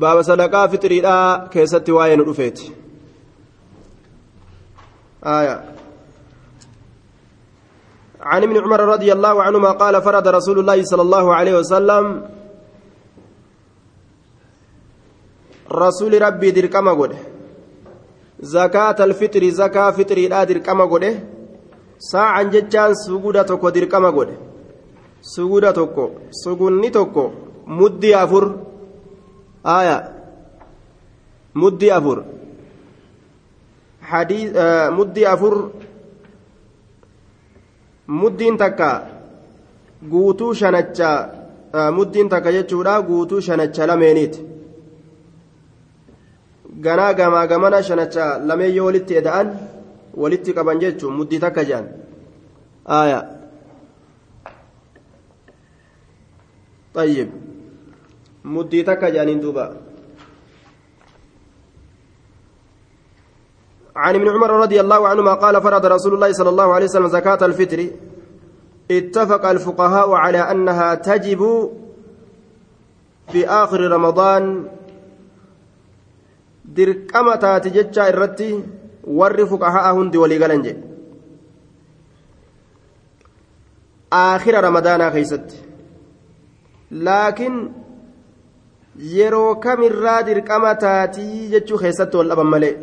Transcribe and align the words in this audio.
baaba 0.00 0.22
sadaqaa 0.24 0.68
fixiriidhaa 0.68 1.48
keessatti 1.56 1.92
waa'ee 1.92 2.16
nu 2.16 2.24
dhufeeti. 2.24 2.82
آية 5.24 5.64
عن 8.20 8.42
ابن 8.42 8.56
عمر 8.58 8.80
رضي 8.80 9.12
الله 9.12 9.42
عنهما 9.42 9.70
قال 9.70 10.02
فرض 10.02 10.28
رسول 10.28 10.58
الله 10.58 10.82
صلى 10.82 11.02
الله 11.02 11.34
عليه 11.34 11.54
وسلم 11.58 12.04
رسول 15.72 16.22
ربي 16.22 16.50
دركما 16.50 16.92
قد 16.92 17.16
زكاة 18.40 19.04
الفطر 19.04 19.48
زكاة 19.48 19.90
فطر 19.90 20.18
لا 20.18 20.44
دركما 20.44 20.84
قد 20.84 21.04
ساعة 21.98 22.42
جتان 22.42 22.94
سجودة 22.94 23.42
تكو 23.42 23.68
دركما 23.68 24.10
قد 24.10 24.30
سجودة 25.22 25.70
تكو 25.70 26.10
سجوني 26.30 26.90
تكو 26.90 27.30
مدي 27.66 28.16
أفر 28.16 28.44
آية 29.65 29.97
مدي 31.55 31.97
أفر 31.97 32.23
حديث 34.01 34.55
آه 34.55 34.89
مدي 34.89 35.33
أفر 35.33 35.69
muddiin 38.07 38.57
takka 38.57 38.89
guutuu 40.11 40.53
shanacha 40.55 41.09
muddiin 41.91 42.29
takka 42.29 42.51
jechuudha 42.55 43.01
guutuu 43.01 43.41
shanacha 43.41 43.87
lameeniiti 43.87 44.45
ganaa 46.85 47.13
gamaa 47.13 47.47
gamana 47.47 47.83
shanacha 47.83 48.39
lameen 48.47 48.75
yoo 48.75 48.85
walitti 48.85 49.17
eda'an 49.21 49.47
walitti 50.21 50.53
qaban 50.53 50.79
jechuun 50.83 51.13
muddii 51.19 51.39
takka 51.45 51.63
jedhan 51.69 51.87
aaya 52.99 53.19
طيب 56.97 57.29
muddii 58.44 58.84
takka 58.84 59.10
jedhaniin 59.10 59.40
duuba. 59.42 59.66
عن 63.96 64.14
ابن 64.14 64.28
عمر 64.28 64.50
رضي 64.50 64.80
الله 64.80 65.08
عنهما 65.08 65.34
قال 65.34 65.62
فرض 65.62 65.86
رسول 65.86 66.14
الله 66.14 66.32
صلى 66.32 66.48
الله 66.48 66.74
عليه 66.74 66.84
وسلم 66.84 67.08
زكاة 67.08 67.46
الفطر 67.46 67.90
اتفق 68.90 69.46
الفقهاء 69.46 70.10
على 70.12 70.38
أنها 70.38 70.94
تجب 70.94 71.70
في 73.32 73.48
آخر 73.48 73.80
رمضان 73.80 74.68
دركما 76.64 77.36
تاتجتشا 77.36 78.08
الرتي 78.08 78.64
ور 79.04 79.46
فقهاء 79.46 79.94
هندي 79.94 80.18
ولي 80.18 80.76
آخر 84.12 84.64
رمضان 84.64 85.10
خيست 85.10 85.64
لكن 86.90 87.81
yeroo 88.98 89.54
kamirraa 89.56 90.22
dirqama 90.26 90.74
taatii 90.74 91.48
jechuu 91.52 91.78
keessatti 91.78 92.16
wal 92.16 92.28
dhaban 92.28 92.46
malee 92.46 92.74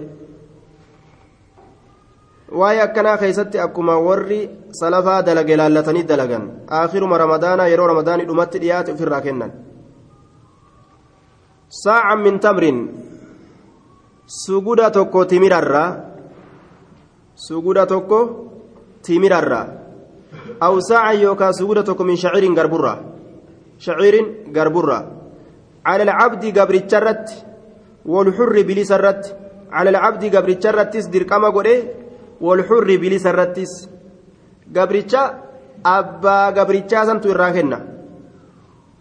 waa'ee 2.59 2.81
akkanaa 2.81 3.17
keessatti 3.17 3.59
akkuma 3.59 3.97
warri 4.07 4.39
salafaa 4.81 5.21
dalage 5.25 5.57
laallatanii 5.57 6.03
dalagan 6.11 6.45
aakhiruma 6.79 7.17
ramadaanaa 7.17 7.67
yeroo 7.73 7.87
ramadaanii 7.87 8.25
dhumatti 8.29 8.59
dhiyaate 8.63 8.91
ofirraa 8.93 9.21
kennan 9.21 9.51
saacan 11.83 12.19
min 12.25 12.39
tamrin 12.39 12.79
suguda 14.25 14.89
tokko 14.91 15.25
timirarraa 15.25 15.89
suguda 17.35 17.85
tokko 17.85 18.19
timirarraa 19.05 19.65
aw 20.59 20.73
saacan 20.89 21.21
yookaan 21.21 21.53
suguda 21.53 21.83
tokko 21.83 22.03
min 22.03 22.17
shaciirin 22.17 22.55
garburraa 22.57 22.97
shaciirin 23.77 24.27
garburraa 24.57 25.18
على 25.89 26.03
العبد 26.07 26.43
قبرتش 26.57 26.93
الرت 26.99 27.27
والحر 28.13 28.55
بليس 28.69 28.91
الرت 28.97 29.23
على 29.77 29.89
العبد 29.93 30.23
قبرتش 30.35 30.65
الرتس 30.71 31.05
درقما 31.13 31.49
قده 31.55 31.77
والحر 32.45 32.89
بليس 33.03 33.25
الرتس 33.33 33.71
قبرتش 34.75 35.13
أبا 35.85 36.37
قبرتش 36.57 36.93
سنتو 37.07 37.29
الراكنة 37.31 37.79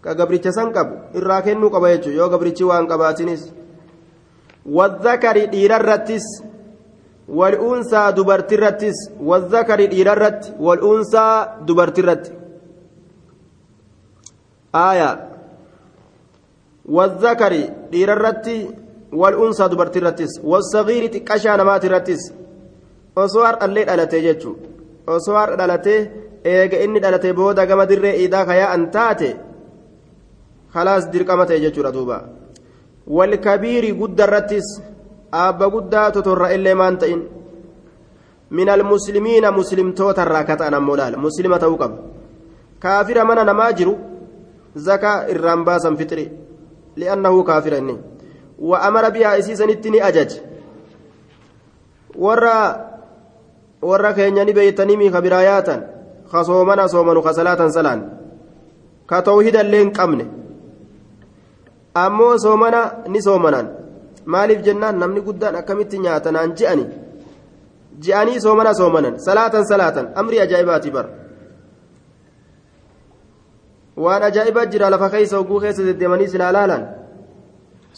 كقبرتش 0.03 0.47
سنقب 0.57 0.87
الراكنة 1.15 1.69
قبا 1.69 1.89
يجو. 1.93 2.09
يو 2.11 2.25
قبرتش 2.33 2.61
وان 2.61 2.87
قباتنس 2.91 3.41
والذكر 4.65 5.45
دير 5.45 5.71
الرتس 5.75 6.25
والأنثى 7.37 8.03
دبرت 8.17 8.53
الرتس 8.53 8.97
والذكر 9.21 9.79
دير 9.85 10.07
الرت 10.13 10.43
والأنثى 10.59 11.27
دبرت 11.67 11.99
الرت 11.99 12.25
آية 14.75 15.28
والذكر 16.89 17.53
دير 17.91 18.13
الرتي 18.13 18.69
والأنثى 19.13 19.67
دبرت 19.67 19.97
الرتس 19.97 20.31
والصغير 20.43 21.03
تكشى 21.13 21.49
نمات 21.49 21.85
الرتس 21.85 22.33
أصوار 23.17 23.53
الليل 23.65 23.89
ألتي 23.89 24.19
جتشو 24.25 24.55
أصوار 25.07 25.53
ألتي 25.53 26.09
إيجا 26.45 26.83
إني 26.83 27.09
ألتي 27.09 27.31
بودا 27.31 27.65
كما 27.65 27.83
در 27.83 28.03
إيدا 28.03 28.43
كيا 28.43 28.75
أنتاتي. 28.75 29.37
خلاص 30.73 31.05
دير 31.05 31.23
كما 31.23 31.45
تيجتشو 31.45 31.81
ردوبا 31.81 32.17
والكبير 33.07 33.83
قد 34.01 34.21
الرتس 34.21 34.67
أبا 35.33 35.65
قد 35.65 36.11
تتر 36.11 36.45
إلا 36.55 36.73
ما 36.73 36.87
أنتين 36.87 37.21
من 38.51 38.69
المسلمين 38.69 39.51
مسلم 39.51 39.91
توتر 39.91 40.27
راكت 40.27 40.61
أنا 40.61 40.79
مولال 40.79 41.19
مسلمة 41.19 41.67
وقب 41.67 41.91
كافر 42.81 43.23
من 43.23 43.37
أنا 43.37 43.53
ماجر 43.53 43.97
زكاة 44.75 45.31
الرمباسا 45.31 45.95
فطري. 45.95 46.48
لأنه 46.99 47.43
كافر 47.43 47.73
إني 47.77 47.97
وأمر 48.59 49.09
بها 49.09 49.39
إسيسا 49.39 49.65
نتني 49.65 49.99
أجج 50.07 50.31
ورا 52.15 52.57
ورا 53.81 54.11
كينياني 54.11 54.51
بيتنيمي 54.57 55.07
خبراياتا 55.15 55.75
خصومنا 56.31 56.87
صومنا 56.93 57.21
خسلاتا 57.21 57.69
سلان 57.69 57.99
كتوحيدا 59.09 59.63
لين 59.63 59.89
قمني 59.97 60.27
soomana 62.43 62.81
ni 63.07 63.19
soomanaan 63.21 63.67
maaliif 64.25 64.61
jennaan 64.65 64.99
namni 64.99 65.21
guddaan 65.21 65.55
akkamitti 65.55 65.99
nyaatanaan 65.99 66.51
ji'ani 66.57 66.85
ji'anii 68.03 68.39
soomana 68.45 68.73
soomanan 68.73 69.19
salaatan 69.19 69.65
salaatan 69.71 70.05
amrii 70.15 70.39
ajaa'ibaati 70.45 70.91
bar 70.91 71.05
waan 74.03 74.23
ajaa'ibaa 74.29 74.65
jira 74.73 74.89
lafa 74.93 75.09
keessa 75.13 75.39
oguu 75.39 75.59
keessa 75.63 75.83
deddeemanii 75.89 76.27
silaa 76.33 76.51
laalan 76.57 76.83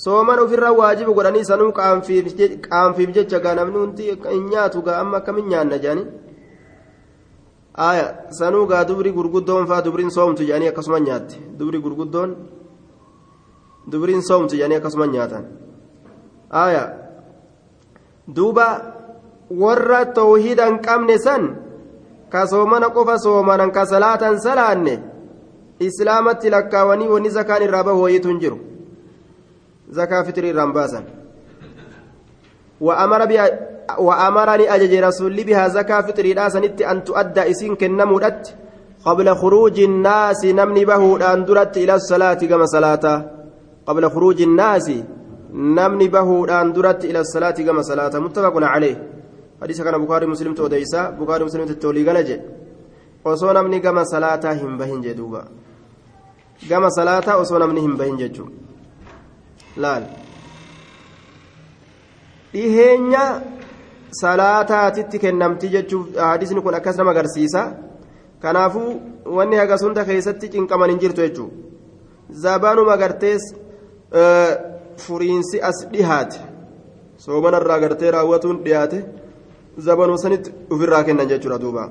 sooman 0.03 0.39
ofirraa 0.43 0.73
waajiba 0.79 1.13
godhanii 1.17 1.45
sanuu 1.51 1.71
qaanfiif 1.77 3.13
jecha 3.17 3.39
gaa 3.45 3.55
namni 3.59 3.77
hundi 3.83 4.09
hin 4.33 4.45
nyaatu 4.53 4.81
gaa 4.87 4.99
amma 5.03 5.17
akkamin 5.17 5.49
nyaanna 5.53 5.77
jedhanii 5.83 6.07
aya 7.89 8.05
sanuu 8.39 8.65
gaa 8.71 8.83
dubri 8.85 9.11
gurguddoon 9.17 9.67
faa 9.67 9.81
dubriin 9.81 10.11
soomtu 10.17 10.47
jedhanii 10.47 10.71
akkasuma 10.71 10.99
nyaatti 11.07 11.43
dubri 11.59 11.83
gurguddoon 11.85 12.35
dubriin 13.91 14.23
soomtu 14.29 14.55
jedhanii 14.55 14.79
akkasuma 14.81 15.07
nyaatan 15.13 15.45
aya 16.65 16.83
duuba 18.27 18.67
warra 19.63 20.05
tawhiida 20.05 20.65
hin 20.65 20.81
qabne 20.87 21.17
san 21.27 21.47
ka 22.31 22.47
soomana 22.47 22.89
qofa 22.89 23.19
soomanan 23.19 23.71
ka 23.71 23.85
salaatan 23.85 24.39
salaanne 24.39 25.10
islaamatti 25.89 26.49
lakkaawanii 26.49 27.07
wanni 27.07 27.29
zakaan 27.29 27.63
irraa 27.63 27.83
bahu 27.83 28.03
wayiitu 28.03 28.27
hin 28.27 28.39
jiru. 28.39 28.59
Zakaa 29.99 30.23
fitrii 30.23 30.53
irraan 30.53 30.73
baasan. 30.73 31.03
وأمرني 33.99 34.75
أجج 34.75 34.93
رسول 34.95 35.43
بها 35.43 35.67
زكاة 35.67 36.01
فطري 36.01 36.49
سنت 36.49 36.81
أن 36.81 37.03
تؤدى 37.03 37.51
إسين 37.51 37.75
كنمودت 37.75 38.55
قبل 39.05 39.35
خروج 39.35 39.79
الناس 39.79 40.45
نمني 40.45 40.85
به 40.85 41.03
أن 41.33 41.45
درت 41.45 41.77
إلى 41.77 41.93
الصلاة 41.95 42.33
كما 42.33 42.65
صلاة 42.65 43.05
قبل 43.87 44.03
خروج 44.09 44.41
الناس 44.41 44.87
نمني 45.53 46.07
به 46.07 46.61
أن 46.61 46.73
درت 46.73 47.05
إلى 47.05 47.19
الصلاة 47.19 47.57
كما 47.67 47.81
صلاة 47.81 48.13
متفق 48.25 48.55
عليه 48.73 48.95
حديث 49.61 49.81
كان 49.81 50.05
بخاري 50.05 50.25
مسلم 50.25 50.53
توديسا 50.53 51.09
بخاري 51.19 51.43
مسلم 51.45 51.65
غنجي 52.07 52.39
osoo 53.23 53.53
namni 53.53 53.79
gama 53.79 54.05
salaataa 54.05 54.53
hin 54.53 54.77
bahin 54.77 55.01
jee 55.01 55.13
duuba. 55.13 55.45
Gama 56.69 56.89
salaataa 56.97 57.37
osoo 57.43 57.59
namni 57.59 57.81
hin 57.81 57.95
bahin 57.97 58.17
jechuu 58.17 58.49
laal. 59.77 60.03
Dhiheenya 62.53 63.23
salaataatitti 64.21 65.19
kennamti 65.19 65.69
jechuuf 65.75 66.15
hadisni 66.17 66.61
kun 66.61 66.75
akkas 66.75 66.97
nama 66.97 67.11
agarsiisa. 67.11 67.63
Kanaafuu 68.41 69.01
wanni 69.37 69.55
hagas 69.55 69.81
hunda 69.85 70.05
keessatti 70.05 70.49
cinqaman 70.49 70.89
hin 70.89 70.99
jirtu 70.99 71.21
jechuu 71.21 71.49
zabaanuma 72.43 72.93
agartees 72.93 73.43
furiinsi 74.97 75.61
as 75.61 75.87
dhihaate. 75.91 76.39
Soomanarraa 77.17 77.75
agartee 77.75 78.11
raawwatuun 78.11 78.63
dhiyaate 78.63 79.03
zabanuu 79.87 80.17
sanitti 80.17 80.53
ofirraa 80.69 81.03
kennan 81.03 81.27
jechuudha 81.31 81.59
duuba 81.63 81.83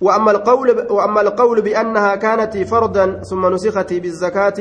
وأما 0.00 0.30
القول 0.30 0.68
وأما 0.90 1.20
القول 1.20 1.60
بأنها 1.62 2.14
كانت 2.14 2.56
فرضا 2.56 3.20
ثم 3.30 3.46
نسخت 3.54 3.92
بالزكاة 3.92 4.58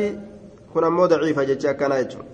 daciifa 0.75 1.45
jecha 1.45 1.69
akkanaa 1.69 2.03
jechuudha 2.03 2.25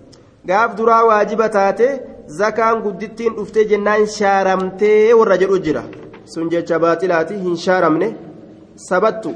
gaaf 0.46 0.76
duraa 0.76 1.04
waajiba 1.04 1.48
taate 1.48 1.86
zakaan 2.26 2.82
guddittiin 2.82 3.34
dhuftee 3.36 3.64
jennaan 3.72 4.06
shaaramtee 4.06 5.14
warra 5.14 5.36
jedhu 5.42 5.58
jira 5.66 5.82
sun 6.24 6.50
jecha 6.50 6.78
baaxilaati 6.84 7.38
hin 7.44 7.56
shaaramne 7.64 8.08
sabattu 8.88 9.34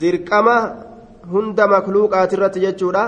dirqama 0.00 0.56
hunda 1.32 1.66
makluuqaati 1.74 2.36
irratti 2.38 2.64
jechuudha 2.66 3.04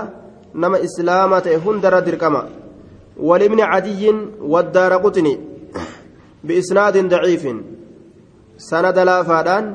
nama 0.53 0.83
islaama 0.87 1.41
ta'e 1.41 1.61
hundarra 1.65 2.01
dirqama 2.07 2.41
walibni 3.29 3.63
cadiyyin 3.71 4.19
waddaara 4.53 4.99
quxni 5.05 5.33
biisnaadin 6.47 7.11
daciifin 7.13 7.57
sanada 8.69 9.05
laafaadhaan 9.11 9.65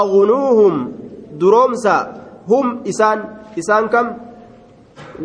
agnuuhum 0.00 0.74
duroomsa 1.40 1.96
hum 2.50 2.66
isaan 2.92 3.20
isaan 3.62 3.88
kam 3.94 4.06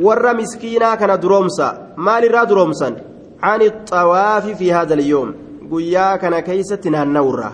warra 0.05 0.33
miskiinaa 0.41 0.97
kana 1.01 1.21
duroomsa 1.23 1.67
maalirraa 2.07 2.49
duroomsan 2.51 2.95
عن 3.41 3.61
الطواف 3.61 4.45
في 4.47 4.73
هذا 4.73 4.93
اليوم 4.93 5.35
قيا 5.71 6.15
كان 6.15 6.39
كيست 6.39 6.87
نانورا 6.87 7.51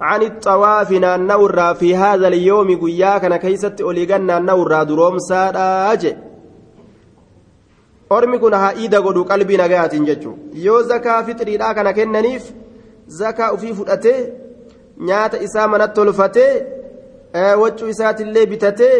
عن 0.00 0.22
الطواف 0.22 0.90
نانورا 0.90 1.72
في 1.72 1.96
هذا 1.96 2.28
اليوم 2.28 2.68
قيا 2.80 3.18
كان 3.18 3.36
كيست 3.36 3.80
أوليغان 3.80 4.26
نانورا 4.26 4.82
دروم 4.82 5.18
ساراج 5.18 6.16
ormi 8.16 8.38
kun 8.38 8.52
haa 8.52 8.74
iida 8.82 8.98
godhu 9.00 9.22
qalbii 9.30 9.56
nagayaatiin 9.60 10.06
jechuun 10.08 10.36
yoo 10.64 10.80
zakaa 10.90 11.22
fixiriidhaa 11.28 11.74
kana 11.78 11.92
kennaniif 11.98 12.44
zakaa 13.18 13.52
ufii 13.56 13.74
fudhatee 13.78 14.20
nyaata 15.08 15.36
isaa 15.46 15.66
manatti 15.72 15.94
tolfatee 16.00 16.52
waccuu 17.62 17.88
isaatillee 17.94 18.46
bitatee 18.52 18.96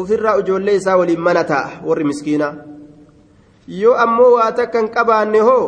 ofirraa 0.00 0.36
ijoollee 0.42 0.74
isaa 0.80 0.96
waliin 1.00 1.20
mana 1.26 1.44
ta'a 1.50 1.70
warri 1.88 2.04
miskiinaa. 2.10 2.54
Yoo 3.80 3.94
ammoo 4.04 4.30
waa 4.36 4.52
takka 4.58 4.78
hin 4.78 4.88
qabaanne 4.96 5.40
hoo 5.48 5.64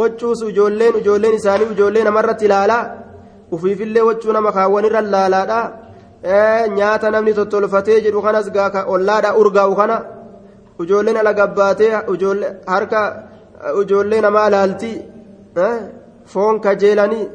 waccuus 0.00 0.42
ijoolleen 0.50 0.96
ijoolleen 1.00 1.34
isaanii 1.40 1.68
ijoollee 1.76 2.04
namarratti 2.08 2.44
ilaalaa 2.48 2.84
ufiifillee 3.52 4.02
waccuu 4.08 4.32
nama 4.32 4.52
kaawwanirra 4.56 5.00
laalaadha 5.14 5.60
nyaata 6.76 7.10
namni 7.10 7.34
tottolfatee 7.38 8.00
jedhu 8.06 8.22
kanas 8.26 8.50
gaa 8.56 8.84
ollaadha 8.94 9.34
urgaa'u 9.40 9.76
kana 9.80 9.96
ijoolleen 10.84 11.16
ala 11.22 11.32
gabbaatee 11.40 11.90
harka 12.74 13.00
ijoollee 13.82 14.20
namaa 14.26 14.48
laalti 14.54 14.92
foon 16.32 16.60
kajeelanii 16.60 17.28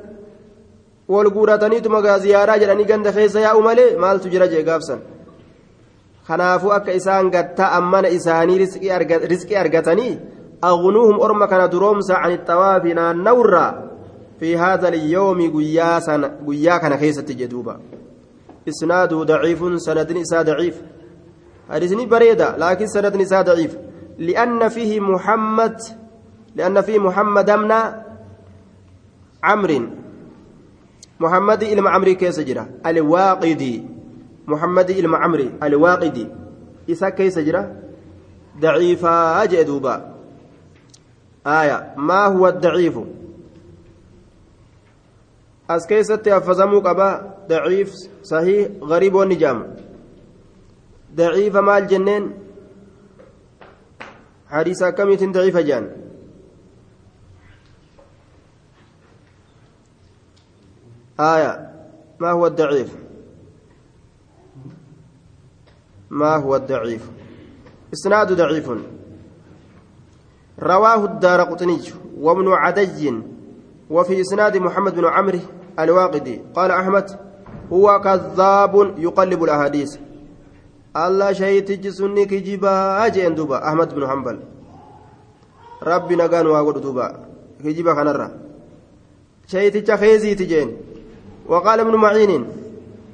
wal 1.13 1.29
guurataniituma 1.35 2.01
gaa 2.01 2.19
ziyaaraa 2.25 2.57
jedhanii 2.63 2.89
ganda 2.91 3.11
keessa 3.17 3.39
yaa'u 3.45 3.61
malee 3.67 3.95
maaltu 4.03 4.29
jira 4.33 4.47
jee 4.53 4.63
gaafsan 4.69 5.01
kanaafuu 6.27 6.71
akka 6.77 6.97
isaan 6.99 7.31
gattaa 7.35 7.71
ammana 7.79 8.13
isaanii 8.17 8.59
riskii 9.33 9.57
argatanii 9.63 10.13
agnuuhum 10.71 11.19
orma 11.19 11.47
kana 11.47 11.67
duroomsa 11.67 12.21
can 12.21 12.37
ixawaafi 12.37 12.93
naannawirraa 12.99 13.73
fi 14.39 14.55
haadha 14.63 14.87
alyoomi 14.87 15.49
guyyaa 15.49 16.79
kana 16.85 16.97
keessatti 17.03 17.35
jedhuuba 17.43 17.79
isnaaduu 18.73 19.25
daciifun 19.25 19.79
sanadni 19.79 20.27
isaa 20.27 20.43
daciif 20.43 20.81
حديثني 21.71 22.05
بريدة 22.05 22.57
لكن 22.57 22.87
سند 22.87 23.15
نساء 23.15 23.41
ضعيف 23.41 23.77
لأن 24.17 24.69
فيه 24.69 24.99
محمد 24.99 25.77
لأن 26.55 26.81
فيه 26.81 26.99
محمد 26.99 27.45
بن 27.51 27.71
عمرو. 29.43 29.87
محمد 31.19 31.63
إلما 31.63 31.89
عمري 31.89 32.15
كيس 32.15 32.39
جرا 32.39 32.81
الواقدي. 32.85 33.83
محمد 34.47 34.89
إلما 34.89 35.17
عمري. 35.17 35.49
الواقدي. 35.63 36.27
إسا 36.89 37.09
كيس 37.09 37.39
جرا 37.39 37.75
ضعيفا 38.59 39.43
أجدوبا 39.43 39.95
آية. 41.47 41.93
ما 41.97 42.25
هو 42.25 42.47
الضعيف؟ 42.47 42.99
أس 45.69 45.87
كيست 45.87 46.27
أفزمو 46.27 46.79
قبا. 46.79 47.37
ضعيف 47.49 47.89
صحيح 48.23 48.67
غريب 48.81 49.15
والنجام 49.15 49.75
ضعيف 51.15 51.57
مال 51.57 51.87
جنين. 51.87 52.31
حديث 54.49 54.83
كميت 54.83 55.23
ضعيف 55.23 55.57
جان. 55.57 56.10
آية. 61.21 61.53
ما 62.19 62.31
هو 62.31 62.47
الضعيف؟ 62.47 62.95
ما 66.09 66.35
هو 66.35 66.55
الضعيف؟ 66.55 67.09
إسناد 67.93 68.33
ضعيف. 68.33 68.71
رواه 70.59 71.05
الدار 71.05 71.41
قطنج 71.41 71.93
وابن 72.17 72.47
عدي 72.47 73.13
وفي 73.89 74.21
إسناد 74.21 74.57
محمد 74.57 74.95
بن 74.95 75.05
عمرو 75.05 75.39
الواقدي. 75.79 76.41
قال 76.55 76.71
أحمد 76.71 77.19
هو 77.73 78.01
كذاب 78.03 78.73
يقلب 78.97 79.43
الأحاديث. 79.43 79.97
الله 80.95 81.33
شهيد 81.33 81.81
جسنك 81.81 82.33
جبا 82.33 83.05
أجي 83.05 83.27
أندوبا 83.27 83.67
أحمد 83.67 83.95
بن 83.95 84.07
حنبل. 84.07 84.39
ربنا 85.83 86.27
قال 86.27 86.47
واقول 86.47 86.81
دوبا. 86.81 87.25
كجيبا 87.63 87.93
خنرا 87.93 88.31
تجي 89.49 89.97
خيزي 89.97 90.35
تجين. 90.35 90.90
وقال 91.47 91.79
ابن 91.79 91.95
معين 91.95 92.47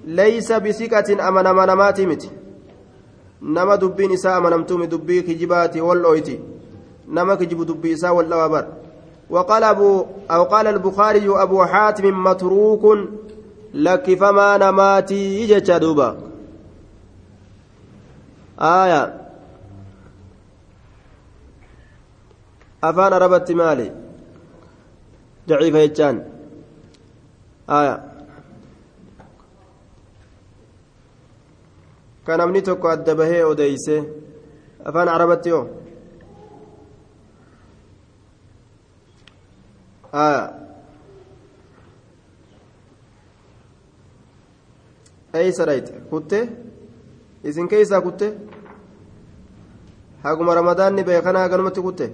ليس 0.06 0.52
بثقة 0.52 1.28
أمن 1.28 1.48
أمنماتي 1.48 2.06
مت. 2.06 2.30
نما 3.42 3.76
دبين 3.76 4.12
إساء 4.12 4.38
أمنمتوم 4.38 4.84
دبي 4.84 5.22
كجباتي 5.22 5.82
والأويتي. 5.82 6.40
نما 7.08 7.36
كجب 7.36 7.64
دبي 7.64 7.94
إساء 7.94 8.16
والأوابر 8.16 8.68
وقال 9.30 9.64
أبو 9.64 10.06
أو 10.32 10.44
قال 10.44 10.68
البخاري 10.68 11.30
أبو 11.30 11.66
حاتم 11.66 12.24
متروك 12.24 12.98
لك 13.74 14.14
فما 14.14 14.58
نماتي 14.58 15.42
يجتشا 15.42 15.78
دوبا. 15.78 16.18
آية. 18.60 19.22
أفان 22.84 23.14
ربت 23.14 23.52
مالي. 23.52 23.92
ضعيف 25.50 25.76
يجان. 25.76 26.26
آية. 27.70 28.17
Kan 32.28 32.38
namni 32.44 32.62
tokko 32.68 32.88
adda 32.92 33.14
bahee 33.20 33.44
odeyse 33.52 33.96
afaan 34.88 35.10
arabatti 35.16 35.50
yoo 35.50 35.64
eeysa 45.34 45.66
dhayte 45.72 45.92
kutte 46.12 46.40
isin 47.44 47.68
keeysaa 47.72 48.02
kutte 48.02 48.28
haguma 50.24 50.56
ramadaanni 50.60 51.04
beekana 51.10 51.40
haganumatti 51.48 51.82
kutte 51.90 52.06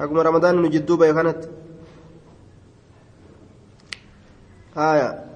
haguma 0.00 0.22
ramadaanni 0.30 0.62
nu 0.62 0.68
jidduu 0.76 0.96
beekanatti 1.02 1.48
aya 4.90 5.29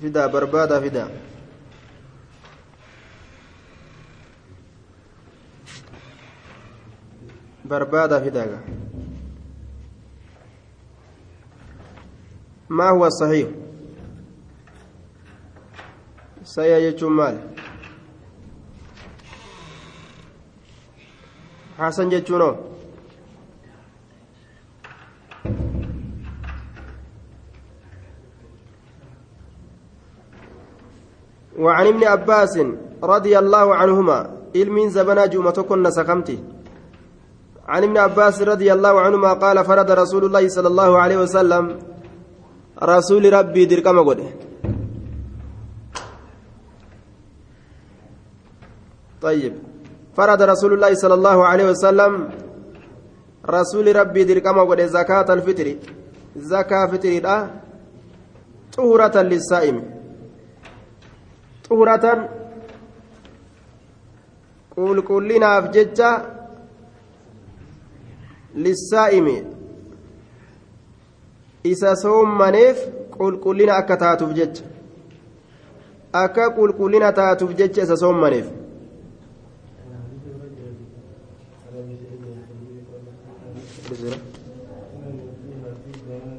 fidaa 0.00 0.28
barbaadaa 0.28 0.80
fidaa 0.80 1.08
barbaadaa 7.68 8.20
fidaaga 8.20 8.58
ما 12.70 12.88
هو 12.90 13.06
الصحيح 13.06 13.48
صحيح 16.44 16.76
يجون 16.76 17.12
مال 17.12 17.36
حسن 21.78 22.12
يجونه 22.12 22.73
وعن 31.64 31.86
ابن 31.86 32.02
عباس 32.04 32.54
رضي 33.02 33.34
الله 33.38 33.66
عنهما 33.74 34.18
علم 34.56 34.76
زبنا 34.88 35.26
جمعة 35.26 35.58
كنا 35.62 35.90
سكمتي. 35.90 36.38
عن 37.68 37.82
ابن 37.82 37.96
عباس 37.98 38.42
رضي 38.42 38.72
الله 38.72 39.00
عنهما 39.00 39.32
قال 39.32 39.64
فرد 39.64 39.90
رسول 39.90 40.24
الله 40.24 40.48
صلى 40.48 40.68
الله 40.68 40.90
عليه 40.98 41.18
وسلم 41.24 41.64
رسول 42.82 43.32
ربي 43.32 43.64
دركما 43.64 44.02
قده 44.02 44.28
طيب. 49.22 49.54
فرد 50.16 50.42
رسول 50.42 50.72
الله 50.76 50.94
صلى 50.94 51.14
الله 51.14 51.46
عليه 51.46 51.66
وسلم 51.70 52.12
رسول 53.48 53.96
ربي 53.96 54.24
دركما 54.24 54.62
قده 54.68 54.86
زكاة 54.86 55.28
الفطر. 55.32 55.68
زكاة 56.36 56.86
فطر 56.92 57.26
طهرة 58.76 59.16
للصائم. 59.22 59.93
Xuratan 61.68 62.28
qulqullinaaf 64.74 65.70
jecha 65.74 66.10
lissaa'imi 68.64 69.36
isa 71.64 71.96
soommaneef 71.96 72.78
qulqullina 73.16 73.78
akka 73.80 73.96
taatuuf 73.96 74.34
jecha 74.38 74.64
akka 76.24 76.50
qulqullina 76.58 77.12
taatuuf 77.12 77.56
jecha 77.62 77.82
isa 77.82 77.96
soommaneef 77.96 78.46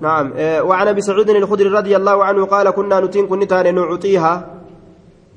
نعم 0.02 0.32
وعن 0.70 0.88
ابي 0.88 1.02
سعود 1.02 1.30
الخدري 1.30 1.70
رضي 1.70 1.96
الله 1.96 2.24
عنه 2.24 2.46
قال 2.46 2.70
كنا 2.70 3.00
نتين 3.00 3.28
كن 3.28 3.40
نعطيها 3.76 4.55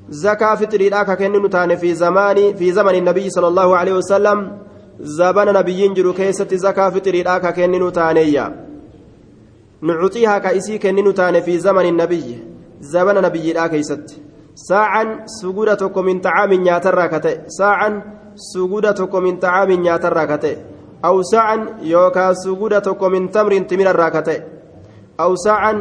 زكاة 0.09 0.55
فطري 0.55 0.89
لا 0.89 1.03
كن 1.03 1.45
نتان 1.45 1.75
في 1.75 1.93
زمان 1.93 2.55
في 2.55 2.71
زمن 2.71 2.95
النبي 2.95 3.29
صلى 3.29 3.47
الله 3.47 3.77
عليه 3.77 3.93
وسلم. 3.93 4.57
زبان 4.99 5.53
نبيين 5.53 5.93
جرو 5.93 6.13
كيست 6.13 6.53
زكاة 6.53 6.89
فطري 6.89 7.23
لا 7.23 7.37
كن 7.37 7.71
نتانيا 7.71 8.65
نعطيها 9.81 10.37
كايسي 10.37 10.77
كن 10.77 10.95
نتان 10.95 11.41
في 11.41 11.59
زمن 11.59 11.85
النبي. 11.85 12.43
زبان 12.81 13.21
نبي 13.23 13.53
لا 13.53 13.67
كيست. 13.67 14.21
ساعا 14.55 15.23
سجودتك 15.25 15.97
من 15.97 16.19
طعام 16.19 16.53
نياتر 16.53 17.07
كته 17.07 17.47
ساعا 17.47 17.89
سجودتك 18.35 19.15
من 19.15 19.37
طعام 19.39 19.71
نياتر 19.71 20.25
كته 20.25 20.57
أو 21.05 21.21
ساعا 21.21 21.79
يوكا 21.81 22.33
سجودتك 22.33 23.03
من 23.03 23.31
تمر 23.31 23.57
تمر 23.57 23.89
الراكته 23.89 24.43
أو 25.19 25.35
ساعا 25.35 25.73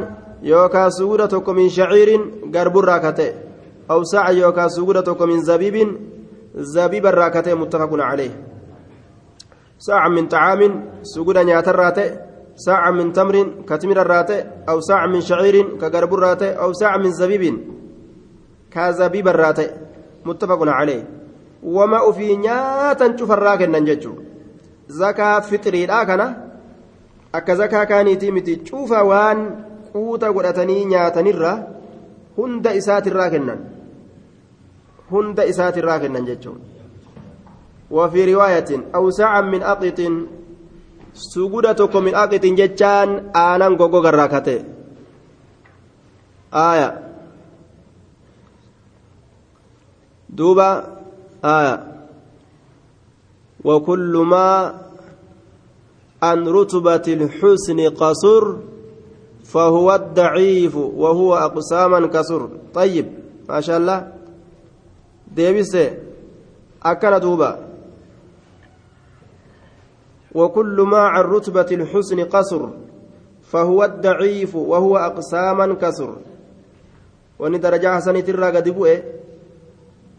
يوكا 0.43 0.89
سجودتك 0.89 1.49
من 1.49 1.69
شعير 1.69 2.21
قرب 2.55 2.79
الراكته 2.79 3.48
أو 3.90 4.04
ساعة 4.04 4.30
يوكا 4.30 4.68
سجودتك 4.68 5.23
من 5.23 5.40
زبيب 5.40 5.76
زبيب 6.54 7.07
الراكتة 7.07 7.54
متفق 7.54 7.90
عليه. 7.92 8.30
ساعة 9.78 10.09
من 10.09 10.28
طعام 10.28 10.61
سجود 11.02 11.38
نياتر 11.38 11.95
ساعة 12.57 12.90
من 12.90 13.12
تمر 13.12 13.64
كتمر 13.68 14.00
الراتة 14.02 14.45
أو 14.68 14.80
ساعة 14.80 15.07
من 15.07 15.21
شعير 15.21 15.78
كقرب 15.80 16.14
الراتة 16.14 16.52
أو 16.52 16.73
ساعة 16.73 16.97
من 16.97 17.12
زبيب 17.12 17.59
كزبيب 18.71 19.28
الراتة 19.28 19.71
متفق 20.26 20.59
عليه. 20.68 21.02
وما 21.62 22.12
في 22.12 22.37
نياتا 22.37 23.16
شوف 23.16 23.33
الراكن 23.33 23.71
ننججو. 23.71 24.12
zakaa 24.88 25.40
fixiriidha 25.40 26.07
kana 26.07 26.26
akka 27.33 27.54
zakaa 27.54 27.87
kaaniitii 27.87 28.30
miti 28.33 28.57
cufa 28.57 29.02
waan 29.04 29.40
quuta 29.92 30.33
godhatanii 30.33 30.85
nyaatanirra 30.85 31.52
hunda 32.37 32.73
isaatirraa 32.75 33.30
kennan 33.35 33.59
hunda 35.11 35.45
isaatirraa 35.45 35.99
kennan 35.99 36.27
jechuun 36.27 36.61
وفي 37.91 38.35
رواية 38.35 38.93
أو 38.95 39.11
ساعة 39.11 39.41
من 39.41 39.62
أقط 39.62 40.00
سجودتك 41.15 41.97
من 41.97 42.15
أقط 42.15 42.45
جتان 42.47 43.09
آنا 43.37 43.67
غوغو 43.67 43.99
غراكته 43.99 44.65
آية 46.55 46.88
دوبا 50.29 50.99
آية 51.45 51.77
وكل 53.65 54.15
ما 54.27 54.75
عن 56.23 56.49
رتبة 56.49 57.07
الحسن 57.09 57.81
قصر 57.88 58.57
فهو 59.45 59.95
الضعيف 59.95 60.77
وهو 60.77 61.35
أقساما 61.35 62.07
كسر 62.07 62.49
طيب 62.75 63.07
ما 63.49 63.61
شاء 63.61 63.79
الله 63.79 64.18
ديبس 65.38 65.75
أكن 66.83 67.21
دوبا 67.21 67.52
وكل 70.35 70.76
ما 70.92 70.99
عن 70.99 71.25
رتبة 71.25 71.68
الحسن 71.78 72.25
قصر 72.25 72.62
فهو 73.50 73.85
الضعيف 73.85 74.54
وهو 74.54 74.97
أقساما 74.97 75.75
كسر 75.75 76.11
وندرجة 77.38 77.71
درجة 77.71 77.97
حسنة 77.97 78.26
الرقد 78.28 78.68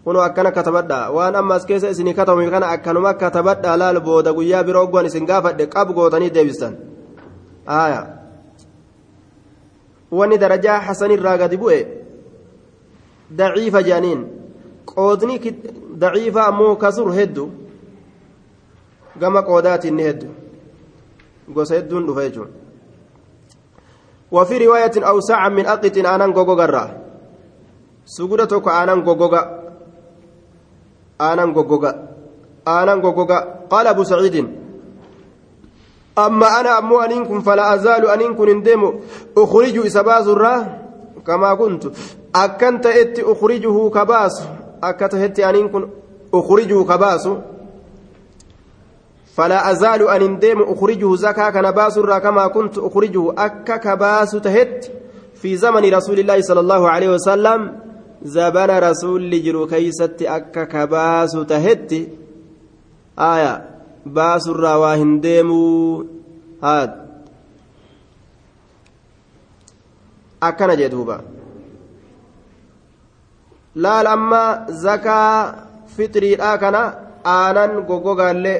kunoo 0.04 0.24
akkana 0.24 0.52
katabadha 0.52 1.12
waan 1.12 1.36
amma 1.36 1.56
as 1.56 1.66
keessa 1.68 1.90
isinii 1.90 2.14
katabame 2.14 2.50
kana 2.50 2.72
akkanuma 2.72 3.14
katabadha 3.14 3.78
laal 3.78 4.00
booda 4.00 4.34
guyyaa 4.34 4.64
biroo 4.64 4.84
oggoon 4.88 5.06
isin 5.06 5.26
gaafadhe 5.28 5.68
qab 5.68 5.92
gootanii 5.94 6.30
deebistan 6.30 6.78
aya 7.68 8.02
wanni 10.12 10.38
darajaa 10.38 10.80
hasanirraa 10.88 11.38
gadi 11.38 11.58
bu'e 11.58 11.80
daciifa 13.30 13.84
jedhaniin 13.84 14.39
qoodni 14.92 15.40
daciifa 16.02 16.48
ammoo 16.48 16.76
kasur 16.76 17.14
heddu 17.14 17.52
gama 19.20 19.42
qoodaatiin 19.50 19.96
ni 19.96 20.04
heddu 20.04 20.28
gosa 21.54 21.76
hedduun 21.76 22.08
dhufa 22.08 22.24
jechuun 22.30 22.52
وفي 24.32 24.58
رواية 24.66 24.94
أوسع 24.98 25.50
من 25.50 25.66
أقط 25.66 25.98
آنان 25.98 26.32
غوغوغرا 26.38 26.86
سجودة 28.06 28.46
توكو 28.46 28.70
آنان 28.70 29.02
غوغوغا 29.02 29.60
aanan 31.20 31.52
goggoga 31.52 31.92
aanan 32.66 33.02
goggoga 33.04 33.68
qaala 33.72 33.92
abu 33.92 34.04
saciidin 34.08 34.48
amma 36.16 36.48
ana 36.60 36.78
ammoo 36.80 37.00
aniin 37.04 37.28
kun 37.28 37.44
fala 37.44 37.64
azaalu 37.76 38.08
aniin 38.08 38.36
kun 38.36 38.48
hin 38.48 38.64
deemu 38.64 38.90
ukhriju 39.36 39.84
isa 39.84 40.04
baasurraa 40.04 40.60
kamaa 41.28 41.56
kuntu 41.60 41.92
akkan 42.34 42.80
ka 44.82 44.88
baasu 44.88 44.88
akka 44.88 45.10
tahetti 45.10 45.44
aniin 45.44 45.70
kun 45.70 45.90
ukhrijuhu 46.32 46.86
ka 46.86 46.98
baasu 46.98 47.38
فلا 49.40 49.72
أزال 49.72 50.10
أن 50.10 50.22
اندم 50.22 50.62
أخرجه 50.62 51.16
زكاة 51.16 51.50
كان 51.50 51.72
باسر 51.72 52.20
كما 52.20 52.48
كنت 52.48 52.78
أخرجه 52.78 53.34
أكا 53.38 53.78
كباس 53.78 54.32
تهت 54.32 54.92
في 55.36 55.58
زمن 55.58 55.94
رسول 55.94 56.20
الله 56.20 56.42
صلى 56.42 56.60
الله 56.60 56.90
عليه 56.90 57.10
وسلم 57.10 57.72
zabana 58.24 58.80
rasuulli 58.80 59.42
jiru 59.42 59.68
keeysatti 59.68 60.28
akka 60.28 60.66
kabaasu 60.66 61.46
tahetti 61.46 62.10
aya 63.16 63.62
baasurraa 64.06 64.78
waa 64.80 64.96
hin 64.96 65.22
deemuu 65.22 66.06
akkana 70.42 70.76
laal 73.76 74.08
amma 74.08 74.66
zakaa 74.86 75.54
fixriidhaa 75.98 76.58
kana 76.58 76.82
aanan 77.36 77.84
goggogaallee 77.90 78.58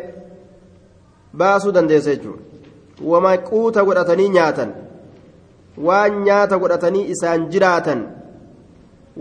baasuu 1.42 1.72
dandeessa 1.72 2.16
jechuudha 2.16 2.44
wama 3.12 3.38
quuta 3.50 3.84
godhatanii 3.84 4.30
nyaatan 4.30 4.72
waan 5.88 6.24
nyaata 6.28 6.60
godhatanii 6.60 7.10
isaan 7.16 7.50
jiraatan 7.50 8.08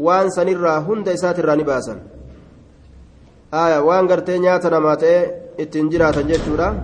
waan 0.06 0.30
sanirraa 0.36 0.78
hunda 0.86 1.12
isaatirraa 1.18 1.56
ni 1.56 1.64
baasan 1.64 2.00
waan 3.88 4.06
gartee 4.06 4.38
nyaata 4.38 4.70
namaa 4.70 4.96
ta'e 5.02 5.18
ittiin 5.64 5.90
jiraatan 5.90 6.28
jechuudha 6.32 6.74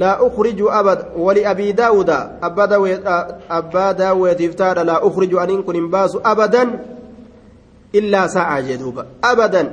laa 0.00 0.18
ukhriju 0.26 0.70
abad 0.80 1.06
wali 1.16 1.46
abii 1.52 1.72
daawuda 1.72 2.18
abbaa 2.40 3.92
daawwetiif 3.94 4.56
taadha 4.56 4.84
laa 4.84 5.00
ukhriju 5.08 5.40
aniin 5.40 5.62
kun 5.62 5.74
hin 5.74 5.88
baasu 5.88 6.20
abadan 6.32 6.78
illaa 7.98 8.28
sa'aa 8.28 8.60
jee 8.66 8.78
duuba 8.78 9.06
abadan 9.22 9.68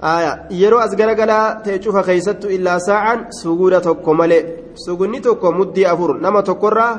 aya 0.00 0.32
yeroo 0.50 0.80
as 0.80 0.96
garagalaa 0.96 1.60
ta'e 1.64 1.78
cufa 1.84 2.02
keeysattu 2.08 2.50
illaa 2.56 2.78
saa'an 2.88 3.26
suguuda 3.40 3.80
tokko 3.80 4.14
malee 4.14 4.42
sugunni 4.84 5.20
tokko 5.20 5.52
muddii 5.52 5.86
afur 5.92 6.20
nama 6.20 6.42
tokkorraa 6.42 6.94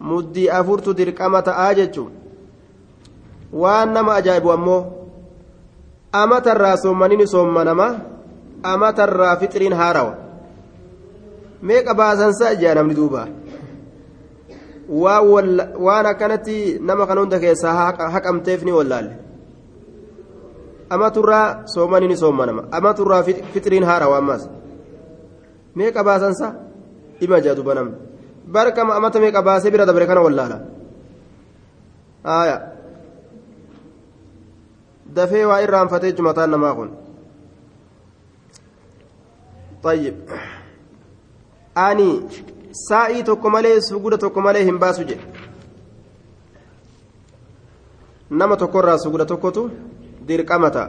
muddii 0.00 0.48
afurtu 0.60 0.94
dirqama 0.98 1.42
ta'aa 1.42 1.74
jechuudha 1.74 2.16
waan 3.52 3.92
nama 3.92 4.14
ajaa'ibu 4.14 4.52
ammoo 4.52 4.80
amatarraa 6.12 6.76
soommanini 6.76 7.26
soommanama 7.26 7.86
amatarraa 8.62 9.36
fixiriin 9.36 9.72
haarawa 9.80 10.14
meeqa 11.62 11.94
baasansa 11.94 12.52
ijaa 12.52 12.74
namni 12.74 12.94
duuba 12.94 13.26
waan 14.92 16.06
akkanatti 16.12 16.78
nama 16.80 17.06
kana 17.06 17.20
hunda 17.20 17.38
keessaa 17.40 17.74
haqamteef 18.14 18.64
ni 18.64 18.72
wallaalle 18.78 19.14
amaturraa 20.90 21.46
soommanini 21.74 22.16
soommanama 22.16 22.62
amaturraa 22.70 23.22
fixiriin 23.28 23.84
haarawa 23.90 24.18
ammas 24.18 24.48
meeqa 25.74 26.04
baasansa 26.04 26.54
dhima 27.20 27.40
jaa 27.40 27.54
duuba 27.56 27.74
namni 27.74 27.96
barkama 28.56 28.94
amata 29.00 29.20
meeqa 29.24 29.42
baasee 29.42 29.70
bira 29.70 29.86
dabre 29.86 30.06
kana 30.06 30.20
wallaala 30.26 30.58
aayaa 32.36 32.60
dafee 35.16 35.44
waa 35.52 35.62
irraanfatee 35.68 36.12
jumataan 36.12 36.50
namaa 36.56 36.74
kun 36.80 36.90
طيب 39.82 40.14
ani 41.74 42.10
saa'ii 42.72 43.22
tokko 43.22 43.50
malee 43.50 43.80
suguda 43.80 44.18
tokko 44.18 44.40
malee 44.40 44.64
hin 44.64 44.78
baasu 44.78 45.04
jedhe. 45.04 45.24
Nama 48.30 48.56
tokkorraa 48.56 48.98
suguda 48.98 49.24
tokkotu 49.24 49.70
dirqamata 50.26 50.84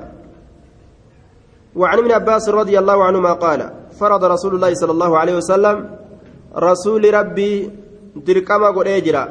وعن 1.75 1.97
ابن 1.97 2.11
عباس 2.11 2.49
رضي 2.49 2.79
الله 2.79 3.03
عنهما 3.03 3.33
قال 3.33 3.73
فرض 3.99 4.23
رسول 4.23 4.55
الله 4.55 4.73
صلى 4.73 4.91
الله 4.91 5.17
عليه 5.17 5.35
وسلم 5.41 5.77
رسول 6.53 7.13
ربي 7.13 7.71
درقما 8.15 8.69
قد 8.77 8.87
أجرا. 8.87 9.23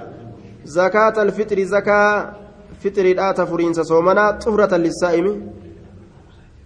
زكاة 0.64 1.23
الفطر 1.23 1.62
زكاة 1.62 2.32
فطر 2.82 3.04
الآت 3.04 3.40
فرينس 3.40 3.80
صومنا 3.80 4.30
طهرة 4.42 4.76
للسائم 4.76 5.26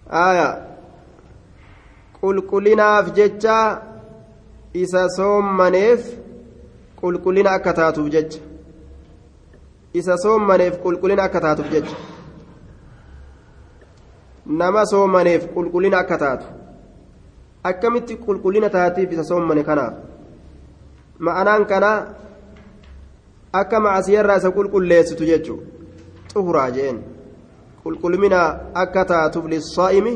آية. 0.09 0.67
قل 2.21 2.41
قلنا 2.41 3.01
في 3.01 3.11
ججة 3.11 3.81
isa 4.83 5.01
soommaneef 5.17 6.01
qulqullina 6.99 7.51
akka 7.57 7.73
taatuuf 7.79 8.09
jecha. 8.15 8.39
Isa 9.93 10.17
soommaneef 10.23 10.73
qulqullina 10.83 11.23
akka 11.27 11.39
taatuuf 11.45 11.69
jecha. 11.73 11.95
Nama 14.59 14.85
soommaneef 14.91 15.47
qulqullina 15.55 15.97
akka 16.03 16.17
taatu. 16.25 16.45
Akkamitti 17.63 18.13
qulqullina 18.25 18.69
taatiif 18.69 19.11
isa 19.11 19.23
soommane 19.23 19.63
kanaaf 19.69 19.95
ma'anaan 21.19 21.65
kanaa 21.65 22.05
akka 23.59 23.79
macasiyarraa 23.79 24.37
isa 24.41 24.51
qulqulleessitu 24.57 25.25
jechuun 25.29 25.61
xuhuraa 26.33 26.69
jeen 26.77 26.97
qulqulmina 27.83 28.41
akka 28.83 29.05
taatuuf 29.11 29.45
lissaa'imi 29.53 30.13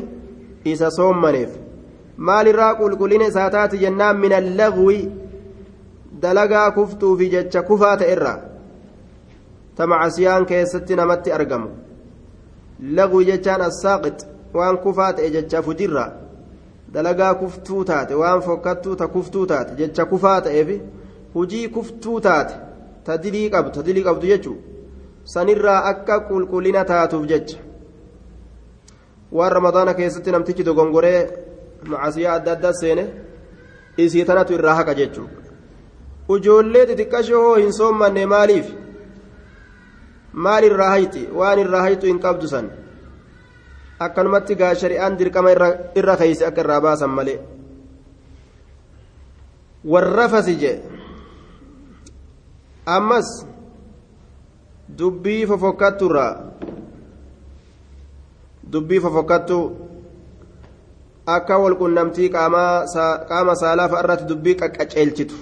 isa 0.72 0.90
soommaneef. 0.98 1.61
Maalirraa 2.16 2.74
qulqullina 2.74 3.26
isaa 3.26 3.50
taati 3.50 3.78
jennaan 3.78 4.18
min 4.18 4.32
allagwi 4.32 5.10
dalagaa 6.22 6.70
kuftuufi 6.70 7.30
jecha 7.30 7.62
kufaa 7.62 7.96
ta'erraa 7.96 8.38
ta 9.76 9.86
macasiyaan 9.86 10.46
keessatti 10.46 10.96
namatti 10.96 11.32
argamu. 11.32 11.68
Lagwi 12.96 13.24
jechaan 13.24 13.62
assaaqit 13.62 14.26
waan 14.54 14.78
kufaa 14.78 15.12
ta'e 15.12 15.30
jecha 15.30 15.62
fujirra 15.62 16.06
dalagaa 16.94 17.34
kuftuu 17.34 17.84
taate 17.84 18.14
waan 18.14 18.42
fokkattuu 18.42 18.96
ta 18.96 19.08
kuftuu 19.08 19.46
taate 19.46 19.74
jecha 19.78 20.04
kufaa 20.04 20.40
ta'eef 20.40 20.68
hujii 21.34 21.68
kuftuu 21.68 22.20
taate 22.20 22.54
ta 23.04 23.16
dilii 23.22 23.50
qabdu 23.50 23.70
ta 23.70 23.82
dilii 23.86 24.04
qabdu 24.08 24.26
jechuu 24.26 24.56
sanirraa 25.24 25.84
akka 25.92 26.20
qulqullina 26.20 26.84
taatuuf 26.84 27.26
jecha. 27.26 27.58
Waan 29.32 29.52
ramadaana 29.52 29.94
keessatti 29.94 30.32
namtichi 30.32 30.64
dogongoree 30.64 31.20
macasiyaa 31.90 32.34
adda 32.38 32.52
addaa 32.56 32.72
seene 32.80 33.04
isii 34.04 34.24
tanatu 34.24 34.54
irraa 34.58 34.74
haqa 34.80 34.94
jechuu 35.00 35.28
ujoollee 36.28 36.86
xixiqqashoo 36.90 37.42
hoo 37.46 37.56
hin 37.62 37.72
soommanne 37.78 38.26
maaliif 38.34 38.68
maal 40.46 40.64
irraa 40.70 40.90
hayti 40.94 41.28
waan 41.40 41.58
irraa 41.64 41.82
haytu 41.86 42.06
hin 42.06 42.20
qabdu 42.26 42.48
san 42.54 42.70
akkanumatti 44.06 44.54
gaa 44.62 44.74
shari'aan 44.82 45.18
dirqama 45.18 45.50
irra 46.00 46.16
keeyse 46.22 46.46
akka 46.46 46.60
irraa 46.64 46.80
baasan 46.86 47.10
malee 47.18 47.38
warrafasi 49.94 50.56
jee 50.64 50.76
ammas 52.96 53.28
dubbii 54.98 55.46
fofokkatturraa 55.46 56.32
dubbii 58.72 59.00
fofokkattu 59.00 59.58
akka 61.26 61.58
walqunnamtii 61.58 62.28
qaama 62.28 63.54
saalaafa 63.56 64.00
irratti 64.00 64.24
dubbii 64.24 64.54
qaqqaceelchitu 64.54 65.34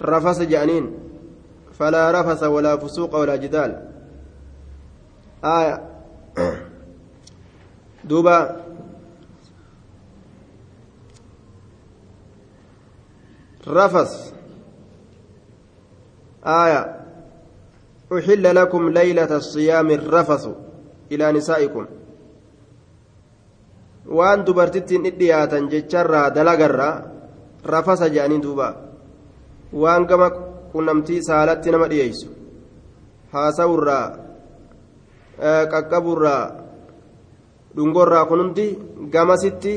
rafasa 0.00 0.44
je'aniin 0.44 0.86
فلا 1.78 2.10
رفث 2.10 2.42
ولا 2.42 2.76
فسوق 2.76 3.14
ولا 3.14 3.36
جدال 3.36 3.82
آية 5.44 5.82
دوبا 8.04 8.56
رفث 13.68 14.32
آية 16.44 17.00
أحل 18.12 18.54
لكم 18.54 18.88
ليلة 18.88 19.36
الصيام 19.36 19.90
الرفث 19.90 20.48
إلى 21.12 21.32
نسائكم 21.32 21.86
waan 24.17 24.45
dubartittiin 24.45 25.03
dhidhiyaatan 25.05 25.69
jecharraa 25.73 26.29
dalagarraa 26.35 26.95
rafasa 27.73 28.09
jedhanii 28.15 28.41
duuba 28.45 28.67
waan 29.83 30.05
gama 30.09 30.29
qunnamtii 30.73 31.21
saalatti 31.27 31.71
nama 31.75 31.87
dhiyeessu 31.91 32.27
haasawurraa 33.33 34.05
qaqqaburraa 35.73 36.43
dhungorraa 37.75 38.25
kun 38.31 38.39
hundi 38.43 38.67
gamasitti 39.13 39.75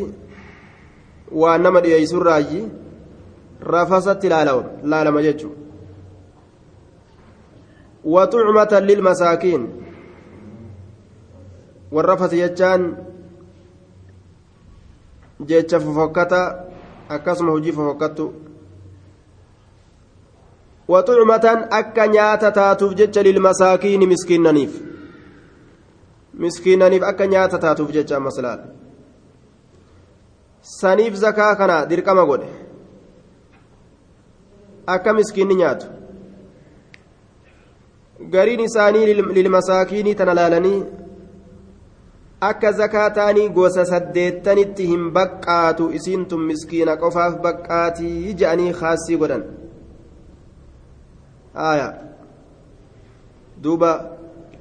waan 1.42 1.62
nama 1.62 1.80
dhiyeessurraayi 1.84 2.60
rafasatti 3.74 4.28
laalama 4.34 5.22
jechuudha 5.28 5.66
وطعمة 8.06 8.72
للمساكين 8.88 9.62
والرفث 11.92 12.32
يجان 12.32 12.80
أكسم 17.11 17.49
هجي 17.49 17.71
ففكتو 17.71 18.31
وطعمة 20.87 21.67
أكا 21.71 22.05
نياتا 22.05 22.49
تاتوف 22.49 22.93
جيتش 22.93 23.17
للمساكين 23.17 24.09
مسكين 24.09 24.53
نيف 24.53 24.81
مسكين 26.33 26.89
نيف 26.89 27.03
أكا 27.03 27.25
نياتا 27.25 27.57
تاتوف 27.57 27.91
جيتش 27.91 28.13
مسلال 28.13 28.81
saniif 30.61 31.15
zakaa 31.15 31.55
kana 31.55 31.85
dirqama 31.85 32.25
godhe. 32.25 32.49
Akka 34.87 35.13
miskiinni 35.13 35.55
nyaatu. 35.55 35.87
Gariin 38.33 38.59
isaanii 38.59 39.13
lilmasaakiinii 39.37 40.15
tana 40.15 40.33
laalanii 40.33 40.83
akka 42.41 42.71
zakaa 42.71 43.09
taanii 43.17 43.49
gosa 43.49 43.85
saddeettanitti 43.85 44.87
hin 44.91 45.09
baqqaatu 45.17 45.89
isiin 45.97 46.25
tun 46.29 46.45
miskiina 46.51 46.95
qofaaf 47.03 47.35
baqqaatii 47.43 48.33
je'anii 48.39 48.73
kaassii 48.79 49.17
godhan 49.23 49.43
duuba 53.63 53.91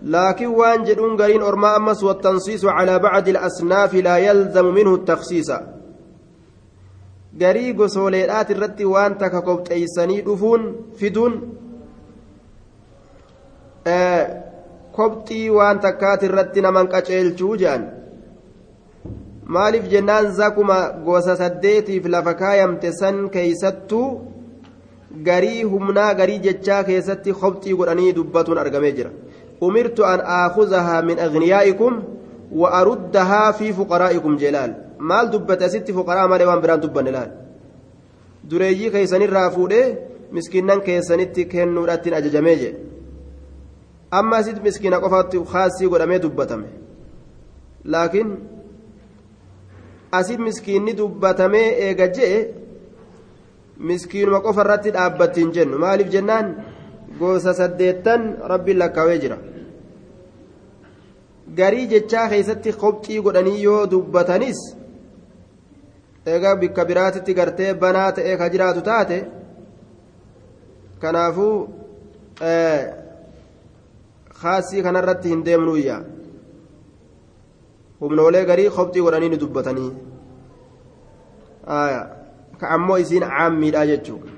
laakiin 0.03 0.57
waan 0.59 0.85
jedhuun 0.89 1.17
gariin 1.17 1.43
ormaa 1.43 1.75
ammas 1.81 2.03
wattansiisu 2.09 2.67
calaa 2.79 2.99
bacdi 3.07 3.37
alasnaafi 3.37 4.03
laa 4.09 4.19
yalzamu 4.19 4.73
minhu 4.73 4.99
taksiisa 5.13 5.61
garii 7.41 7.73
gosooleedhaat 7.75 8.51
irratti 8.51 8.85
waan 8.93 9.19
takka 9.19 9.43
kobxeeysanii 9.49 10.21
dhufuun 10.29 10.63
fiduun 10.99 11.35
kobxii 14.97 15.49
waan 15.57 15.81
takkaat 15.87 16.23
irratti 16.29 16.61
naman 16.67 16.89
qaceelchuu 16.93 17.55
jedhan 17.63 17.83
maaliif 19.55 19.87
jennaan 19.93 20.27
zakuma 20.39 20.79
gosa 21.07 21.37
saddeetiif 21.43 22.05
lafa 22.15 22.35
kaayamte 22.43 22.93
san 23.01 23.17
keeysattuu 23.35 24.09
garii 25.29 25.63
humnaa 25.73 26.13
garii 26.21 26.39
jechaa 26.47 26.83
keessatti 26.89 27.33
kobxii 27.43 27.75
godhanii 27.81 28.13
dubbatuun 28.19 28.59
argamee 28.65 28.93
jira 28.99 29.11
umirtu 29.69 30.05
an 30.13 30.21
aakuzahaa 30.39 31.01
min 31.09 31.19
agniyaa'ikum 31.27 32.03
wa 32.61 32.69
aruddahaa 32.81 33.49
fi 33.59 33.73
fuqaraa'ikum 33.79 34.39
jelaal 34.43 34.73
maal 35.11 35.33
dubbate 35.33 35.65
asitti 35.69 35.93
fuqaraa 35.99 36.29
malee 36.33 36.47
waan 36.51 36.63
biraan 36.65 36.83
dubbanne 36.85 37.11
laal 37.17 37.31
dureeyyii 38.51 38.91
keessanirraa 38.95 39.49
fuudhee 39.57 39.87
miskiinnan 40.37 40.81
keessanitti 40.89 41.45
kennuudhaattiin 41.53 42.15
ajajamee 42.21 42.57
jedhe 42.63 42.90
amma 44.19 44.37
asitti 44.37 44.61
miskiina 44.67 45.01
qofaatti 45.01 45.37
kaasii 45.53 45.89
godhamee 45.93 46.23
dubbatame. 46.23 46.69
Laakiin 47.85 48.31
asitti 50.13 50.43
miskiinni 50.43 50.97
dubbatamee 50.99 51.69
eega 51.87 52.07
je'e 52.17 52.41
miskiinuma 53.79 54.41
qofa 54.47 54.63
irratti 54.65 54.91
dhaabbattiin 54.97 55.53
jennu. 55.55 55.79
Maaliif 55.79 56.13
jennaan? 56.15 56.47
Gosa 57.19 57.55
saddeettan 57.55 58.23
rabbiin 58.53 58.79
lakkaawee 58.79 59.19
jira. 59.23 59.39
garii 61.57 61.87
jechaa 61.93 62.29
keessatti 62.29 62.73
kobxii 62.83 63.23
godhanii 63.27 63.63
yoo 63.63 63.91
dubbatanis 63.93 64.61
egaa 66.35 66.57
bikka 66.61 66.85
biraatitti 66.91 67.35
gartee 67.39 67.73
banaa 67.85 68.13
ta'ee 68.19 68.37
ka 68.43 68.49
jiraatu 68.55 68.83
taate 68.89 69.19
kanaafuu 71.03 71.57
kaasii 74.43 74.83
kanarratti 74.83 75.29
hin 75.29 75.45
deemnuyya 75.45 75.97
humnoolee 78.01 78.45
garii 78.51 78.71
kobxii 78.77 79.03
godhanii 79.07 79.29
ni 79.33 79.41
dubbatanii 79.43 79.91
ka 82.61 82.69
ammoo 82.77 82.99
isiin 83.05 83.27
caammiidha 83.33 83.87
jechuudha 83.87 84.33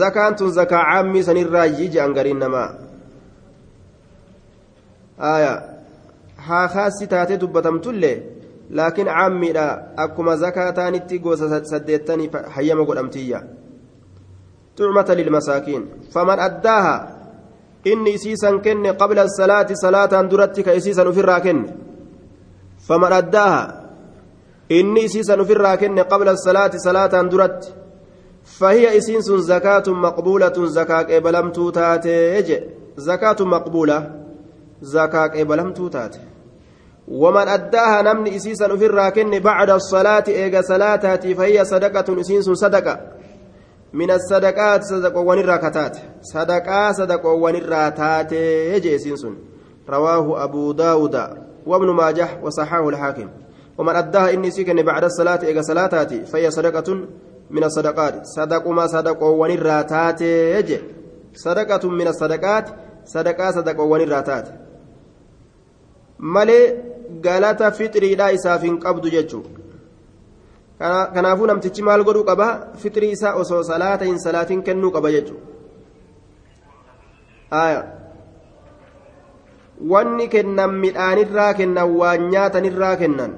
zakaan 0.00 0.36
tun 0.36 0.52
zakaa 0.52 0.82
caammii 0.90 1.22
sanirraa 1.22 1.68
je'an 1.68 2.14
gariin 2.14 2.38
namaa 2.44 2.68
aayaa 5.18 5.58
haa 6.48 6.68
kaassi 6.68 7.06
taatee 7.06 7.40
dubbatamtullee 7.40 8.16
laakiin 8.70 9.06
caammiidha 9.06 9.66
akkuma 9.96 10.36
zakaataanitti 10.36 11.18
gosa 11.18 11.64
saddeettanii 11.64 12.30
hayyama 12.56 12.84
godhamtiyya 12.84 13.42
tucmata 14.76 15.14
lilmasaakiin 15.14 15.84
faman 16.14 16.40
addaaha 16.48 17.15
inni 17.92 18.14
isiisan 18.18 18.60
kenne 18.64 18.90
qabla 19.00 19.28
salaati 19.38 19.80
salaataan 19.84 20.30
duratti 20.30 20.66
ka 20.66 20.76
isiisan 20.78 21.08
ufirraa 21.12 21.40
kenne 21.46 21.68
faman 22.86 23.12
addaaha 23.20 23.62
inni 24.78 25.04
isiisan 25.08 25.40
ufirraa 25.44 25.76
kenne 25.82 26.02
qabla 26.12 26.36
salaati 26.46 26.84
salaataan 26.86 27.30
duratti 27.32 27.68
فهي 28.46 28.98
إسينس 28.98 29.32
زكاة 29.32 29.82
مقبولة 29.88 30.56
زكاة 30.66 31.02
قبلمتو 31.02 31.70
تاتي 31.70 32.60
زكاة 32.96 33.36
مقبولة 33.40 34.10
زكاة 34.82 35.26
قبلمتو 35.26 35.88
تاتي 35.88 36.20
ومن 37.08 37.48
أداها 37.48 38.02
نمن 38.02 38.26
إسيسا 38.34 38.76
في 38.76 38.86
الراكن 38.86 39.38
بعد 39.38 39.70
الصلاة 39.70 40.24
إيجا 40.28 40.60
صلاتاتي 40.60 41.34
فهي 41.34 41.64
صدقة 41.64 42.20
إسينس 42.20 42.50
صدقة 42.50 43.00
من 44.00 44.10
الصدقات 44.10 44.80
صدق 44.84 45.16
ونراكتات 45.28 45.96
صدقة 46.34 46.92
صدق 46.92 47.24
ونراتات 47.26 48.32
يجي 48.72 48.96
إسينس 48.96 49.26
رواه 49.88 50.44
أبو 50.44 50.72
داود 50.72 51.16
وابن 51.66 51.88
ماجه 52.00 52.28
وصححه 52.42 52.88
الحاكم. 52.88 53.28
ومن 53.78 53.96
أداها 53.96 54.32
إني 54.34 54.50
سيكن 54.50 54.82
بعد 54.82 55.04
الصلاة 55.04 55.40
إيجا 55.48 55.62
صلاتاتي 55.62 56.18
فهي 56.30 56.50
صدقة 56.50 56.88
من 57.50 57.64
الصدقات. 57.64 58.14
صدق 58.36 58.68
ما 58.68 58.86
صدق 58.86 59.22
ونراتات 59.22 60.20
يجي 60.56 60.78
صدقة 61.34 61.88
من 61.88 62.06
الصدقات 62.08 62.66
صدقة 63.04 63.50
صدق 63.50 63.80
ونراتات 63.80 64.46
malee 66.18 66.76
galata 67.20 67.70
fixiriidhaa 67.78 68.30
isaaf 68.38 68.62
hin 68.62 68.78
qabdu 68.84 69.10
jechuudha 69.14 69.65
kanaafuu 70.78 71.46
namtichi 71.46 71.82
maal 71.82 72.04
godhuu 72.04 72.24
qaba? 72.24 72.46
Fixrii 72.76 73.10
isaa 73.16 73.34
osoo 73.34 73.62
salaata 73.62 74.04
hin 74.04 74.18
salaatiin 74.20 74.62
kennuu 74.62 74.90
qaba 74.90 75.10
jechuudha. 75.10 75.44
Wanni 79.90 80.28
kennan 80.28 80.74
midhaanirraa 80.84 81.54
kennan 81.54 81.96
waan 82.00 82.30
nyaatanirraa 82.30 82.96
kennan 82.96 83.32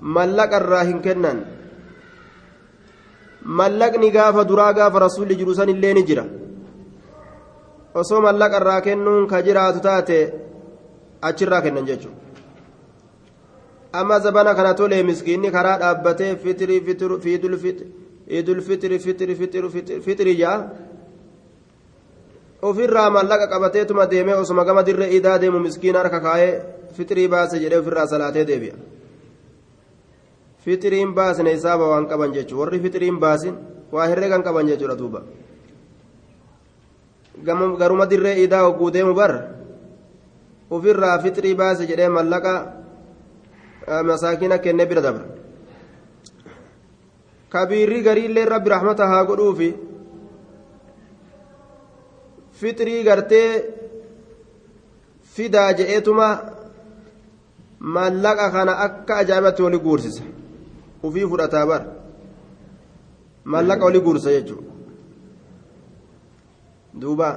mallaqarraa 0.00 0.84
hin 0.84 1.00
kennan 1.02 1.38
mallaqni 3.60 4.10
gaafa 4.10 4.44
duraa 4.48 4.72
gaafa 4.72 4.98
rasuulli 5.06 5.36
jiru 5.36 5.54
san 5.54 5.68
illee 5.68 5.94
ni 5.94 6.02
jira. 6.02 6.24
Osoo 7.94 8.20
mallaqarraa 8.20 8.80
kennuun 8.80 9.26
ka 9.26 9.42
jiraatu 9.42 9.80
taate 9.80 10.18
achirraa 11.22 11.62
kennan 11.62 11.86
jechuudha 11.86 12.27
amma 13.92 14.20
zabana 14.20 14.54
kana 14.54 14.74
tolee 14.74 15.02
miskiinni 15.02 15.50
karaa 15.50 15.78
dhaabbatee 15.78 16.36
fitirii 16.36 16.80
fitiri 16.80 18.60
fitiri 18.60 18.98
fitiri 18.98 19.34
fitiri 20.04 20.36
jaa 20.36 20.70
ofirraa 22.62 23.10
mallaqa 23.10 23.46
qabateetuma 23.48 24.06
deemee 24.10 24.34
osuma 24.34 24.64
gama 24.64 24.82
dirree 24.82 25.10
idaa 25.16 25.38
deemu 25.38 25.58
miskiina 25.60 25.98
harka 25.98 26.20
kaayee 26.20 26.62
fitirii 26.96 27.28
baase 27.28 27.58
jedhee 27.58 27.78
ofirraa 27.78 28.06
salaatee 28.06 28.44
deebi'a 28.46 28.76
fitiriin 30.64 31.14
baasne 31.14 31.52
isaaba 31.52 31.88
waan 31.88 32.06
qaban 32.08 32.32
jechuudha 32.32 32.60
warri 32.64 32.80
fitiriin 32.80 33.18
baasin 33.18 33.54
waa 33.92 34.06
herreegan 34.08 34.42
qaban 34.42 34.66
jechuudha 34.66 34.96
duuba 34.98 35.22
garuma 37.78 38.06
dirree 38.06 38.42
idaa 38.42 38.62
hogguu 38.66 38.90
deemu 38.92 39.14
bara. 39.14 39.58
ofirraa 40.70 41.18
fixrii 41.22 41.54
baase 41.54 41.86
jedhee 41.86 42.08
mallaqa 42.08 42.52
masaakina 44.10 44.58
kenne 44.58 44.86
bira 44.86 45.02
dabra. 45.02 45.24
Kabiirri 47.50 48.02
gariillee 48.02 48.44
rabbi 48.44 48.70
rahmata 48.70 49.06
haa 49.06 49.24
godhuufi 49.24 49.74
fixrii 52.60 53.04
gartee 53.04 53.50
fidaa 55.34 55.72
je'eetuma 55.72 56.28
mallaqa 57.80 58.50
kana 58.50 58.72
akka 58.86 59.16
ajaa'ibatti 59.16 59.62
wali 59.62 59.78
guursisa. 59.78 60.24
Ufii 61.02 61.28
fudhataa 61.30 61.66
bara. 61.66 61.86
Mallaqa 63.44 63.84
wali 63.84 64.00
guursa 64.00 64.30
jechuudha. 64.30 64.72
Duuba. 67.00 67.30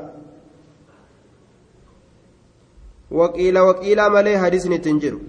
waqiila 3.12 3.64
waqiilaa 3.64 4.10
malee 4.10 4.36
hadisni 4.44 4.76
ittiin 4.76 5.00
jiru 5.04 5.20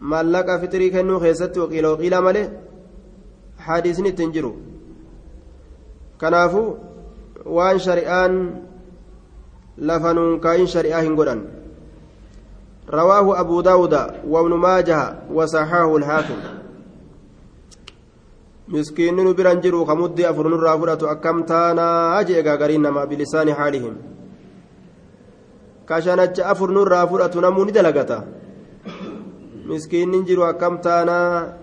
mallaqa 0.00 0.58
fixrii 0.58 0.90
kennuu 0.90 1.20
keessatti 1.20 1.60
waqiila 1.60 1.92
waqiilaa 1.94 2.20
malee 2.28 2.48
hadisni 3.66 4.08
ittiin 4.12 4.32
jiru 4.32 4.52
kanaafuu 6.20 6.68
waan 7.56 7.80
shari'aan 7.86 8.34
lafanuun 9.78 10.40
kaayin 10.40 10.70
shari'aa 10.76 11.06
hin 11.08 11.16
godhan 11.22 11.42
رواه 12.90 13.40
أبو 13.40 13.60
داود 13.60 13.94
وابن 14.26 14.52
ماجه 14.54 15.30
وصححه 15.30 15.96
الحاكم 15.96 16.38
مسكين 18.68 19.16
نبران 19.16 19.60
جرو 19.60 19.84
خمد 19.84 20.20
أفرن 20.20 20.52
الرافرة 20.52 21.12
أكم 21.12 21.42
تانا 21.42 22.20
أجي 22.20 22.42
غارين 22.42 22.82
ما 22.82 23.04
بلسان 23.04 23.54
حالهم 23.54 23.94
kashanacha 25.90 26.46
afur 26.46 26.70
nurraa 26.70 27.06
fudhatu 27.10 27.42
namuu 27.42 27.66
ni 29.70 29.76
dalagata 29.76 29.78
miskiinnin 29.78 30.26
jiru 30.26 30.42
akkam 30.42 30.80
taanaa 30.82 31.54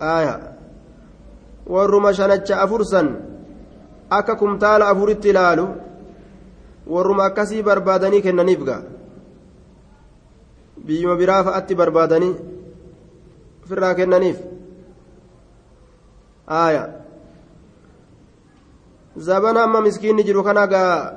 aya 0.00 0.56
warruma 1.66 2.12
shanacha 2.14 2.60
afur 2.62 2.84
san 2.84 3.16
akka 4.10 4.36
kumtaala 4.36 4.88
afuritti 4.88 5.28
ilaalu 5.28 5.68
warruma 6.86 7.24
akkasii 7.28 7.62
barbaadanii 7.62 8.22
kennaniif 8.22 8.64
gaa? 8.64 8.82
Biyyuma 10.86 11.16
biraa 11.16 11.44
fa'atti 11.44 11.74
barbaadanii 11.74 12.36
ofirraa 13.64 13.94
kennaniif? 13.94 14.38
Aya 16.48 16.88
zabana 19.16 19.62
amma 19.64 19.80
miskiinni 19.80 20.24
jiru 20.24 20.42
kana 20.44 20.66
gaa 20.66 21.12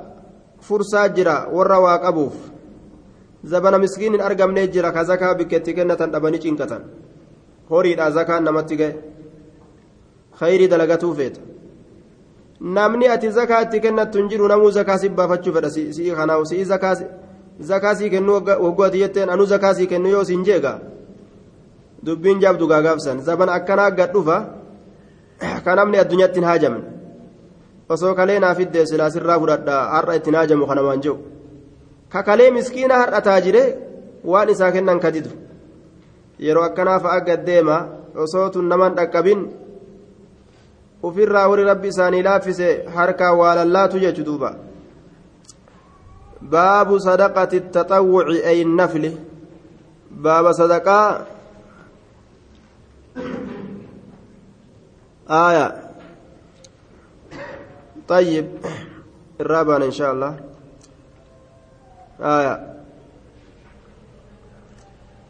fursaa 0.60 1.08
jira 1.08 1.48
warra 1.48 1.80
waa 1.80 1.98
qabuuf 1.98 2.51
ka 3.50 5.04
zakaa 5.04 5.34
bikkeetti 5.34 5.74
kennatan 5.74 6.12
dhabanii 6.12 6.40
cinqatan 6.40 6.82
horiidha 7.70 8.10
zakaan 8.10 8.44
namatti 8.44 8.76
ga'e 8.76 8.92
khayrii 10.38 10.68
dalagatuu 10.68 11.14
feeta 11.14 11.40
namni 12.60 13.08
ati 13.08 13.30
zakaa 13.30 13.62
itti 13.62 13.80
kennattu 13.80 14.18
hin 14.18 14.28
jiru 14.28 14.48
namuu 14.48 14.70
zakaa 14.70 14.98
si 14.98 15.08
baafachuu 15.08 15.52
fedha 15.52 15.70
si'ii 15.70 16.14
kanaaf 16.14 16.46
si'ii 16.46 16.64
zakaa 17.60 17.94
sii 17.94 18.10
kennu 18.10 18.32
hogguu 18.32 18.84
ati 18.84 18.98
jetteen 18.98 19.30
anuu 19.30 19.46
zakaa 19.46 19.74
sii 19.74 19.86
kennu 19.86 20.08
yoo 20.08 20.24
siin 20.24 20.44
jeega 20.44 20.78
dubbiin 22.06 22.40
jaabdu 22.40 22.66
gaagaabsan 22.66 23.20
zabana 23.22 23.52
akkanaa 23.52 23.90
gad 23.90 24.12
dhufa 24.12 24.36
ka 25.64 25.74
namni 25.74 25.98
addunyaatti 25.98 26.40
hin 26.40 26.48
haajamne 26.48 26.84
osoo 27.88 28.14
kalee 28.14 28.38
naaf 28.38 28.60
iddee 28.60 28.86
silaasirraa 28.86 29.38
fudhadha 29.38 29.76
har'a 29.94 30.14
ittiin 30.20 30.34
haajamu 30.34 30.66
kana 30.66 30.82
waan 30.82 31.02
jiru 31.02 31.31
ka 32.11 32.23
kalee 32.23 32.51
miskiina 32.51 32.95
har'a 33.01 33.21
taajire 33.21 33.63
waan 34.23 34.49
isaa 34.49 34.71
kennan 34.71 34.99
kadidu 34.99 35.29
yeroo 36.39 36.63
akkanaa 36.69 36.99
fa'a 36.99 37.21
gaddeema 37.27 37.77
osoo 38.23 38.49
tun 38.49 38.69
naman 38.69 38.95
dhaqqabin 38.99 39.41
ufirraa 41.03 41.47
warri 41.49 41.63
rabbi 41.71 41.87
isaanii 41.93 42.23
laaffise 42.29 42.69
harkaa 42.95 43.33
waa 43.39 43.55
lallaatu 43.59 43.99
jechu 43.99 44.23
duuba 44.29 44.51
baabu 46.51 46.99
sadaqati 47.07 47.59
taxawwuci 47.77 48.37
ay 48.51 48.63
nafli 48.63 49.11
baaba 50.23 50.53
sadaqaa 50.53 51.09
aayaa 55.41 55.87
طيب 58.07 58.47
الرابع 59.41 59.75
إن 59.85 59.91
شاء 59.91 60.11
الله 60.13 60.33
آية. 62.22 62.54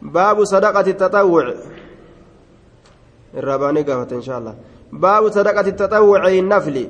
باب 0.02 0.44
صدقة 0.44 0.86
التطوع. 0.90 1.54
الرابع 3.34 3.82
قافت 3.82 4.12
إن 4.12 4.22
شاء 4.22 4.38
الله. 4.38 4.54
باب 4.92 5.30
صدقة 5.30 5.60
التطوع 5.60 6.28
النفل. 6.28 6.88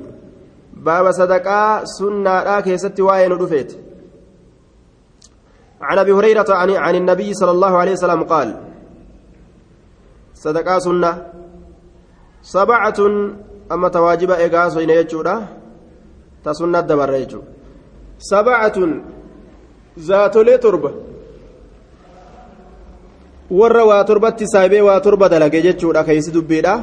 باب 0.73 1.11
صدقة 1.11 1.83
سنة 1.85 2.43
راكي 2.43 2.77
ست 2.77 2.99
وين 2.99 3.31
رفيت 3.31 3.71
عن 5.81 5.97
أبي 5.99 6.11
هريرة 6.11 6.45
عن, 6.49 6.69
عن 6.71 6.95
النبي 6.95 7.33
صلى 7.33 7.51
الله 7.51 7.77
عليه 7.77 7.91
وسلم 7.91 8.23
قال 8.23 8.57
صدقة 10.33 10.79
سنة 10.79 11.27
سبعة 12.41 12.99
أما 13.71 13.87
تواجب 13.87 14.31
إيقاس 14.31 14.77
وين 14.77 14.89
يجوده 14.89 15.39
تسنة 16.43 16.79
دبر 16.79 17.13
يجو. 17.13 17.41
sabacatun 18.23 19.03
zaatolee 19.97 20.57
torba. 20.57 20.91
Warra 23.49 23.85
waa 23.85 24.03
torbatti 24.03 24.47
saabee 24.47 24.81
waa 24.81 24.99
torba 24.99 25.29
dalage 25.29 25.61
jechuudha 25.61 26.03
keeysi 26.03 26.31
dubbiidha 26.31 26.75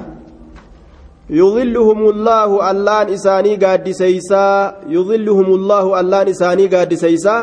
يظلهم 1.30 2.00
الله 2.08 2.70
اللان 2.70 3.06
إساني 3.14 3.54
قاد 3.56 3.90
سيسا 3.90 4.46
يظلهم 4.88 5.48
الله 5.54 6.00
اللان 6.00 6.28
إساني 6.28 6.66
قاد 6.66 6.94
سيسا 6.94 7.36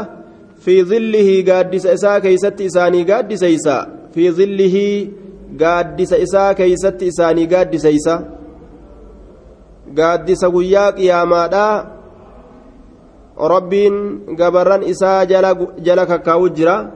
في 0.59 0.83
ظله 0.83 1.29
قاد 1.47 1.77
سيسا 1.77 2.19
كيست 2.19 2.61
إساني 2.61 3.03
قاد 3.03 3.35
سيسا 3.35 3.77
في 4.13 4.31
ظله 4.31 4.77
قاد 5.61 6.03
سيسا 6.03 6.51
كيست 6.59 7.03
إساني 7.03 7.45
قاد 7.45 7.75
سيسا 7.75 8.15
قاد 9.97 10.33
سويا 10.33 10.85
قياما 13.37 13.47
ربين 13.55 13.93
قبران 14.39 14.83
إسا 14.83 15.23
جلك 15.87 16.11
كاوجرا 16.25 16.91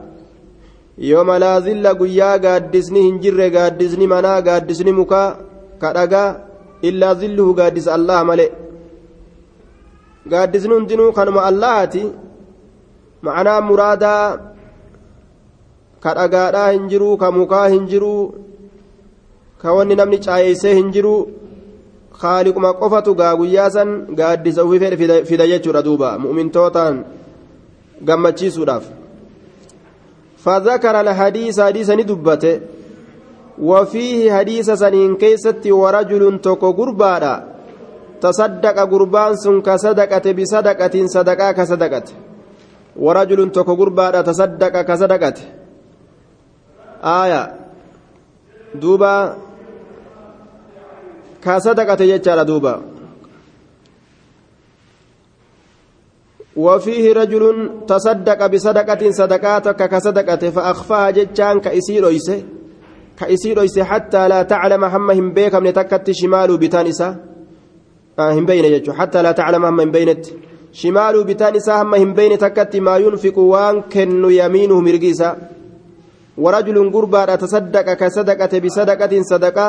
يوم 0.98 1.30
لا 1.42 1.58
ظل 1.58 1.86
قيا 2.00 2.30
قادسني 2.44 3.00
هنجر 3.10 3.40
قادسني 3.56 4.06
منا 4.06 4.34
قادسني 4.46 4.92
مكا 4.92 5.22
كدقا 5.82 6.52
illaa 6.88 7.14
zilluhu 7.14 7.54
gaaddisa 7.58 7.94
allaha 7.94 8.24
malee 8.30 8.50
gaaddisni 10.32 10.74
hundinuu 10.74 11.12
kanuma 11.18 11.44
allahati 11.50 12.02
ma'anaa 13.26 13.60
muraadaa 13.68 14.24
ka 16.04 16.14
dhagaadhaa 16.18 16.70
hin 16.74 16.88
jiruu 16.92 17.14
ka 17.22 17.30
mukaa 17.38 17.66
hin 17.74 17.86
jiruu 17.92 18.22
ka 19.62 19.76
wanni 19.76 19.98
namni 20.00 20.18
caayeysee 20.26 20.74
hin 20.80 20.90
jiruu 20.96 21.20
haaliquma 22.20 22.74
qofatu 22.74 23.14
gaa 23.14 23.36
guyyaa 23.36 23.70
san 23.70 24.06
gaaddisa 24.18 24.64
ufii 24.64 24.78
fedhe 24.78 25.24
fida 25.24 25.46
jechuudha 25.46 25.82
duuba. 25.82 26.18
Mu'mintootaan 26.18 27.04
gammachiisuudhaaf. 28.04 29.02
فذكر 30.44 30.94
الحديث 31.00 31.60
حديث 31.60 31.88
ندبته 31.90 32.60
وفيه 33.58 34.32
حديث 34.36 34.70
سنين 34.70 35.16
كيست 35.16 35.66
ورجل 35.66 36.22
توكو 36.42 36.70
غربادا 36.78 37.34
تصدق 38.20 38.76
غربان 38.92 39.36
سن 39.36 39.56
كصدقة 39.66 40.26
بصدقة 40.38 40.94
صدقة 41.14 41.52
كصدقة 41.52 42.08
ورجل 42.96 43.40
توكو 43.52 43.72
غربادا 43.80 44.20
تصدق 44.22 44.74
كصدقة 44.88 45.38
آية 47.04 47.42
دوبا 48.74 49.36
كصدقة 51.44 52.04
يجعل 52.04 52.44
دوبا 52.44 52.82
وفيه 56.56 57.12
رجل 57.12 57.70
تصدق 57.88 58.46
بصدقة 58.46 59.10
صدقاتك 59.10 59.88
كصدقة 59.88 60.50
فأخفاها 60.50 61.10
جتان 61.10 61.60
كإسير 61.60 62.08
إيسه 62.08 62.42
ka 63.16 64.44
taclama 64.44 64.88
hamma 64.90 65.14
hin 65.14 65.30
beekamne 65.34 65.72
takkatti 65.72 66.14
shimaaluu 66.14 66.58
bitaan 66.58 66.86
isaa 66.86 67.14
hin 68.34 68.46
beeyne 68.46 68.70
jechuudha 68.70 68.98
hattaa 68.98 69.22
laa 69.22 69.34
taclama 69.34 69.66
hamma 69.66 69.82
hin 69.82 69.92
beeynetti 69.92 70.38
shimaaluu 70.72 71.24
bitaan 71.24 71.56
isaa 71.56 71.78
hamma 71.78 71.96
hin 71.96 72.14
beeyne 72.14 72.36
takkatti 72.36 72.80
maa 72.80 72.98
yunfiqu 72.98 73.50
waan 73.50 73.82
kennu 73.94 74.30
yamiinuhu 74.30 74.82
mirgi 74.82 75.10
isaa 75.16 75.36
ورجل 76.38 76.92
قربا 76.92 77.34
تصدق 77.36 77.92
كصدقة 77.92 78.58
بصدقة 78.58 79.22
صدقة 79.22 79.66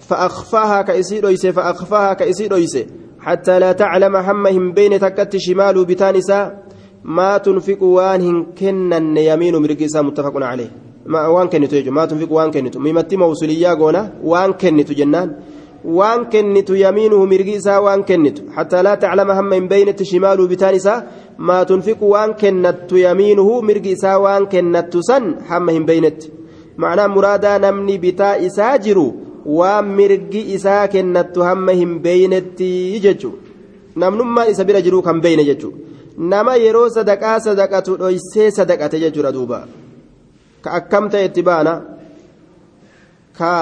فأخفاها 0.00 0.82
كإسي 0.82 1.20
رويسة 1.20 1.50
فأخفاها 1.50 2.14
كإسي 2.14 2.46
رويسة 2.46 2.86
حتى 3.20 3.58
لا 3.58 3.72
تعلم 3.72 4.16
همهم 4.16 4.72
بين 4.72 5.00
تكت 5.00 5.36
شمال 5.36 5.84
بتانسا 5.84 6.62
ما 7.04 7.38
تنفق 7.38 7.82
وان 7.82 8.46
كنن 8.58 9.16
يمين 9.16 9.56
مرقسا 9.56 10.02
متفق 10.02 10.36
عليه 10.36 10.70
waan 11.08 11.48
kennitu 11.48 11.74
jechuudha 11.74 11.92
maa 11.92 12.06
tunfiqu 12.06 12.34
waan 12.34 12.50
kennitu 12.50 12.80
mimatti 12.80 13.16
mawsuliyyaa 13.16 13.76
goona 13.76 14.10
waan 14.24 14.54
kennitu 14.54 14.94
jennaan 14.94 15.36
waan 15.84 16.26
kennitu 16.26 16.76
yamiinuhu 16.76 17.26
mirgi 17.26 17.52
isaa 17.52 17.80
waan 17.80 18.04
kennitu 18.04 18.42
hattaa 18.56 18.82
laa 18.82 18.96
taclama 18.96 19.34
hamma 19.34 19.54
hin 19.54 19.68
beeynetti 19.68 20.04
shimaaluu 20.04 20.48
bitaan 20.48 20.74
isaa 20.74 21.02
maa 21.38 21.64
tunfiqu 21.64 22.10
waan 22.10 22.34
kennattu 22.34 22.98
yamiinuhu 22.98 23.62
mirgi 23.62 23.90
isaa 23.90 24.18
waan 24.18 24.48
kennattu 24.48 25.02
san 25.02 25.34
hamma 25.48 25.72
hin 25.72 25.86
beeynetti 25.86 26.32
macnaa 26.76 27.08
waan 29.46 29.86
mirgi 29.98 30.42
isaa 30.58 30.84
kennattu 30.94 31.42
hamma 31.48 31.72
hin 31.80 31.98
beeynetti 32.04 33.00
jechuudha 33.00 34.00
namnummaa 34.04 34.46
isa 34.52 34.64
bira 34.68 34.80
jiruu 34.86 35.02
kan 35.08 35.20
beeyne 35.26 35.44
jechuudha 35.50 35.78
nama 36.32 36.56
yeroo 36.66 36.88
sadaqaa 36.98 37.40
sadaqatu 37.48 37.98
dhoysee 38.00 38.50
sadaqate 38.58 39.00
jechuudha 39.04 39.32
duuba. 39.32 39.66
ka 40.62 40.70
akkam 40.78 41.04
ta'e 41.10 41.24
itti 41.28 41.42
baana 41.48 41.72
ka 43.38 43.52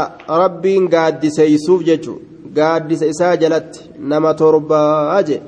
rabbiin 0.42 0.84
gaaddiseysuuf 0.94 1.82
jechuun 1.88 2.20
gaaddisa 2.58 3.06
isaa 3.12 3.34
jalatti 3.42 3.80
nama 3.98 4.34
torbaa 4.34 5.22
je 5.28 5.40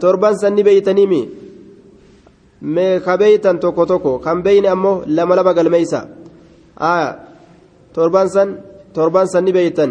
torban 0.00 0.38
sanni 0.42 0.62
beeytaniimi 0.68 1.20
mee 2.74 2.94
ka 3.06 3.16
beeytan 3.22 3.58
tokko 3.64 3.86
tokko 3.90 4.12
kan 4.24 4.42
beeyne 4.46 4.68
ammoo 4.74 5.02
lama 5.06 5.36
lama 5.36 5.52
galmeeysa 5.58 6.00
torban 7.94 8.28
san 8.34 8.48
torban 8.98 9.26
sanni 9.32 9.52
beeytan 9.58 9.90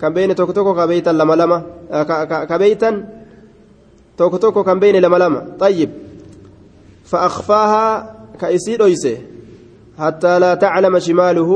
kan 0.00 0.10
beeyne 0.14 0.34
tokko 0.38 0.52
tokko 0.58 0.72
ka 0.78 0.84
beeytan 0.90 1.16
lama 1.20 1.34
lama 1.40 1.58
ka 2.50 2.56
beeytan 2.62 2.94
tokko 4.18 4.36
tokko 4.42 4.60
kan 4.68 4.78
beeyne 4.82 5.00
lama 5.04 5.18
lama 5.24 5.40
xayyib 5.60 5.90
ka 8.40 8.46
isii 8.56 8.76
dhoyse 8.82 9.14
حتى 9.98 10.38
لا 10.38 10.54
تعلم 10.54 10.98
شماله 10.98 11.50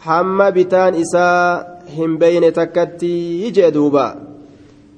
حما 0.00 0.50
بتان 0.50 0.94
إساء 0.94 1.82
هم 1.96 2.18
بين 2.18 2.52
تكتي 2.52 3.42
يجي 3.42 3.70
دوبا 3.70 4.06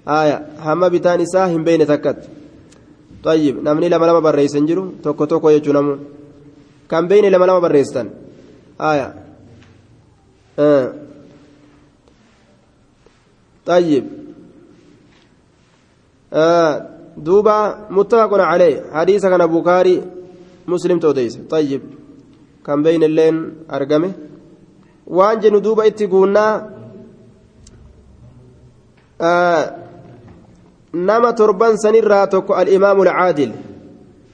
آية 0.09 0.37
حما 0.65 0.89
بتان 0.89 1.21
إساء 1.21 1.47
هم 1.57 1.65
بين 1.65 1.87
تكت 1.87 2.19
طيب 3.25 3.55
نمني 3.65 3.89
لما 3.89 4.07
لما 4.07 4.21
بريسن 4.21 4.67
جرو 4.67 4.85
توكو 5.05 5.25
توكو 5.25 5.49
يجو 5.51 5.73
نمو 5.73 5.95
كم 6.91 7.09
بين 7.09 7.25
لما 7.33 7.45
لما 7.45 7.59
بريستن 7.59 8.09
آية 8.81 9.15
آه. 10.60 10.94
طيب 13.66 14.06
آه. 16.34 16.90
دوبا 17.18 17.88
متفق 17.90 18.34
عليه 18.34 18.84
حديث 18.94 19.26
كان 19.26 19.48
بخاري 19.48 20.04
مسلم 20.68 21.00
توديس 21.00 21.40
طيب 21.50 21.82
kan 22.70 22.84
beeynilleen 22.86 23.66
argame 23.66 24.14
waan 25.18 25.40
jennu 25.42 25.60
duuba 25.64 25.88
itti 25.90 26.06
guunnaa 26.12 26.54
nama 30.94 31.30
torban 31.34 31.78
sanirraa 31.84 32.28
tokko 32.28 32.54
al'imaamu 32.62 33.02
alcaadil 33.08 33.52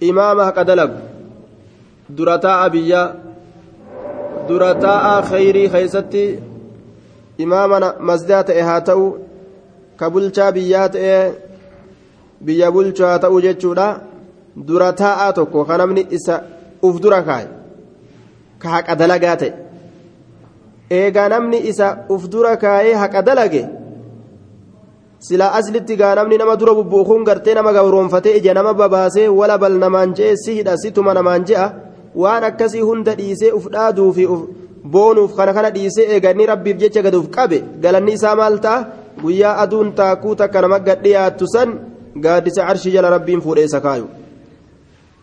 imaama 0.09 0.47
haqa 0.49 0.67
dalagu 0.67 0.99
dura 2.17 2.35
taa'a 2.45 2.69
biyyaa 2.75 3.13
dura 4.50 4.70
taa'a 4.84 5.14
khayrii 5.30 5.68
keeysatti 5.74 6.24
imaama 7.44 7.94
masdaa 8.10 8.42
ta'e 8.48 8.62
haa 8.68 8.80
ta'u 8.90 9.06
ka 9.98 10.10
bulchaa 10.12 10.50
biyyaa 10.56 10.88
ta'e 10.98 11.16
biyya 12.46 12.68
bulchu 12.74 13.02
haa 13.08 13.22
ta'u 13.24 13.40
jechuudha 13.46 13.88
dura 14.68 14.92
taa'a 15.02 15.32
tokko 15.40 15.64
ka 15.68 15.80
namni 15.82 16.06
isa 16.18 16.36
uf 16.82 17.00
dura 17.02 17.20
kaaye 17.28 17.48
ka 18.62 18.68
haqa 18.76 18.94
dalagaa 19.02 19.36
ta'e 19.42 19.52
eegaa 20.90 21.28
namni 21.28 21.58
isa 21.70 22.06
uf 22.08 22.22
dura 22.32 22.56
kaayee 22.56 22.94
haqa 23.02 23.22
dalage 23.22 23.62
silaa 25.26 25.52
aslitti 25.58 25.96
gaa 26.00 26.14
namni 26.18 26.38
nama 26.38 26.56
dura 26.56 26.74
bubbuukuun 26.78 27.24
gartee 27.28 27.54
nama 27.54 27.72
gabroonfatee 27.72 28.36
ija 28.38 28.54
nama 28.54 28.72
babaasee 28.74 29.28
wala 29.28 29.58
bal 29.58 29.76
namaan 29.84 30.14
je'e 30.18 30.34
si 30.44 30.56
hidha 30.58 30.76
situma 30.82 31.14
namaan 31.14 31.44
je'a 31.48 31.66
waan 32.14 32.44
akkasii 32.44 32.80
hunda 32.80 33.14
dhiisee 33.14 33.52
uf 33.52 33.66
dhaaduu 33.72 34.12
fi 34.12 34.26
boonuuf 34.84 35.36
kana 35.36 35.52
kana 35.54 35.70
dhiisee 35.70 36.06
eeganni 36.14 36.46
rabbiif 36.46 36.76
jecha 36.78 37.02
gaduuf 37.02 37.28
qabe. 37.30 37.62
Galanni 37.82 38.12
isaa 38.12 38.34
maal 38.36 38.60
ta'a? 38.60 38.86
Guyyaa 39.22 39.56
aduun 39.62 39.92
taakuu 39.92 40.34
takka 40.34 40.60
nama 40.62 40.78
gadhiyaattu 40.78 41.46
san 41.46 41.78
gaaddisa 42.16 42.66
arshii 42.66 42.92
jala 42.92 43.10
rabbiin 43.10 43.40
fuudhee 43.40 43.64
isa 43.64 43.80
kaayu. 43.80 44.08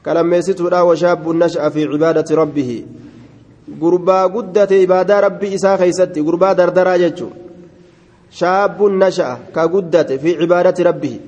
Kalammeessituudha 0.04 0.84
washaabbu 0.86 1.34
nasha'a 1.34 1.72
fi 1.72 1.88
cibaadati 1.92 2.36
rabbihi. 2.36 2.86
Gurbaa 3.80 4.28
guddate 4.30 4.82
ibaadaa 4.84 5.22
rabbii 5.22 5.54
isaa 5.54 5.78
keeysatti 5.78 6.22
gurbaa 6.24 6.54
dardaraa 6.56 6.98
jechuun 6.98 7.34
shaabbuun 8.32 8.98
nasha'a 9.00 9.40
ka 9.54 9.68
guddate 9.68 10.20
fi 10.20 10.38
cibaadati 10.40 10.84
rabbihi. 10.84 11.20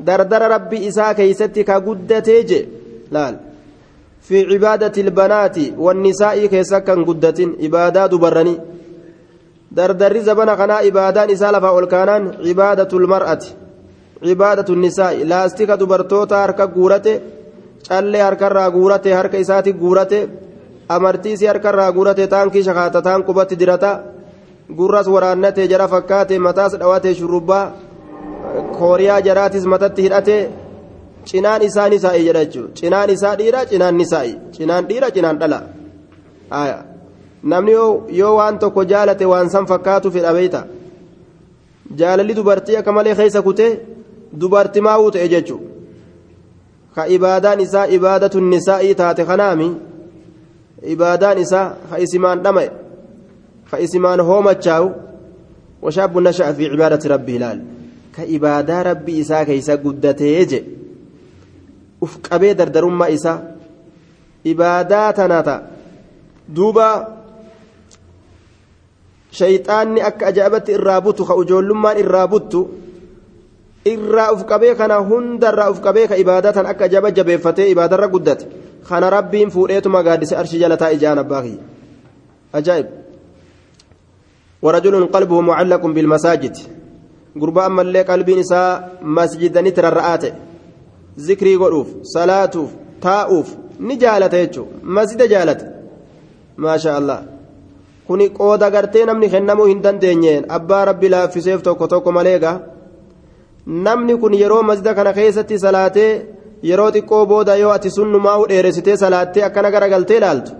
Dardara 0.00 0.48
rabbii 0.48 0.86
isaa 0.86 1.14
keeysatti 1.14 1.64
ka 1.64 1.80
guddatee 1.80 2.42
je 2.44 2.60
laal 3.10 3.34
wannisaa'ii 5.86 6.48
keessa 6.48 6.80
kan 6.80 7.04
guddatin 7.08 7.50
ibaadaa 7.66 8.08
dubarranii 8.10 8.58
dardarri 9.76 10.20
zabana 10.28 10.56
kanaa 10.56 10.80
ibaadaan 10.90 11.30
isaa 11.30 11.52
lafaa 11.52 11.72
ol 11.78 11.86
kaanaan 11.94 12.24
cibaadatu 12.44 12.96
lmar'ati 13.04 13.48
cibaadatu 14.28 14.72
nisaa'i 14.84 15.24
laastika 15.32 15.74
dubartoota 15.80 16.36
harka 16.42 16.66
guurate 16.76 17.14
callee 17.88 18.22
harkarraa 18.26 18.70
guurate 18.76 19.10
harka 19.18 19.36
isaati 19.44 19.72
guurate 19.82 20.18
amartiisii 20.88 21.46
harkarraa 21.52 21.92
guurate 21.96 22.26
taankii 22.26 22.62
shakaata 22.68 23.02
taan 23.06 23.22
qubatti 23.28 23.54
dirata 23.60 23.90
gurras 24.78 25.06
waraannatee 25.14 25.66
jara 25.72 25.88
fakkaate 25.94 26.38
mataas 26.38 26.72
dhawatee 26.80 27.14
shurrubbaa 27.14 27.64
kooriyaa 28.78 29.20
jaraatis 29.26 29.64
matatti 29.72 30.02
hidhate 30.06 30.36
cinaan 31.28 31.62
isaa 31.68 31.88
nisaa'i 31.94 32.22
jedha 32.28 32.42
jechuudha 32.44 32.74
cinaan 32.80 33.10
isaa 33.16 33.34
dhiira 33.40 33.60
cinaan 33.70 33.94
nisaa'i 34.00 34.32
cinaan 34.56 34.84
dhiira 34.88 35.08
cinaan 35.16 35.38
dhala 35.40 35.58
namni 37.52 37.72
yoo 38.20 38.34
waan 38.38 38.58
tokko 38.58 38.84
jaalate 38.92 39.24
waan 39.32 39.48
san 39.54 39.66
fakkaatu 39.70 40.08
fedha 40.16 40.32
beeyta 40.36 40.60
jaalalli 41.98 42.34
dubartii 42.38 42.76
akka 42.80 42.92
malee 42.98 43.14
keessa 43.20 43.42
kutee 43.48 43.70
dubartii 44.40 44.82
maa'uu 44.88 45.10
ta'e 45.16 45.28
jechuudha 45.34 45.66
ka 46.94 47.02
ibaadaan 47.16 47.60
isaa 47.66 47.86
ibaadatu 47.96 48.40
nisaa'ii 48.40 48.94
taate 49.00 49.24
kanaami 49.30 49.68
ibaadaan 50.94 51.38
isaa 51.44 51.66
ka 51.90 51.96
isimaan 52.06 52.38
dhama'e 52.44 52.68
ka 53.70 53.76
isimaan 53.86 54.20
hoomachaa'u 54.28 54.88
washaabu 55.84 56.20
nasha'a 56.28 56.54
fi 56.58 56.64
cibaadati 56.72 57.08
rabbi 57.14 57.32
ilaal 57.38 57.58
ka 58.16 58.22
ibaadaa 58.36 58.82
rabbi 58.90 59.12
isaa 59.22 59.44
keeysa 59.48 59.76
guddatee 59.84 60.44
je 60.50 60.60
uf 62.00 62.18
qabee 62.22 62.54
dardarummaa 62.54 63.08
isaa 63.08 63.38
ibaadaa 64.44 65.12
tanata 65.12 65.54
duuba 66.56 66.88
shayxaanni 69.38 70.00
akka 70.02 70.26
ajaa'ibatti 70.32 70.76
irraa 70.78 71.00
butu 71.00 71.24
ka 71.28 71.34
ujoollummaan 71.34 71.98
irraa 72.02 72.26
buttu 72.28 72.60
irraa 73.84 74.32
uf 74.34 74.44
qabee 74.50 74.74
kana 74.74 75.00
hundarraa 75.08 75.70
uf 75.70 75.80
qabee 75.80 76.06
ka 76.08 76.16
ibaadatan 76.16 76.66
akka 76.66 76.84
ajaba 76.84 77.10
jabeeffatee 77.10 77.70
ibaadarra 77.70 78.08
guddate 78.08 78.46
kana 78.88 79.10
rabbiin 79.10 79.50
fuudheetuma 79.50 80.02
gaaddise 80.02 80.36
arshi 80.36 80.62
jalataa 80.62 80.94
ijaan 80.98 81.18
abbaa 81.24 81.42
kiyya 81.42 81.62
ajaa'ib 82.52 82.88
ورجل 84.62 85.06
قلبه 85.06 85.40
معلق 85.40 85.86
بالمساجد 85.86 86.56
قربا 87.40 87.66
أما 87.66 87.82
اللي 87.82 88.02
قلبي 88.02 88.34
نساء 88.40 88.98
مسجدا 89.02 89.60
نتررآت 89.60 90.24
zikrii 91.16 91.56
godhuuf 91.56 91.88
salaatuuf 92.02 92.70
taa'uuf 93.00 93.48
ni 93.78 93.96
jaalata 93.96 94.36
jechuudha. 94.36 94.78
Masjida 94.82 95.28
jaalata. 95.28 95.64
Maasha 96.56 96.96
allah 96.96 97.20
kuni 98.06 98.30
qooda 98.30 98.70
gartee 98.70 99.04
namni 99.04 99.28
kennamuu 99.28 99.66
hin 99.66 99.82
dandeenyeen 99.84 100.44
abbaa 100.56 100.84
rabbi 100.84 101.08
laaffiseef 101.14 101.62
tokko 101.62 101.88
tokko 101.92 102.12
maleegaa 102.12 102.58
namni 103.66 104.16
kun 104.16 104.34
yeroo 104.40 104.62
mazida 104.62 104.94
kana 104.94 105.12
keessatti 105.12 105.58
salaatee 105.58 106.10
yeroo 106.70 106.90
xiqqoo 106.96 107.26
booda 107.32 107.56
yoo 107.62 107.72
ati 107.76 107.90
sunnumaa 107.90 108.36
dheeressitee 108.48 108.96
salaattee 108.96 109.44
akkana 109.48 109.70
garagaltee 109.70 110.16
ilaaltu. 110.16 110.50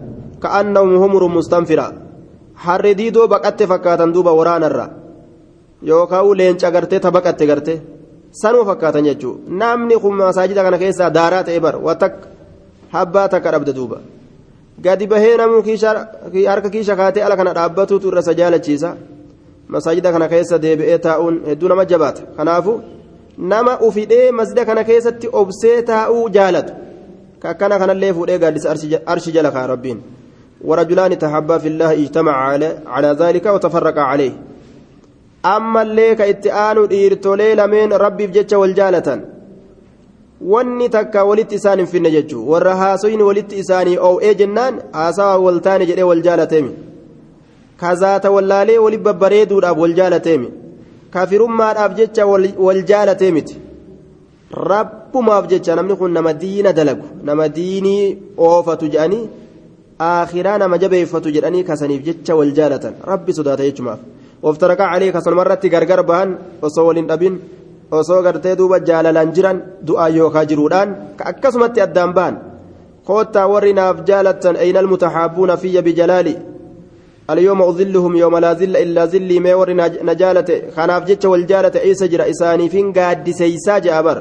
Ka'an 0.40 0.66
ka'annahum 0.66 0.98
humuru 1.02 1.28
mustanfira. 1.28 1.92
Harri 2.54 2.94
diidoo 2.98 3.28
baqatte 3.28 3.66
fakkaatan 3.66 4.14
duuba 4.14 4.32
waraanarra. 4.38 4.86
Yookaan 5.82 6.36
leenca 6.36 6.70
gartee 6.70 7.00
tabaqatte 7.00 7.46
gartee. 7.46 7.82
Sanuu 8.42 8.64
fakkaatan 8.68 9.04
jechuudha 9.08 9.56
namni 9.62 9.96
kun 10.02 10.14
masaajida 10.20 10.62
kana 10.66 10.78
keessaa 10.78 11.10
daaraa 11.18 11.44
ta'e 11.48 11.60
bar 11.60 11.76
watak 11.86 12.14
habbaa 12.92 13.28
takka 13.28 13.52
dhabde 13.52 13.72
duuba. 13.78 13.98
gadi 14.80 15.06
bahee 15.06 15.36
namuu 15.36 15.62
harka 16.48 16.70
kiisha 16.70 16.96
kaatee 16.96 17.22
ala 17.22 17.36
kana 17.36 17.54
dhaabbatuutu 17.54 18.08
irra 18.08 18.20
isa 18.20 18.34
jaalachiisa 18.34 18.96
masaajida 19.68 20.12
kana 20.12 20.28
keessa 20.28 20.58
deebi'ee 20.58 20.98
taa'uun 20.98 21.40
hedduu 21.46 21.68
nama 21.68 21.84
jabaata 21.84 22.22
kanaafu 22.36 22.80
nama 23.38 23.78
ufidhee 23.88 24.30
masjida 24.30 24.64
kana 24.64 24.84
keessatti 24.84 25.32
obsee 25.32 25.82
taa'uu 25.92 26.28
jaalatu 26.36 26.72
kakkana 27.38 27.78
kanallee 27.78 28.12
fuudhee 28.12 28.38
gaaddisa 28.38 28.76
arshi 29.14 29.32
jala 29.32 29.50
kaa 29.50 29.66
rabbiin 29.66 30.04
ورجلان 30.64 31.18
تحبا 31.18 31.58
في 31.58 31.68
الله 31.68 31.92
اجتمعا 31.92 32.34
على, 32.34 32.78
على 32.86 33.08
ذلك 33.08 33.46
وتفرقا 35.44 35.54
عليه 35.54 35.56
أما 35.56 35.82
اللي 35.82 36.14
كإتآن 36.14 36.86
إيرتولي 36.90 37.54
لمن 37.54 37.92
ربي 37.92 38.26
بجتش 38.26 38.52
والجالة 38.52 39.20
wanni 40.40 40.88
takka 40.88 41.24
walitti 41.24 41.54
isaan 41.54 41.78
hin 41.78 41.86
finne 41.86 42.10
jechuun 42.10 42.48
warra 42.48 42.76
haasoyni 42.76 43.22
walitti 43.22 43.58
isaanii 43.58 43.98
oo'ee 43.98 44.34
jennaan 44.34 44.80
haasawa 44.92 45.38
wal 45.38 45.60
taane 45.60 45.86
jedhee 45.86 46.02
wal 46.02 46.22
jaalateemi 46.22 46.70
kazaata 47.76 48.30
wallaalee 48.30 48.78
wali 48.78 48.98
babbareeduudhaaf 48.98 49.78
wal 49.78 49.94
jaalateemi 49.94 50.48
kafirummaadhaaf 51.10 51.94
jecha 51.94 52.26
wal 52.66 52.82
jaalateemiti 52.82 53.56
rabbumaaf 54.50 55.48
jecha 55.48 55.76
namni 55.76 55.96
kun 55.96 56.12
nama 56.12 56.32
diina 56.32 56.72
dalagu 56.72 57.06
nama 57.22 57.48
diinii 57.48 58.18
oofatu 58.38 58.88
jedhanii 58.88 59.28
aakhiraa 60.00 60.58
nama 60.58 60.78
jabeeffatu 60.78 61.30
jedhanii 61.30 61.64
kasaniif 61.64 62.02
jecha 62.02 62.36
wal 62.36 62.52
jaalatan 62.52 62.94
rabbi 63.04 63.32
sodaata 63.32 63.62
jechumaaf 63.62 63.98
oftarakaa 64.42 64.90
calee 64.92 65.12
kasumarratti 65.12 65.68
gargar 65.74 66.02
bahan 66.10 66.36
osoo 66.62 66.86
waliin 66.88 67.08
dhabin 67.10 67.40
osoo 67.90 68.22
gartee 68.22 68.56
duuba 68.56 68.80
jaalalaan 68.88 69.32
jiran 69.36 69.62
du'aa 69.86 70.08
yookaa 70.18 70.44
jiruudhaan 70.50 70.96
akkasumatti 71.30 71.84
addaan 71.86 72.12
ba'an 72.18 72.36
koottaa 73.08 73.46
warri 73.52 73.72
naaf 73.78 74.04
jaalattan 74.08 74.60
ayna 74.64 74.78
almutaxaabbuuna 74.84 75.56
fiyya 75.62 75.86
bijalaali 75.88 76.36
اليوم 77.32 77.62
أظلهم 77.62 78.16
يوم 78.16 78.34
لا 78.38 78.52
ظل 78.52 78.76
إلا 78.76 79.02
ظلي 79.04 79.38
ما 79.40 79.54
ور 79.54 79.70
نجالة 80.10 80.50
خناف 80.76 81.02
جتش 81.08 81.24
والجالة 81.24 81.74
عيسى 81.84 82.06
جرى 82.12 82.30
إساني 82.30 82.68
فين 82.68 82.92
قاد 82.92 83.30
سيسا 83.30 83.78
جابر 83.78 84.18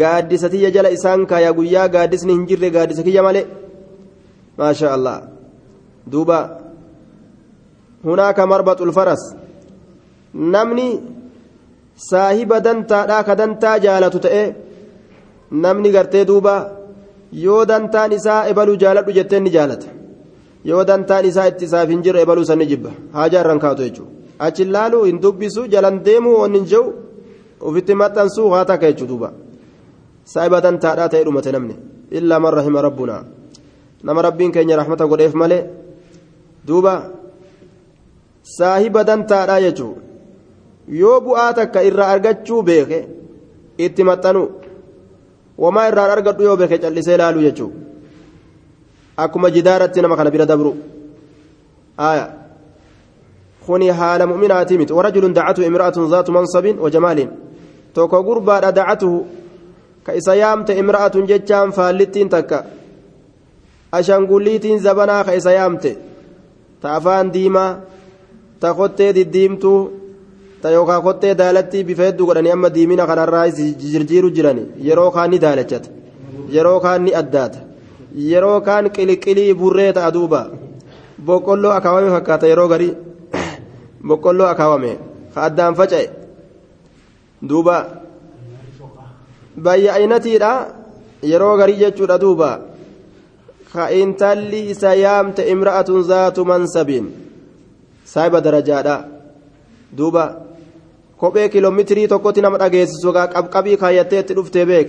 قاد 0.00 0.30
ستي 0.42 0.70
جل 0.70 0.86
إسان 0.86 1.26
كايا 1.26 1.50
قويا 1.50 1.82
قاد 1.94 2.14
سنهنجر 2.14 2.62
قاد 2.76 2.92
سكي 2.98 3.10
جمالي 3.10 3.42
ما 4.58 4.72
شاء 4.72 4.94
الله 4.94 5.16
دوبا 6.06 6.40
هناك 8.07 8.39
مربط 8.39 8.81
الفرس 8.81 9.23
نمني 10.33 11.13
saahiba 11.95 12.59
dantaadhaa 12.59 13.23
ka 13.23 13.35
dantaa 13.35 13.77
jaalatu 13.85 14.19
ta'e 14.25 14.43
namni 15.63 15.91
gartee 15.95 16.25
duuba 16.25 16.55
yoo 17.45 17.65
dantaan 17.71 18.11
isaa 18.17 18.47
ebaluu 18.51 18.77
jaaladhu 18.83 19.13
jettee 19.17 19.39
ni 19.39 19.53
jaalata 19.55 19.87
yoo 20.69 20.83
dantaan 20.89 21.25
isaa 21.31 21.47
itti 21.51 21.65
isaaf 21.69 21.89
hin 21.93 22.01
jirre 22.05 22.21
ebaluu 22.25 22.45
san 22.49 22.59
ni 22.61 22.65
jibba 22.71 22.91
haajaa 23.17 23.41
irraan 23.43 23.61
kaatu 23.65 23.85
jechuudha 23.85 24.11
achi 24.47 24.65
laaluu 24.75 25.03
hin 25.09 25.21
dubbisu 25.23 25.67
jalan 25.73 26.01
deemuu 26.07 26.35
waan 26.41 26.55
hin 26.57 26.65
jiru 26.71 26.87
ofitti 27.69 27.99
maxxansuu 28.01 28.49
haa 28.53 28.65
takka 28.71 28.91
jechuudha 28.91 29.11
duuba 29.13 29.29
saahiba 30.33 30.61
dantaadhaa 30.65 31.09
ta'e 31.13 31.23
dhumate 31.27 31.51
namni 31.55 31.75
illaa 32.19 32.39
man 32.45 32.53
rahima 32.59 32.85
rabbunaa 32.87 33.23
nama 34.03 34.21
rabbiin 34.27 34.51
keenya 34.55 34.79
rahmata 34.81 35.05
godheef 35.11 35.33
malee 35.41 35.63
duuba 36.67 36.93
Saahiba 38.56 39.04
dantaadhaa 39.08 39.60
jechuudha. 39.66 40.08
yoo 40.88 41.20
bu'aa 41.20 41.52
takka 41.54 41.82
irraa 41.88 42.08
argachuu 42.14 42.62
beeke 42.68 42.98
itti 43.86 44.04
maxxanu 44.08 44.42
wamaa 45.64 45.88
irraan 45.90 46.10
argadhu 46.16 46.42
yoo 46.48 46.56
beeke 46.60 46.78
callisee 46.84 47.16
laaluu 47.22 47.42
jechuudha 47.46 47.78
akkuma 49.24 49.50
jidaaratti 49.56 50.02
nama 50.02 50.16
kana 50.16 50.30
bira 50.30 50.46
dabru 50.52 50.72
aya 52.10 52.24
kuni 53.66 53.88
haala 54.00 54.26
mu'minaatii 54.32 54.78
miti 54.82 54.92
warajulun 54.98 55.34
dacatu 55.38 55.66
imra'atun 55.70 56.08
zaatu 56.14 56.32
mansabin 56.38 56.80
wajamaalin 56.84 57.30
tokko 57.94 58.22
gurbaadha 58.28 58.72
dacatuhu 58.80 59.18
ka 60.06 60.14
isa 60.20 60.34
yaamte 60.42 60.78
imra'atun 60.82 61.28
jechaan 61.30 61.72
faallittiin 61.78 62.28
takka 62.36 62.64
ashangulliitiin 63.92 64.80
zabanaa 64.86 65.24
ka 65.24 65.34
isa 65.40 65.52
yaamte 65.58 65.92
ta 66.80 67.22
diimaa 67.34 67.70
ta 68.60 68.74
kottee 68.74 69.12
diddiimtuu 69.16 69.80
ta 70.62 70.70
yookaan 70.70 71.02
kottee 71.02 71.34
daalatti 71.40 71.84
bifa 71.84 72.02
hedduu 72.08 72.26
godhanii 72.26 72.54
amma 72.56 72.70
diimina 72.74 73.06
kanarraa 73.06 73.46
jirjiiru 73.82 74.30
jiran 74.36 74.60
yeroo 74.88 75.10
kaan 75.16 75.30
ni 75.30 75.38
daalachata 75.44 75.90
yeroo 76.54 76.80
kaan 76.80 77.04
ni 77.04 77.14
addaata 77.20 77.58
yeroo 78.30 78.60
kaan 78.68 78.90
qiliqilii 78.96 79.54
burree 79.60 79.92
ta'a 79.98 80.14
duuba 80.16 80.40
boqqolloo 81.26 81.72
akaawame 81.78 82.10
fakkaata 82.16 82.50
yeroo 82.52 82.68
garii 82.72 82.94
boqqolloo 84.08 84.48
akaawame 84.54 84.92
ka 85.34 85.44
addaan 85.48 85.74
faca'e 85.80 86.06
duuba 87.48 87.76
bayya'inatiidha 89.64 90.52
yeroo 91.32 91.54
garii 91.60 91.80
jechuudha 91.84 92.20
duuba 92.24 92.50
ka 93.72 93.90
intalli 94.00 94.60
isa 94.74 94.94
yaamte 95.04 95.48
imra'atun 95.54 96.02
zaatu 96.10 96.44
mansabiin 96.50 97.06
saahiba 98.12 98.40
darajaadha 98.46 98.96
duuba 99.98 100.24
kophee 101.20 101.48
kiiloomeetirii 101.52 102.08
tokkotti 102.12 102.40
nama 102.46 102.58
dhageessisu 102.62 103.12
qabqabii 103.18 103.76
kaayyattee 103.82 104.20
itti 104.24 104.34
dhuftee 104.38 104.66
beek 104.70 104.88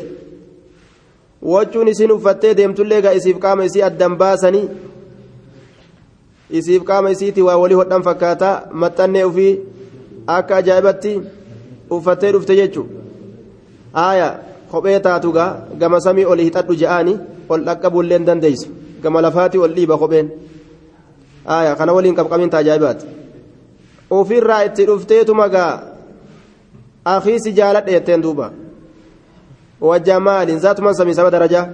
wachuun 1.51 1.87
isin 1.93 2.11
uffattee 2.17 2.53
deemtullee 2.57 3.01
gaa 3.05 3.13
isiif 3.19 3.39
qaama 3.45 3.65
isii 3.69 3.83
addan 3.89 4.17
baasanii 4.21 4.67
isiif 6.59 6.83
qaama 6.89 7.09
isiitii 7.15 7.47
waa 7.47 7.57
walii 7.63 7.79
hodhan 7.81 8.03
fakkaataa 8.07 8.55
maxxannee 8.83 9.23
ofii 9.29 9.53
akka 10.37 10.55
ajaa'ibatti 10.61 11.13
uffattee 11.97 12.31
dhufte 12.35 12.55
jechuudha 12.61 12.93
aaya 14.05 14.29
kophee 14.71 14.99
taatugaa 15.07 15.49
gama 15.79 16.01
samii 16.05 16.25
ol 16.31 16.41
hixadhu 16.45 16.75
je'aani 16.81 17.17
ol 17.49 17.65
dhaqqabuullee 17.69 18.17
hin 18.19 18.27
dandeessu 18.29 18.69
gama 19.03 19.21
lafaati 19.27 19.57
ol 19.65 19.73
dhiiba 19.77 19.97
kopheen 20.03 20.31
aaya 21.55 21.75
kana 21.79 21.91
waliin 21.95 22.15
qabqabinta 22.19 22.57
ajaa'ibaati 22.61 23.05
ofirraa 24.17 24.63
itti 24.67 24.83
dhufteetu 24.89 25.33
magaa. 25.35 25.73
Akiisi 27.05 27.51
jaaladhe 27.57 27.91
jetteen 27.91 28.21
duuba. 28.23 28.51
Wajjamaaliin 29.81 30.59
zaatuman 30.59 30.93
samii 30.95 31.13
saba 31.15 31.31
darajaa 31.31 31.67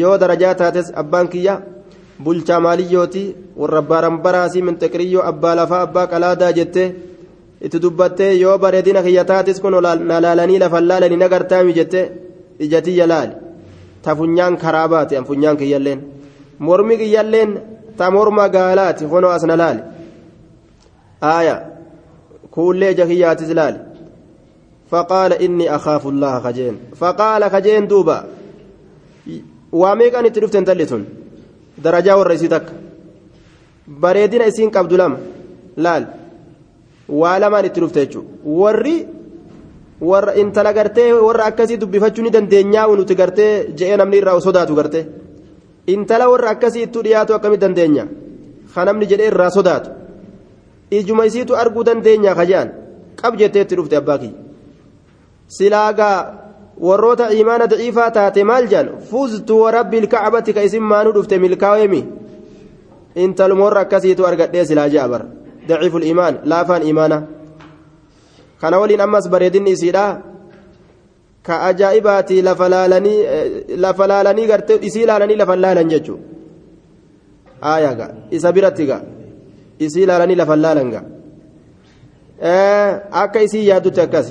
yoo 0.00 0.18
darajaa 0.20 0.54
taates 0.54 0.92
abbaan 0.94 1.28
kiyya? 1.28 1.60
Bulchaa 2.24 2.60
maaliyyooti 2.60 3.22
warra 3.56 3.78
abbaaran 3.78 4.18
baraasii 4.24 4.62
minxiqiriyyoo 4.62 5.22
abbaa 5.30 5.54
lafaa 5.56 5.80
abbaa 5.86 6.06
qalaadaa 6.12 6.52
jettee 6.58 6.88
itti 7.66 7.78
dubbattee 7.82 8.32
yoo 8.40 8.58
bareedina 8.58 9.02
kiyya 9.02 9.24
taatis 9.24 9.60
kun 9.60 9.72
na 10.08 10.20
laalanii 10.24 10.58
lafan 10.58 10.88
laalanii 10.88 11.16
nagartaami 11.22 11.72
jettee 11.78 12.04
ijatiyya 12.58 13.06
laali 13.06 13.34
ta 14.02 14.16
funyaan 14.16 14.56
karaa 14.56 14.88
baate 14.88 15.16
an 15.18 15.24
funyaan 15.24 15.56
kiyyalleen. 15.56 16.00
Mormi 16.58 16.96
kiyyalleen 16.98 17.50
gaalaati 18.56 19.04
honoo 19.04 19.30
asna 19.30 19.56
laali 19.56 19.82
aaya 21.22 21.56
kuullee 22.50 22.90
ija 22.92 23.06
kiyyaatis 23.06 23.50
laali 23.60 23.78
فقال 24.90 25.32
إني 25.32 25.74
أخاف 25.74 26.06
الله 26.06 26.40
خجين 26.40 26.78
فقال 26.96 27.50
خجين 27.50 27.86
دوبا 27.88 28.24
واميك 29.72 30.14
أن 30.14 30.32
تلفتن 30.32 30.64
تلتون 30.64 31.04
درجة 31.78 32.16
والرئيسيتك 32.16 32.66
بريدين 33.88 34.42
إسين 34.42 34.70
قبض 34.70 34.92
itti 37.64 37.80
dhufte 37.80 38.00
jechuudha 38.04 38.28
warri 38.44 38.96
warra 40.00 40.32
intala 40.40 40.72
gartee 40.78 41.12
warra 41.12 41.44
akkasii 41.50 41.76
dubbifachuu 41.82 42.22
ni 42.22 42.30
dandeenyaa 42.30 42.86
nuti 42.96 43.14
gartee 43.20 43.52
je'ee 43.78 43.96
namni 43.96 44.16
irraa 44.20 44.40
sodaatu 44.46 44.74
gartee 44.78 45.04
intala 45.94 46.28
warra 46.32 46.50
akkasii 46.54 46.82
ittuu 46.86 47.02
dhiyaatu 47.06 47.32
akkamitti 47.36 47.64
dandeenya 47.66 48.04
ka 48.74 48.84
namni 48.84 49.06
jedhee 49.10 49.28
irraa 49.32 49.50
sodaatu 49.56 49.90
ijuma 50.98 51.26
isiitu 51.28 51.56
arguu 51.62 51.84
dandeenya 51.88 52.34
kajaan 52.40 52.68
qab 53.20 53.32
jettee 53.40 53.62
itti 53.64 53.74
dhufte 53.78 53.96
abbaa 54.00 54.18
kiyya 54.22 54.36
silaagaa 55.56 56.18
warroota 56.86 57.30
imaana 57.40 57.66
daciifaa 57.72 58.10
taate 58.16 58.44
maal 58.50 58.66
jaan 58.72 58.88
fuztu 59.10 59.60
warabbi 59.62 59.96
ilkacbati 60.02 60.52
ka 60.56 60.62
isin 60.68 60.82
maanuu 60.92 61.12
dhufte 61.16 61.38
milkaa'eemi 61.44 62.00
intalumorra 63.24 63.80
akkasiitu 63.86 64.26
argadhee 64.30 64.64
silaa 64.70 64.88
ja'a 64.94 65.08
bara 65.12 65.26
daciiful 65.68 66.04
imaan 66.12 66.34
laafaan 66.44 66.82
imaana 66.92 67.18
kana 68.60 68.78
waliin 68.78 69.00
ammas 69.00 69.28
bareedinni 69.32 69.70
isiidha 69.76 70.04
ka 71.48 71.54
ajaa'ibaati 71.68 72.36
lafa 72.46 74.06
laalanii 74.12 74.46
gartee 74.52 74.78
isii 74.88 75.06
laalanii 75.10 75.38
lafa 75.42 75.56
laalan 75.64 75.88
jechuudha 75.92 76.24
aayaga 77.72 78.06
isa 78.36 78.52
biratti 78.56 78.84
ga 78.90 78.98
isii 79.86 80.06
laalanii 80.10 80.38
lafa 80.42 80.56
laalan 80.64 80.90
ga 80.94 81.02
akka 83.22 83.40
isii 83.46 83.64
yaaddutti 83.70 84.00
akkas 84.06 84.28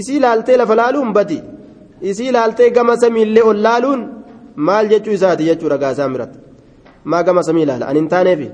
isii 0.00 0.20
laaltee 0.24 0.56
lafa 0.62 0.74
laaluun 0.82 1.10
badi 1.18 1.38
isii 2.10 2.30
laaltee 2.36 2.70
gama 2.76 2.96
samiillee 3.02 3.44
ol 3.50 3.60
laaluun 3.66 4.00
maal 4.68 4.88
jechuu 4.92 5.14
isaati 5.18 5.44
jechuudha 5.50 5.78
gaasaan 5.84 6.12
biratti 6.14 6.38
maa 7.10 7.22
gama 7.26 7.42
samii 7.48 7.62
ilaala 7.66 7.86
ani 7.90 7.98
hin 8.00 8.08
taaneefi 8.14 8.48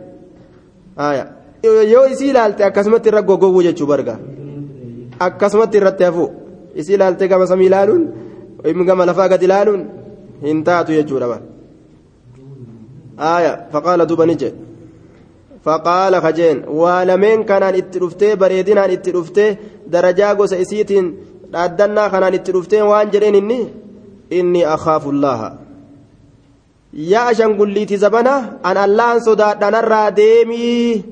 yoo 1.93 2.07
isii 2.14 2.31
ilaalte 2.33 2.64
akkasumatti 2.64 3.09
irra 3.11 3.23
goggoguu 3.23 3.62
jechuu 3.69 3.87
barga 3.87 4.14
akkasumatti 5.27 5.77
irratti 5.81 6.05
hafu 6.09 6.25
isii 6.81 6.95
ilaalte 6.99 7.29
gama 7.33 7.47
samii 7.51 7.68
ilaaluun 7.70 8.03
gama 8.89 9.09
lafaa 9.11 9.29
gad 9.33 9.43
ilaaluun 9.49 9.83
hin 10.47 10.64
taatu 10.68 10.93
jechuudha 10.99 11.39
aaya 13.31 13.53
faqaala 13.72 14.07
duuba 14.11 14.26
ni 14.31 14.37
jedhe 14.43 14.59
faqaala 15.66 16.20
kajeen 16.26 16.59
waa 16.81 17.01
lameen 17.11 17.41
kanaan 17.51 17.79
itti 17.81 18.01
dhuftee 18.03 18.33
bareedinaan 18.43 18.95
itti 18.97 19.14
dhuftee 19.16 19.51
darajaa 19.93 20.35
gosa 20.39 20.61
isiitiin 20.64 21.07
dhaaddannaa 21.53 22.09
kanaan 22.14 22.37
itti 22.39 22.55
dhuftee 22.57 22.83
waan 22.91 23.12
jedheen 23.14 23.39
inni 23.41 23.61
inni 24.39 24.62
akhaafu 24.74 25.12
llaaha 25.22 25.51
yaa 27.12 27.26
ashangulliiti 27.33 28.01
zabana 28.05 28.35
an 28.70 28.76
allahan 28.87 29.24
sodaadhanarraa 29.29 30.09
deemii 30.20 31.05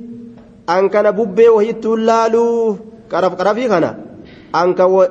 an 0.75 0.91
kana 0.95 1.17
bubbee 1.19 1.51
wahittuun 1.57 2.07
laaluu 2.11 2.77
qaraf 3.13 3.37
qarafii 3.41 3.69
kana 3.75 3.91
an 4.61 4.69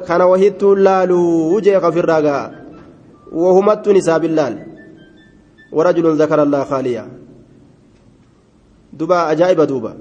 kana 0.08 0.26
wahittuun 0.32 0.80
laaluu 0.88 1.62
jee 1.66 1.80
qafirraa 1.86 2.22
ga'a 2.28 2.44
wahumattuun 3.44 3.98
isaa 4.04 4.20
billaal 4.26 4.56
ورجل 5.76 6.06
ذكر 6.22 6.40
الله 6.44 6.64
خاليا 6.72 7.04
دبا 9.00 9.32
أجائب 9.32 9.62
دوبا 9.62 9.94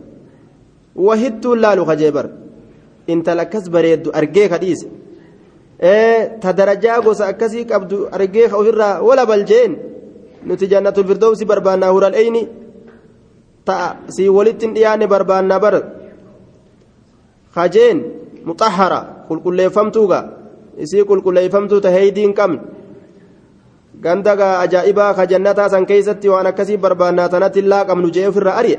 وهدت 1.06 1.44
اللالو 1.46 1.84
خجيبر 1.84 2.26
انت 3.10 3.28
لكس 3.38 3.64
بريد 3.74 4.08
أرجيك 4.18 4.52
حديث 4.54 4.80
إيه 5.82 6.38
تدرجا 6.42 6.94
غوس 7.04 7.20
أكسي 7.20 7.62
قبض 7.70 7.92
أرجيك 8.14 8.50
أوفرا 8.54 8.90
ولا 8.98 9.24
بلجين 9.24 9.72
nuti 10.44 10.68
jannatul 10.68 11.06
firdowsi 11.08 11.44
barbaannaa 11.48 11.88
hural 11.94 12.14
eyni 12.14 12.42
ta'a 13.64 13.88
sii 14.14 14.28
walittin 14.28 14.74
dhiyaanne 14.76 15.06
barbaannaa 15.08 15.60
bar 15.64 15.74
kajeen 17.56 17.98
muxahara 18.48 19.00
qulqulleeffamtuuga 19.28 20.18
isii 20.84 21.04
qulqulleeffamtuu 21.10 21.80
ta 21.84 21.90
heeydiin 21.96 22.32
qabne 22.38 22.60
gandagaa 24.04 24.54
ajaa'ibaa 24.64 25.12
ka 25.18 25.26
jannataa 25.32 25.68
san 25.74 25.86
keeysatti 25.90 26.28
waan 26.32 26.46
akkasii 26.50 26.78
barbaannaa 26.84 27.28
tanatti 27.34 27.58
illaa 27.64 27.84
qabnu 27.90 28.08
jee 28.16 28.26
ofirra 28.30 28.52
ari'e 28.60 28.78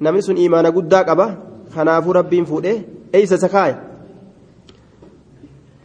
namni 0.00 0.22
sun 0.26 0.38
imaana 0.46 0.70
guddaa 0.76 1.04
qaba 1.10 1.26
kanaafuu 1.74 2.12
rabbiin 2.18 2.46
fuudhee 2.50 2.76
eeysa 3.12 3.34
isa 3.40 3.48
kaaya 3.54 3.76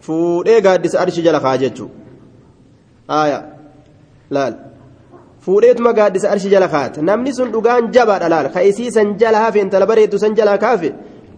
fuudhee 0.07 0.61
gaaddisa 0.65 0.99
arshi 1.03 1.21
jala 1.27 1.39
kaa 1.45 1.57
jechuu 1.63 1.89
aaya 3.19 3.39
laal 4.37 4.53
fuudheetuma 5.45 5.93
gaaddisa 5.99 6.31
arshi 6.33 6.49
jala 6.53 6.67
kaate 6.75 7.01
namni 7.09 7.33
sun 7.37 7.51
dhugaan 7.55 7.91
jabaadha 7.95 8.29
laal 8.33 8.47
ka 8.53 8.61
isii 8.69 8.91
san 8.97 9.17
jala 9.21 9.39
hafe 9.45 9.59
intala 9.65 9.85
bareeddu 9.91 10.17
san 10.23 10.35
jala 10.39 10.57
kaafe 10.63 10.89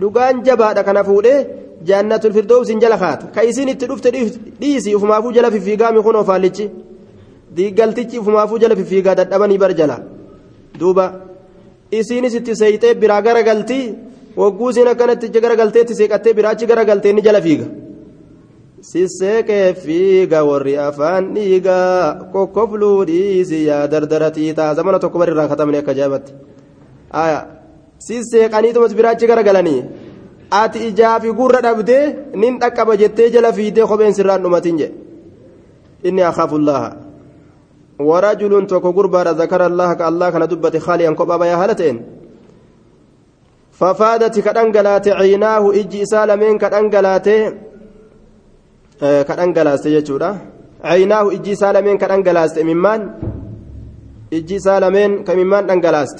dhugaan 0.02 0.44
jabaadha 0.48 0.84
kana 0.88 1.04
fuudhee 1.10 1.40
jaannatul 1.90 2.34
firdowsin 2.38 2.80
jala 2.84 2.98
kaate 3.04 3.26
ka 3.36 3.42
isiin 3.50 3.70
itti 3.74 3.86
dhufte 3.92 4.10
dhiisi 4.62 4.96
ufumaafuu 4.98 5.32
jala 5.38 5.50
fiffiigaami 5.56 6.02
kunoo 6.08 6.24
faallichi 6.30 6.66
diiggaltichi 7.58 8.20
ufumaafuu 8.24 8.60
jala 8.64 8.76
fiffiigaa 8.80 9.16
dadhabanii 9.20 9.58
bar 9.64 9.72
jala 9.80 9.98
duuba 10.80 11.06
isiinis 12.00 12.34
itti 12.40 12.54
seeyxee 12.62 12.94
biraa 13.04 13.22
garagaltii 13.28 13.84
wagguusiin 14.42 14.88
akkanatti 14.94 15.28
garagalteetti 15.46 15.94
seeqattee 16.00 16.34
biraachi 16.40 16.66
garagaltee 16.72 17.14
ni 17.16 17.22
jala 17.28 17.42
fiiga 17.48 17.66
sisseeqee 18.92 19.74
fiiga 19.84 20.40
warri 20.50 20.74
afaan 20.88 21.24
dhiigaa 21.36 22.30
kokkofluu 22.34 22.98
dhiisi 23.10 23.60
yaa 23.70 23.88
dardaratii 23.94 24.54
taa 24.60 24.74
zamana 24.80 25.00
tokko 25.04 25.18
bari 25.22 25.32
irraa 25.36 25.48
katabne 25.52 25.78
akka 25.82 25.94
jaabatti 26.00 26.32
aya 27.24 27.40
sisseeqaniitumas 28.08 28.94
biraachi 29.00 29.26
garagalanii 29.32 29.82
ati 30.52 30.80
ijaafi 30.90 31.30
gurra 31.40 31.62
dhabdee 31.66 32.06
nin 32.42 32.60
dhaqqaba 32.62 32.98
jettee 33.02 33.30
jala 33.34 33.54
fiidee 33.58 33.88
kopheen 33.90 34.14
sirraan 34.18 34.44
dhumatin 34.44 34.78
jedhe 34.82 34.96
inni 36.08 36.24
akhaafullaaha 36.32 36.90
ورجل 38.10 38.68
توكو 38.68 38.90
غربا 38.98 39.22
ذكر 39.42 39.62
الله 39.70 39.90
كالله 39.94 40.30
كان 40.30 40.44
دبت 40.52 40.76
خاليا 40.78 41.12
كوبا 41.20 41.38
بيا 41.38 41.56
هالتين 41.62 41.98
ففادت 43.80 44.36
كدنغلات 44.46 45.08
عيناه 45.20 45.64
أجي 45.80 46.02
سالمين 46.06 46.58
كدنغلات 46.58 47.28
كدنغلاست 49.28 49.86
يجودا 49.86 50.32
عيناه 50.92 51.26
أجي 51.36 51.54
سالمين 51.62 51.98
كدنغلاست 52.02 52.58
ممان 52.70 53.02
أجي 54.34 54.58
سالمين 54.66 55.12
كممان 55.24 55.64
دنغلاست 55.70 56.18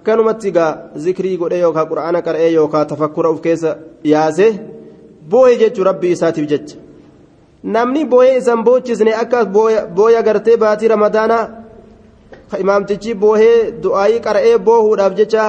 akkanumatti 0.00 0.50
gaa 0.56 0.76
zikrii 1.04 1.36
godhee 1.36 1.60
yookaan 1.60 1.88
quraana 1.88 2.20
qara'ee 2.26 2.52
yookaan 2.58 2.86
tafakkura 2.92 3.28
of 3.30 3.40
keessa 3.46 3.76
yaase 4.12 4.46
boo'e 5.30 5.56
jechuun 5.62 5.86
rabbii 5.86 6.12
isaatiif 6.16 6.46
jecha. 6.52 6.76
Namni 7.74 8.04
boo'ee 8.12 8.36
isan 8.38 8.64
boochisne 8.64 9.12
akka 9.22 9.44
booya 9.96 10.22
gartee 10.22 10.56
baatii 10.62 10.88
ramadaanaa 10.94 11.44
imaamtichi 12.62 13.14
boohee 13.14 13.56
du'aayii 13.82 14.20
qara'ee 14.26 14.56
boohuudhaaf 14.66 15.14
jecha 15.20 15.44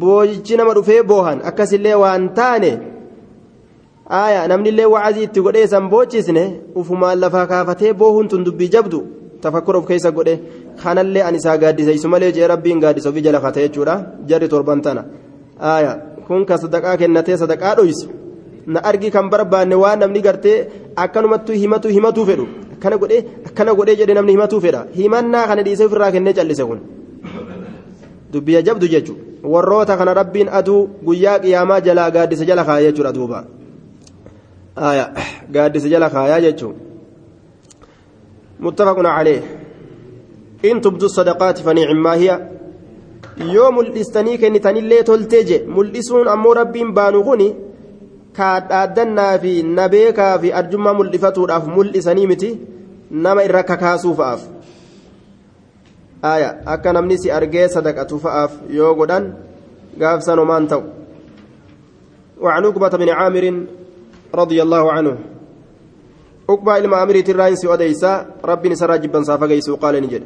booyichi 0.00 0.56
nama 0.56 0.72
dhufee 0.76 1.02
boohan 1.10 1.38
akkasillee 1.50 1.94
waan 2.02 2.28
taane 2.38 2.70
aayaa 4.20 4.48
namnillee 4.52 4.86
wacazii 4.94 5.22
itti 5.28 5.40
godhee 5.46 5.64
isan 5.68 5.88
boochisne 5.92 6.44
ufumaan 6.80 7.18
lafaa 7.22 7.46
kaafatee 7.52 7.92
boohuun 8.00 8.28
tun 8.28 8.44
dubbii 8.46 8.68
jabdu 8.74 9.00
tafakkura 9.42 9.78
of 9.78 9.86
keessa 9.86 10.10
godhe 10.10 10.34
kanallee 10.82 11.22
an 11.22 11.34
isaa 11.34 11.56
gaaddiseysu 11.62 12.08
malee 12.08 12.32
jee 12.36 12.46
rabbiin 12.52 12.80
gaaddisa 12.84 13.08
ofii 13.10 13.22
jala 13.26 13.40
kate 13.40 13.60
jechuudha 13.66 13.94
jarri 14.30 14.48
torban 14.48 14.82
tana 14.82 15.04
aayaa 15.72 15.96
kun 16.26 16.44
ka 16.48 16.58
sadaqaa 16.62 16.96
kennatee 17.02 17.36
sadaqaa 17.42 17.74
dhoysu 17.78 18.08
na 18.66 18.80
argi 18.90 19.10
kan 19.10 19.30
barbaanne 19.32 19.76
waan 19.82 19.98
namni 20.04 20.20
gartee 20.26 20.58
akkanumattuu 21.04 21.54
himatu 21.62 21.88
himatuu 21.96 22.26
fedhu 22.30 22.46
akkana 22.74 22.96
godhee 23.02 23.22
akkana 23.48 23.74
godhee 23.78 23.96
jedhe 24.00 24.14
namni 24.18 24.32
himatuu 24.36 24.60
fedha 24.66 24.82
himannaa 24.98 25.46
kana 25.50 25.62
dhiisee 25.68 25.86
ofirraa 25.90 26.10
kennee 26.16 26.34
callise 26.38 26.64
kun 26.70 26.80
dubbiya 28.32 28.62
jabdu 28.62 28.86
jechuudha 28.94 29.48
warroota 29.54 29.96
kana 29.96 30.14
rabbiin 30.20 30.48
aduu 30.60 30.82
guyyaa 31.06 31.38
qiyaamaa 31.44 31.80
jalaa 31.86 32.10
gaaddisa 32.16 32.44
jala 32.50 32.64
kaaya 32.68 32.90
jechuudha 32.90 33.12
duuba 33.12 33.44
gaaddisa 35.54 35.88
jala 35.94 36.10
kaayaa 36.10 36.40
jechuudha 36.46 36.87
متفق 38.60 38.98
عليه 38.98 39.42
إن 40.64 40.80
تبدوا 40.80 41.08
الصدقات 41.08 41.58
فنعما 41.58 42.14
هي 42.14 42.30
yoo 43.38 43.70
mul'istanii 43.72 44.38
kennitanillee 44.38 45.02
tolteeje 45.04 45.58
mul'isuun 45.74 46.28
ammoo 46.28 46.54
rabbiin 46.58 46.90
baanu 46.94 47.22
kuni 47.28 47.46
kaadhaaddannaa 48.38 49.38
fi 49.42 49.52
nabeekaa 49.62 50.38
fi 50.42 50.52
arjummaa 50.60 50.94
mul'ifatuudhaaf 51.00 51.66
mul'isanii 51.76 52.26
miti 52.32 52.50
nama 53.10 53.44
irra 53.48 53.62
kakaasuu 53.70 54.14
fa'aaf 54.20 54.42
aya 56.32 56.50
akka 56.74 56.92
namni 56.98 57.18
si 57.22 57.30
argee 57.38 57.68
sadaqatu 57.76 58.18
fa'aaf 58.24 58.52
yoo 58.78 58.94
godhan 59.00 59.32
gaafsan 59.98 60.38
homaan 60.44 60.70
ta'u 60.74 60.82
وعن 62.40 62.64
عقبة 62.64 62.88
بن 62.88 63.08
عامر 63.08 63.44
رضي 64.34 64.62
الله 64.62 64.92
عنه 64.92 65.16
عقبة 66.50 66.76
المأمري 66.76 67.22
تراين 67.22 67.56
أديسا 67.64 68.26
ربي 68.44 68.68
نسراج 68.68 69.06
بن 69.06 69.24
صافا 69.24 69.46
قال 69.82 69.94
نجد 70.02 70.22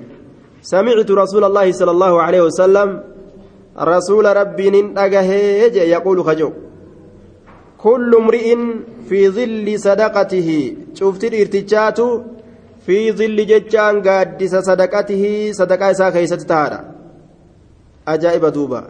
سمعت 0.63 1.11
رسول 1.11 1.45
الله 1.45 1.73
صلى 1.73 1.91
الله 1.91 2.23
عليه 2.23 2.43
وسلم 2.43 2.89
رسول 3.79 4.37
ربي 4.37 4.71
ننقه 4.71 5.31
يقول 5.95 6.25
خجو. 6.25 6.51
كل 7.79 8.15
امرئ 8.15 8.57
في 9.09 9.29
ظل 9.29 9.67
صدقته 9.81 10.49
شفت 10.95 11.25
الارتجات 11.25 12.01
في 12.87 13.13
ظل 13.13 13.39
ججان 13.47 14.03
قادس 14.03 14.55
صدقته 14.57 15.25
صدقة 15.53 15.91
إساء 15.91 16.11
كيست 16.11 16.43
تهارا. 16.51 16.81
أجائب 18.09 18.45
دوبا. 18.47 18.83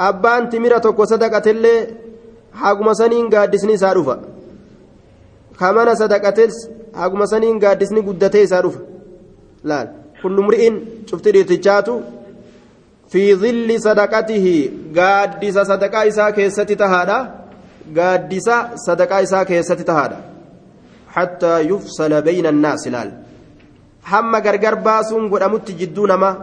أبان 0.00 0.48
تمرة 0.50 0.78
توكو 0.78 1.04
صدقة 1.04 1.50
اللي 1.50 1.74
حقم 2.52 2.92
سنين 2.92 3.28
قادسني 3.34 3.76
ساروفا. 3.76 4.35
kamana 5.60 5.96
sadaqates 5.96 6.54
haguma 7.00 7.26
saniin 7.26 7.58
gaaddisni 7.64 8.02
guddatee 8.08 8.42
isaa 8.48 8.62
dhufa. 8.62 8.80
Laal. 9.64 9.88
Kullu 10.22 10.42
mri'in 10.46 10.76
cufti 11.08 11.32
dhiirtichaatu 11.34 11.94
fi 13.12 13.22
zilli 13.42 13.76
sadaqatihi 13.86 14.54
gaaddisa 14.98 15.64
sadaqaa 15.70 16.04
isaa 16.12 16.32
keessatti 16.32 16.76
tahaadha. 16.82 17.18
Gaaddisa 17.98 18.56
sadaqaa 18.86 19.20
isaa 19.28 19.44
keessatti 19.44 19.84
tahaadha. 19.90 20.18
Hattaa 21.16 21.60
yufsala 21.70 22.22
bayna 22.22 22.48
annaas 22.54 22.86
laal. 22.94 23.10
Hamma 24.10 24.40
gargar 24.40 24.76
baasuun 24.86 25.28
godhamutti 25.32 25.72
jidduu 25.80 26.06
namaa 26.06 26.34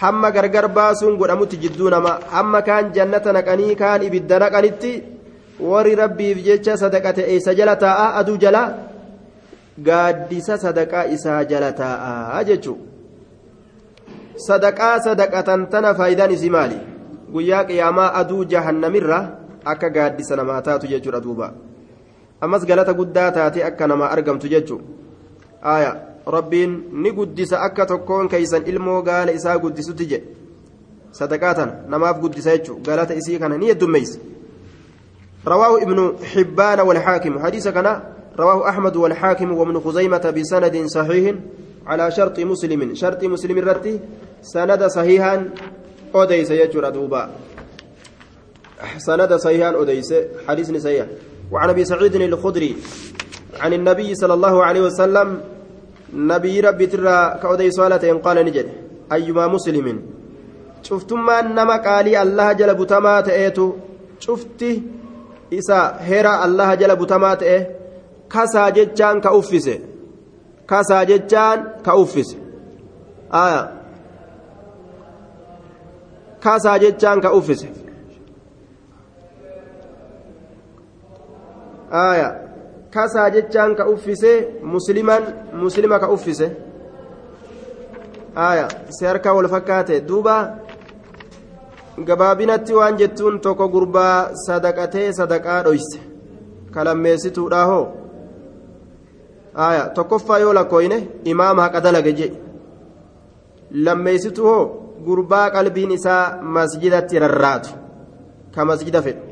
hamma 0.00 0.30
gargar 0.30 0.68
baasuun 0.68 1.16
godhamutti 1.20 1.56
jidduu 1.62 1.90
namaa 1.94 2.18
hamma 2.34 2.62
kaan 2.68 2.92
jannata 2.96 3.32
naqanii 3.36 3.74
kaan 3.82 4.02
ibidda 4.08 4.38
naqanitti 4.44 4.92
warri 5.60 5.94
rabbiif 5.94 6.42
jecha 6.44 6.76
sadaqate 6.76 7.22
eessa 7.34 7.54
jala 7.54 7.76
taa'a 7.76 8.14
aduu 8.20 8.36
jala 8.36 8.62
gaaddisa 9.82 10.58
sadaqaa 10.58 11.04
isaa 11.16 11.44
jala 11.44 11.72
taa'a 11.72 12.44
jechuu 12.44 12.78
sadaqaa 14.46 14.98
sadaqatan 15.00 15.66
tana 15.70 15.94
faayidaan 15.94 16.30
isii 16.36 16.50
maali 16.50 16.78
guyyaa 17.32 17.64
qiyaamaa 17.70 18.10
aduu 18.22 18.44
jahannamirra 18.44 19.20
akka 19.64 19.90
gaaddisa 19.90 20.36
namaa 20.36 20.62
taatu 20.62 20.86
jechuudha 20.86 21.20
duuba 21.20 21.52
ammas 22.40 22.66
galata 22.66 22.94
guddaa 22.94 23.30
taate 23.38 23.64
akka 23.64 23.86
namaa 23.86 24.10
argamtu 24.16 24.48
jechu 24.48 24.80
aya 25.62 25.96
rabbiin 26.26 26.76
ni 26.92 27.12
guddisa 27.12 27.60
akka 27.60 27.86
tokkoon 27.86 28.28
keeysan 28.28 28.66
ilmoo 28.66 29.02
gaala 29.02 29.32
isaa 29.32 29.58
guddisutti 29.58 30.06
jedhe 30.06 30.26
sadaqaa 31.10 31.66
namaaf 31.88 32.20
guddisa 32.20 32.56
jechu 32.56 32.80
galata 32.86 33.14
isii 33.14 33.38
kana 33.38 33.58
ni 33.58 33.66
heddummeeysa 33.72 34.18
رواه 35.46 35.82
ابن 35.82 36.12
حبان 36.24 36.80
والحاكم. 36.80 37.38
حديث 37.38 37.68
كان 37.68 38.02
رواه 38.38 38.68
أحمد 38.68 38.96
والحاكم 38.96 39.52
وابن 39.52 39.80
خزيمة 39.80 40.30
بسند 40.30 40.86
صحيح 40.86 41.34
على 41.86 42.10
شرط 42.10 42.40
مسلم. 42.40 42.94
شرط 42.94 43.24
مسلم 43.24 43.58
الرتي 43.58 44.00
سند 44.42 44.86
صحيحا 44.86 45.50
أوديس 46.14 46.50
يجر 46.50 46.88
دوبا. 46.88 47.30
سند 48.98 49.32
صحيحا 49.34 49.82
أديس 49.82 50.14
حديث 50.48 50.68
صحيح. 50.76 51.06
وعن 51.52 51.68
أبي 51.70 51.84
سعيد 51.84 52.14
الخدري 52.14 52.76
عن 53.60 53.72
النبي 53.72 54.14
صلى 54.14 54.34
الله 54.34 54.64
عليه 54.64 54.80
وسلم 54.80 55.40
نبي 56.14 56.60
ربي 56.60 56.86
ترى 56.86 57.38
كأديس 57.42 57.80
قال 58.24 58.36
نجد 58.44 58.68
أيما 59.12 59.46
مسلم؟ 59.46 60.02
شفتم 60.82 61.26
ما 61.26 61.40
نما 61.42 61.76
قالي 61.76 62.22
الله 62.22 62.52
جل 62.52 62.74
بتما 62.74 63.20
تأتو. 63.20 63.72
شفتي 64.20 64.82
إسا 65.58 65.80
هرا 66.08 66.44
الله 66.44 66.74
جل 66.74 66.96
بتما 66.96 67.34
تأه 67.34 67.66
كسا 68.30 68.68
جتان 68.68 69.20
كأفسه 69.20 69.78
كسا 70.70 71.02
جتان 71.04 71.58
كأفسه 71.86 72.38
آية 73.34 73.62
كسا 76.42 76.76
جتان 76.76 77.20
كأفسه 77.20 77.84
aya 81.94 82.28
kasaa 82.90 83.30
jechaan 83.30 83.74
ka 83.78 83.86
uffise 83.86 84.32
musliman 84.62 85.22
muslima 85.62 85.98
ka 86.00 86.08
uffise 86.10 86.50
aya 88.34 88.68
si 88.90 89.06
harkaa 89.06 89.34
wal 89.34 89.48
fakkaate 89.48 90.00
duuba 90.08 90.36
gabaabinatti 92.02 92.74
waan 92.74 92.96
jettuun 92.98 93.40
tokko 93.40 93.68
gurbaa 93.68 94.30
sadaqatee 94.46 95.12
sadaqaa 95.18 95.62
dhoyse. 95.64 96.00
Ka 96.74 96.84
lammeessituudha 96.84 97.64
hoo 97.70 97.84
aya 99.66 99.82
tokkoffaa 99.96 100.38
yoo 100.38 100.54
lakkooyne 100.58 100.98
imaama 101.32 101.62
haqa 101.62 101.80
dalage 101.84 102.12
jedhe 102.20 102.38
lammeessitu 103.86 104.42
hoo 104.48 104.64
gurbaa 105.06 105.50
qalbiin 105.50 105.90
isaa 105.98 106.42
masjidatti 106.56 107.18
rarraatu. 107.18 107.70
Ka 108.54 108.64
masjida 108.64 109.02
fedhu 109.02 109.22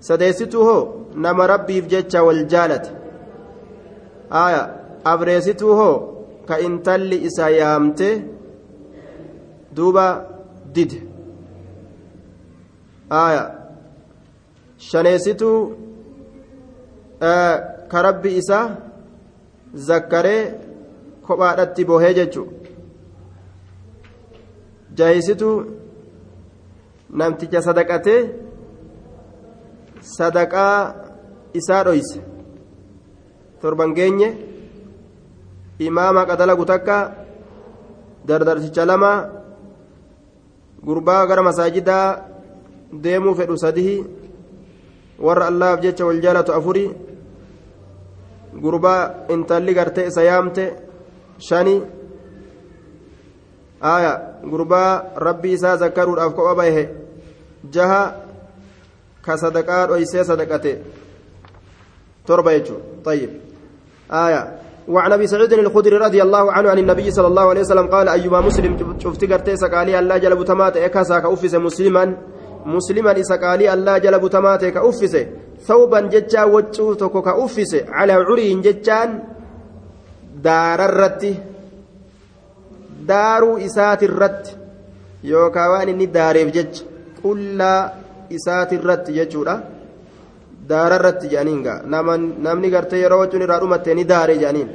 sadeessitu 0.00 0.64
hoo 0.68 0.82
nama 1.14 1.46
rabbiif 1.46 1.88
jecha 1.88 2.22
wal 2.22 2.44
jaalate. 2.52 2.90
Aya 4.30 4.62
abreessituu 5.04 5.74
hoo 5.80 5.94
ka 6.48 6.58
intalli 6.66 7.16
isa 7.28 7.50
yaamte 7.50 8.08
duuba 9.76 10.04
dide 10.74 11.07
aya 13.10 13.44
shaneessituu 14.78 15.58
ka 17.90 17.98
rabbi 18.02 18.36
isa 18.40 18.58
zakkaree 19.74 20.42
kophaadhatti 21.26 21.84
bohee 21.84 22.14
jechu 22.18 22.42
jahisituu 24.98 25.56
namticha 27.10 27.62
sadaqatee 27.68 28.20
sadaqaa 30.16 30.76
isaa 31.60 31.82
dhoyse 31.84 32.20
torban 33.60 33.94
geenye 33.98 34.28
imaama 35.88 36.26
qadalagu 36.30 36.64
takka 36.72 36.96
dardarsicha 38.28 38.84
lama 38.90 39.12
gurbaa 40.86 41.26
gara 41.26 41.42
masaajidaa 41.42 42.06
deemuu 42.92 43.34
fedhu 43.34 43.58
sadihi 43.58 44.04
warra 45.18 45.46
allaaf 45.46 45.80
jecha 45.80 46.06
wal 46.06 46.20
jaalatu 46.20 46.52
afuri 46.52 46.90
gurbaa 48.62 49.28
intalli 49.28 49.74
gartee 49.74 50.06
isa 50.06 50.22
yaamte 50.22 50.64
shani 51.48 51.82
aya 53.80 54.12
gurbaa 54.44 55.04
rabbii 55.16 55.52
isaa 55.52 55.76
zakkaruudhaaf 55.76 56.34
kopha 56.34 56.54
bahe 56.54 56.88
jaha 57.70 58.02
ka 59.22 59.36
sadaqaa 59.36 59.86
dhoysee 59.86 60.24
sadaqate 60.24 60.72
torba 62.26 62.52
jechuun 62.58 62.88
طيب 63.04 63.30
آية 64.10 64.42
وعن 64.88 65.12
ابي 65.12 65.26
سعيد 65.26 65.52
الخدري 65.52 65.96
رضي 65.96 66.22
الله 66.22 66.52
عنه 66.52 66.70
عن 66.70 66.78
النبي 66.78 67.10
صلى 67.10 67.26
الله 67.26 67.46
عليه 67.48 67.60
وسلم 67.60 67.86
قال 67.86 68.08
ايما 68.08 68.40
مسلم 68.40 68.96
شفت 68.98 69.32
قرتي 69.32 69.56
سقالي 69.56 69.98
الله 69.98 70.16
جل 70.18 70.36
بتمات 70.36 70.76
اكاسا 70.76 71.18
كأفس 71.18 71.54
مسلما 71.54 72.04
مسلما 72.65 73.23
سقالي 73.23 73.73
الله 73.73 73.97
جل 73.97 74.19
بتمات 74.19 74.65
كأفس 74.65 75.15
ثوبا 75.67 75.99
ججا 76.13 76.43
وجو 76.43 76.93
توكو 76.93 77.21
كأفس 77.21 77.71
على 77.97 78.13
عري 78.13 78.53
ججان 78.65 79.09
دار 80.45 80.79
الرت 80.85 81.23
دار 83.07 83.43
إسات 83.65 84.03
الرت 84.03 84.43
يوكا 85.23 85.67
وان 85.67 86.11
داريف 86.11 86.47
جج 86.55 86.75
كل 87.23 87.59
إسات 88.35 88.73
الرت 88.73 89.05
ججورا 89.11 89.55
daararratti 90.69 91.27
jedhaniin 91.31 91.63
gaa 91.63 91.81
namni 92.45 92.69
gartee 92.71 93.01
yeroo 93.03 93.19
wachuun 93.21 93.43
irraa 93.45 93.59
dhumatte 93.63 93.95
ni 93.95 94.05
daare 94.11 94.35
jedhaniin 94.41 94.69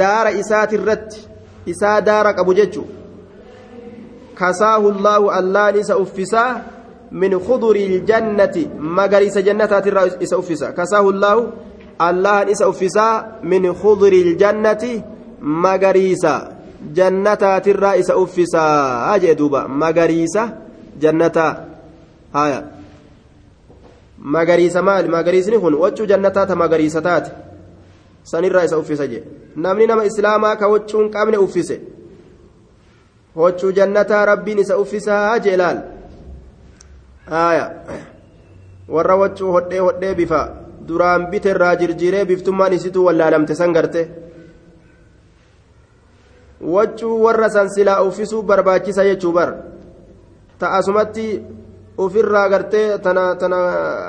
daara 0.00 0.30
isaatirratti 0.42 1.24
isaa 1.72 2.00
daara 2.08 2.34
qabu 2.38 2.54
jechu 2.60 2.84
llaahu 4.39 5.29
allaan 5.31 5.75
isa 5.75 5.97
uffisaa 5.97 6.61
min 7.11 7.39
khuduri 7.39 7.83
iljannati 7.85 8.69
magariisa 8.79 9.41
jannataatirraa 9.41 10.05
isa 10.19 10.37
uffisa 10.37 10.71
kasaahu 10.73 11.11
llaahu 11.11 11.51
allahan 11.99 12.49
isa 12.49 12.69
uffisaa 12.69 13.39
min 13.43 13.73
khuduri 13.73 14.21
iljannati 14.21 15.03
magariisa 15.41 16.51
jannataatirraa 16.93 17.95
isa 17.95 18.17
uffisaa 18.17 19.19
jee 19.19 19.35
duuba 19.35 19.67
magariisa 19.67 20.49
jannataa 20.99 21.55
haya 22.33 22.63
magariisa 24.17 24.81
maali 24.81 25.09
magariisni 25.09 25.59
kun 25.59 25.73
waccuu 25.73 26.05
jannataa 26.05 26.45
ta 26.45 26.55
magariisa 26.55 27.01
taate 27.01 27.31
sanirraa 28.23 28.63
isa 28.63 28.77
uffisa 28.77 29.07
jee 29.07 29.23
namni 29.55 29.87
nama 29.87 30.05
islaamaa 30.05 30.55
ka 30.55 30.67
waccuu 30.67 30.99
hin 31.01 31.11
qabne 31.11 31.37
uffise 31.37 31.81
waccuu 33.41 33.71
jannataa 33.77 34.23
rabbiin 34.31 34.59
isa 34.63 34.77
uffisaa 34.83 35.39
jee 35.45 35.57
laal 35.61 35.79
haya 37.33 37.65
warra 38.95 39.15
waccuu 39.23 39.51
hodhee 39.55 39.83
hodhee 39.87 40.15
bifa 40.21 40.41
duraan 40.87 41.27
bite 41.31 41.49
irraa 41.53 41.75
jirjiiree 41.81 42.25
biftummaan 42.31 42.73
isituu 42.77 43.05
wallaalamte 43.07 43.55
san 43.61 43.73
garte 43.77 44.01
waccuu 46.75 47.15
warra 47.25 47.49
san 47.55 47.69
silaa 47.75 48.01
uffisuu 48.07 48.41
barbaachisa 48.51 49.03
jechuu 49.09 49.31
bar 49.37 49.49
ta'asumatti 50.59 51.25
ofirraa 51.97 52.49
gartee 52.49 52.97
tana 53.05 53.23
tana 53.35 53.59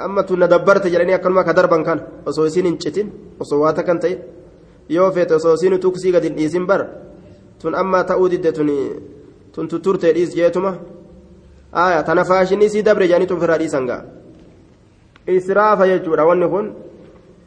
amma 0.07 0.23
tun 0.23 0.39
na 0.41 0.47
dabbarte 0.55 0.91
jedhanii 0.91 1.15
akkanuma 1.19 1.45
ka 1.45 1.53
darban 1.53 1.85
kan 1.85 2.01
osoo 2.27 2.47
isiin 2.51 2.67
hin 2.71 2.79
citin 2.79 3.09
osoo 3.39 3.61
waata 3.63 3.83
kan 3.83 4.01
ta'e 4.03 4.19
yoo 4.97 5.11
feete 5.13 5.35
osoo 5.35 5.55
isiin 5.55 5.81
tuksii 5.81 6.13
hin 6.27 6.37
dhiisin 6.39 6.67
bar 6.67 6.83
tun 7.61 7.75
amma 7.75 8.05
ta'uu 8.05 8.29
didde 8.33 8.53
tun 8.53 8.71
tun 9.55 9.69
tutturtee 9.69 10.13
dhiis 10.17 10.35
jeetuma 10.39 10.73
aya 11.73 12.03
tana 12.03 12.25
faashinii 12.25 12.71
sii 12.75 12.83
dabre 12.89 13.09
jedhanii 13.11 13.33
ofirraa 13.37 13.59
dhiisan 13.63 13.87
gaa 13.91 14.03
israafa 15.27 15.89
jechuudha 15.91 16.25
wanni 16.31 16.49
kun 16.55 16.67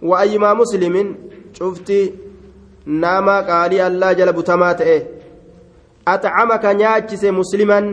wa'ayyimaa 0.10 0.56
muslimin 0.62 1.16
cuftii 1.58 2.06
nama 2.86 3.36
qaalii 3.50 3.84
allaa 3.90 4.14
jala 4.14 4.34
butamaa 4.40 4.74
ta'e 4.82 4.98
axcamaka 6.06 6.74
nyaachise 6.82 7.32
musliman 7.32 7.86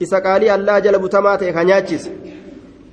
isa 0.00 0.20
qaalii 0.26 0.54
allaa 0.56 0.80
jala 0.80 0.98
butamaa 0.98 1.36
ta'e 1.38 1.52
ka 1.52 1.64
nyaachise 1.64 2.10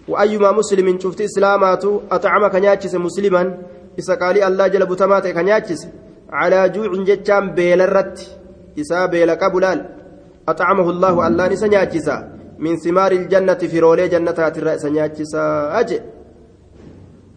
wa'ayyumaa 0.09 0.53
muslimin 0.53 0.97
cufti 0.99 1.23
islaamaatu 1.23 2.01
axcamaka 2.09 2.59
nyaachise 2.59 2.97
musliman 2.97 3.53
isa 3.97 4.17
qaalii 4.17 4.41
allaa 4.49 4.69
jala 4.69 4.85
butamaa 4.85 5.21
ta'e 5.21 5.33
ka 5.33 5.43
nyaachise 5.43 5.87
calaa 6.31 6.67
juucin 6.69 7.49
beela 7.55 7.83
irratti 7.89 8.27
isaa 8.75 9.07
beela 9.07 9.35
qabu 9.35 9.59
laal 9.59 9.81
axcamahu 10.45 10.89
allaahu 10.89 11.21
allaan 11.21 11.51
isa 11.51 11.67
nyaachisa 11.67 12.15
min 12.59 12.77
simaari 12.79 13.15
iljannati 13.15 13.67
firoolee 13.67 14.09
jannataatirraa 14.09 14.73
isa 14.75 14.89
nyaachisaa 14.89 15.73
aje 15.81 15.99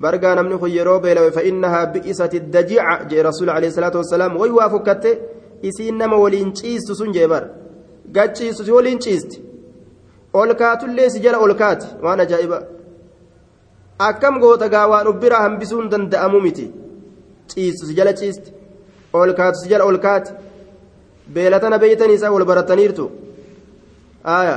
برقا 0.02 0.34
نمني 0.34 0.58
خيرو 0.58 0.98
بيلا 0.98 1.30
فإنها 1.30 1.84
بئست 1.84 2.34
الدجيعة 2.34 2.94
جاء 3.08 3.22
رسول 3.26 3.50
عليه 3.50 3.68
الصلاة 3.68 3.94
والسلام 3.96 4.36
ويوا 4.36 4.68
فكت 4.68 5.04
إسين 5.64 5.98
نما 5.98 6.16
ولين 6.16 6.52
تشيست 6.52 6.92
سنجي 6.92 7.26
بر 7.26 7.44
قد 8.16 8.32
تشيست 8.32 8.68
ولين 8.68 8.98
تشيست 8.98 9.32
أولكات 10.34 10.84
اللي 10.84 11.08
سجل 11.08 11.34
أولكات 11.34 11.84
وأنا 12.02 12.24
جائبة 12.24 12.58
akkam 13.98 14.40
goota 14.40 14.68
gaa 14.68 14.86
waan 14.92 15.06
ubbira 15.12 15.36
hambisuun 15.44 15.88
danda'amu 15.92 16.40
miti 16.40 16.66
ciistu 17.50 17.86
si 17.86 17.94
jala 17.98 18.12
ciisti 18.20 18.50
olkaatu 19.12 19.56
si 19.62 19.68
jala 19.72 19.84
olkaati 19.90 20.32
beelatana 21.34 21.78
beeytanii 21.78 22.14
isaa 22.18 22.30
wal 22.34 22.44
barataniirtu 22.44 23.04
aya 24.24 24.56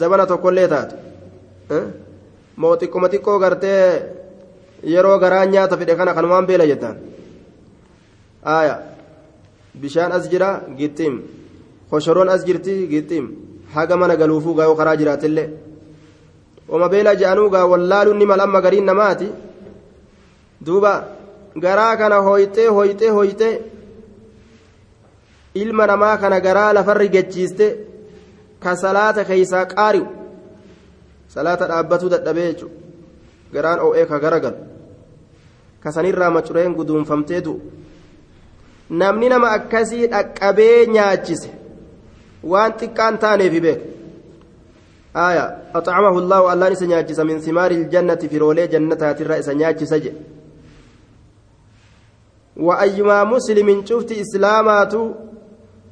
zabana 0.00 0.26
tokkollee 0.26 0.68
taatu 0.74 0.94
moo 2.60 2.74
xiqquma 2.80 3.08
xiqqoo 3.12 3.38
gartee 3.44 3.82
yeroo 4.94 5.18
garaan 5.18 5.50
nyaata 5.54 5.76
fedhe 5.80 5.94
kana 5.98 6.14
kanumaan 6.14 6.46
beela 6.46 6.66
jettaan 6.70 6.96
aya 8.58 8.74
bishaan 9.82 10.12
as 10.12 10.24
jira 10.32 10.48
gixxiim 10.78 11.14
koshoroon 11.90 12.28
as 12.34 12.42
jirti 12.46 12.74
gixxiim 12.92 13.26
haga 13.74 13.96
mana 13.96 14.14
galuufuu 14.20 14.54
gaa 14.58 14.66
yoo 14.68 14.76
karaa 14.80 14.96
jiraatillee 15.00 15.48
wama 16.68 16.88
beela 16.88 17.14
je'anuu 17.20 17.48
gaa 17.54 17.66
wallaaluun 17.72 18.18
ni 18.18 18.26
malamma 18.32 18.60
gariin 18.64 18.84
namaati 18.90 19.28
duuba 20.66 20.92
garaa 21.64 21.96
kana 22.00 22.16
hooyxee 22.26 22.68
hooyxee 22.76 23.10
hooyxee 23.16 23.54
ilma 25.54 25.86
namaa 25.86 26.16
kana 26.18 26.40
garaa 26.40 26.72
lafarri 26.72 27.08
gachiiste 27.08 27.66
ka 28.60 28.76
salaata 28.76 29.24
keeysaa 29.24 29.64
qaari'u 29.74 30.06
salaata 31.28 31.68
dhaabbatuu 31.72 32.10
dadhabee 32.14 32.48
jechuudha 32.52 32.76
garaan 33.54 33.80
oo'ee 33.86 34.06
ka 34.06 34.20
garagalu 34.26 34.56
kasanirraa 35.86 36.30
macureen 36.36 36.76
guduunfamtee 36.78 37.40
du'u 37.44 37.60
namni 39.02 39.28
nama 39.28 39.56
akkasii 39.58 40.06
dhaqqabee 40.14 40.86
nyaachise 40.98 41.50
waan 42.52 42.78
xiqqaan 42.80 43.18
beeka 43.66 43.94
آية 45.16 45.58
أطعمه 45.74 46.18
الله 46.18 46.52
الله 46.52 46.68
نسى 46.68 46.86
نياتشس 46.86 47.20
من 47.20 47.38
ثمار 47.38 47.70
الجنة 47.70 48.14
في 48.14 48.38
رولي 48.38 48.66
جنتها 48.66 49.12
ترى 49.12 49.38
إسا 49.38 49.52
نياتشس 49.52 49.94
وأيما 52.56 53.24
مسلم 53.24 53.86
شفت 53.86 54.10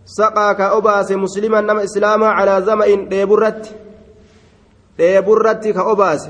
سقاك 0.04 0.60
أباس 0.60 1.12
مسلما 1.12 1.60
نما 1.60 1.84
إسلاما 1.84 2.26
على 2.26 2.62
زمن 2.66 3.08
ديبرت 3.08 3.74
ديبرت 4.98 5.68
كأباس 5.68 6.28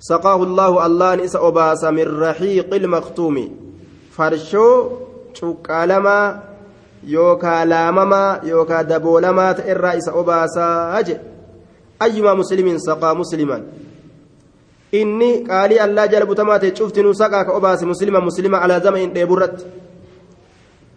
سقاه 0.00 0.42
الله 0.42 0.86
الله 0.86 1.14
نسى 1.14 1.38
أباس 1.38 1.84
من 1.84 2.20
رحيق 2.20 2.74
المختوم 2.74 3.36
فرشو 4.12 4.90
شكالما 5.34 6.42
يوكا 7.04 7.64
لامما 7.64 8.40
يوكا 8.44 8.82
دبولما 8.82 9.52
تئر 9.52 9.96
إسى 9.98 10.10
أباسا 10.10 10.98
أجل 10.98 11.18
أيما 12.02 12.34
مسلم 12.34 12.78
سقى 12.78 13.16
مسلما 13.16 13.62
إني 14.94 15.44
قالي 15.50 15.84
الله 15.84 16.06
جل 16.06 16.26
بتمات 16.26 16.76
شفتني 16.76 17.14
سقى 17.14 17.44
كأباس 17.44 17.82
مسلما 17.82 18.20
مسلما 18.20 18.58
على 18.58 18.80
زمن 18.84 19.12
ديبرت 19.12 19.66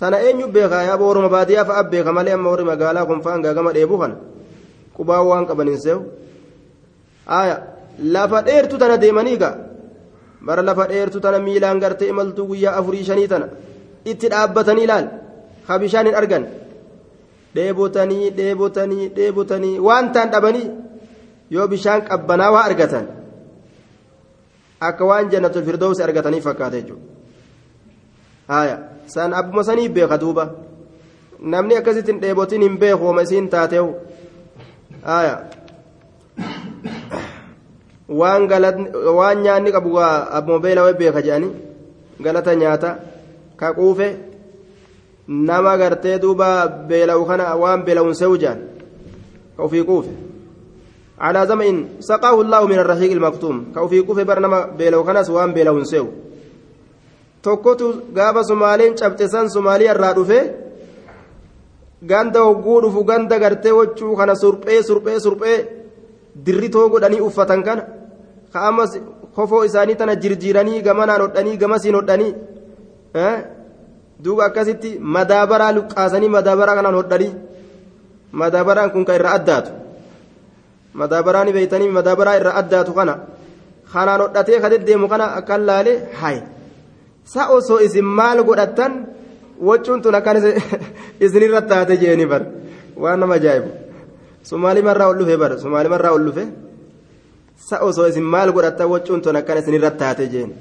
tana 0.04 0.18
eenyu 0.28 0.48
beeka 0.56 0.84
yaa 0.84 0.98
booruma 1.02 1.30
baadiyyaa 1.36 1.66
fa'a 1.70 1.84
beeka 1.92 2.12
malee 2.18 2.34
amma 2.38 2.50
warri 2.52 2.66
magaalaa 2.72 3.06
kun 3.10 3.20
fa'aan 3.26 3.42
gaagama 3.46 3.72
dheebuu 3.76 4.00
kana 4.04 4.16
qubaa 4.98 5.22
waan 5.30 5.46
qabanin 5.50 5.78
seewu 5.86 6.02
aya 7.40 7.56
lafa 8.16 8.42
dheertu 8.48 8.76
tana 8.82 8.98
deemanii 9.04 9.38
gaa 9.44 9.56
bara 10.46 10.62
lafa 10.70 10.88
dheertu 10.92 11.20
tana 11.24 11.40
miilaan 11.40 11.80
gartee 11.84 12.10
imaltuu 12.14 12.46
guyyaa 12.52 12.76
afurii 12.80 13.04
shanii 13.10 13.28
tana 13.34 13.48
itti 14.12 14.28
dhaabbatanii 14.34 14.88
laal 14.92 15.08
ha 15.68 15.80
bishaan 15.86 16.06
hin 16.12 16.16
argan 16.22 16.44
dheebotanii 17.56 18.30
dheebotanii 18.40 19.10
dheebotanii 19.18 19.80
waan 19.88 20.12
taan 20.14 20.30
dhabanii 20.36 20.68
yoo 21.56 21.68
bishaan 21.76 22.02
qabbanaa 22.12 22.52
waa 22.58 22.66
argatan 22.70 23.06
akka 24.90 25.04
waan 25.12 25.32
jannatul 25.32 25.66
firdoosi 25.72 26.04
argatanii 26.10 26.44
fakkaata 26.50 26.78
jechuudha 26.82 27.13
haya 28.48 28.78
san 29.06 29.34
abbuma 29.34 29.64
sanii 29.64 29.90
beeka 29.90 30.18
duuba 30.18 30.46
namni 31.40 31.78
akkasitti 31.78 32.12
hin 32.12 32.22
dheebotin 32.22 32.62
hin 32.62 32.78
beeku 32.78 33.06
wama 33.06 33.22
isiin 33.28 33.50
taateewu 33.50 33.94
haya 35.04 35.36
waan 38.08 38.50
waan 39.20 39.44
nyaanni 39.44 39.72
qabu 39.72 39.98
abbuma 40.00 40.60
beelawee 40.60 41.00
beeka 41.00 41.22
jedhanii 41.22 41.54
galata 42.24 42.56
nyaata 42.56 42.98
ka 43.56 43.74
quufe 43.74 44.10
nama 45.28 45.78
gartee 45.78 46.20
duuba 46.20 46.68
beela'u 46.68 47.26
kana 47.26 47.56
waan 47.56 47.84
beela'uun 47.88 48.16
se'u 48.22 48.38
jedhan 48.38 48.62
ka 49.58 49.64
ofii 49.64 49.88
quufe 49.90 50.14
على 51.24 51.48
زمن 51.48 51.86
سقاه 52.00 52.42
الله 52.42 52.66
من 52.68 52.80
الرحيق 52.80 53.12
المكتوم 53.12 53.72
كوفي 53.76 54.02
كوفي 54.02 54.24
برنما 54.24 54.66
بيلو 54.66 55.04
كناس 55.04 55.30
وان 55.30 55.54
بيلو 55.54 55.84
سيو 55.84 56.08
tokkotu 57.46 57.88
gaafa 58.18 58.44
sumaaliin 58.50 58.96
cabte 59.00 59.26
san 59.34 59.50
sumaalii 59.56 59.90
irraa 59.94 60.14
dhufe 60.18 60.40
ganda 62.12 62.40
hogguu 62.48 62.80
dhufu 62.84 63.04
ganda 63.10 63.40
gartee 63.44 63.72
wachuu 63.80 64.16
kana 64.20 64.36
surphee 64.44 64.82
surphee 64.90 65.20
surphee 65.26 65.58
dirritoo 66.46 66.88
godhanii 66.94 67.22
uffatan 67.28 67.62
kana 67.68 67.84
ka 68.54 68.60
ammas 68.70 68.92
kofoo 69.36 69.64
isaanii 69.70 69.96
tana 70.02 70.16
jirjiiranii 70.24 70.82
gamanaan 70.88 71.22
hodhanii 71.26 71.58
gamasiin 71.64 71.96
hodhanii 72.00 72.32
duuba 74.24 74.46
akkasitti 74.50 74.92
madaabaraa 75.16 75.72
luqqaasanii 75.78 76.32
madaabaraa 76.38 76.76
kanaan 76.80 76.98
hodhanii 77.02 77.32
madaabaraan 78.42 78.92
kun 78.94 79.06
ka 79.06 79.14
irra 79.20 79.32
addaatu. 79.38 79.72
Madaabaraan 80.94 81.54
beeytanii 81.56 81.92
madaabaraa 81.98 82.36
irra 82.40 82.52
addaatu 82.62 82.94
kana 82.98 83.14
kanaan 83.94 84.22
hodhatee 84.22 84.60
ka 84.64 84.70
deddeemu 84.74 85.08
kana 85.14 85.26
akkan 85.40 85.62
laale 85.70 85.94
hay 86.22 86.38
sa 87.26 87.50
osoo 87.50 87.80
isin 87.80 88.06
maal 88.06 88.44
godhattan 88.44 88.94
waccuun 89.68 90.02
tun 90.02 90.16
akkan 90.16 90.38
isinirra 91.20 91.62
taate 91.62 91.98
jeeni 92.02 92.26
bar 92.26 92.44
waan 92.98 93.20
nama 93.20 93.36
ajaa'ibu 93.40 93.70
sumaalimarraa 94.50 95.08
ol 95.12 95.18
dhufe 95.20 95.36
bar 95.44 95.52
sumaalimarraa 95.64 96.14
ol 96.18 96.26
dhufe 96.28 96.44
sa 97.68 97.76
osoo 97.88 98.08
isin 98.12 98.26
maal 98.34 98.52
godhattan 98.56 98.88
waccuun 98.94 99.22
tun 99.22 99.36
akkan 99.36 99.58
isinirra 99.62 99.92
taate 100.02 100.28
jeeni 100.34 100.54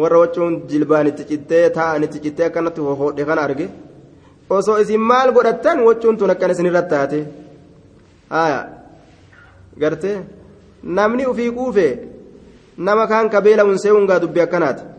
warra 0.00 0.18
waccuun 0.22 0.52
jilbaan 0.70 1.06
itti 1.10 1.24
cittee 1.30 1.70
taa'an 1.78 2.02
itti 2.06 2.18
cittee 2.24 2.46
akkanatti 2.48 2.80
hohodhe 2.80 3.24
kana 3.28 3.42
arge 3.46 3.66
osoo 4.56 4.78
isin 4.82 5.00
maal 5.10 5.28
godhattan 5.36 5.78
waccuun 5.88 6.16
tun 6.18 6.30
akkan 6.34 6.50
isinirra 6.54 6.82
taate 6.92 7.18
haya 8.34 8.60
gartee 9.80 10.16
namni 10.82 11.24
ufii 11.32 11.50
quufe 11.58 11.86
nama 12.86 13.04
kaan 13.10 13.30
kabeela 13.34 13.64
unsee 13.70 13.90
hungaa 13.96 14.20
dubbi 14.22 14.40
akkanaati 14.46 14.95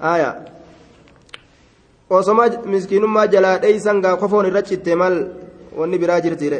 haya 0.00 0.30
osoma 2.10 2.44
miskiinummaa 2.72 3.26
jalaa 3.26 3.58
dheeysan 3.58 4.00
gaa 4.04 4.16
kofoon 4.16 4.46
irra 4.46 4.62
citte 4.62 4.94
maal? 4.94 5.16
Wanni 5.78 5.98
biraa 5.98 6.20
jirtiire 6.20 6.58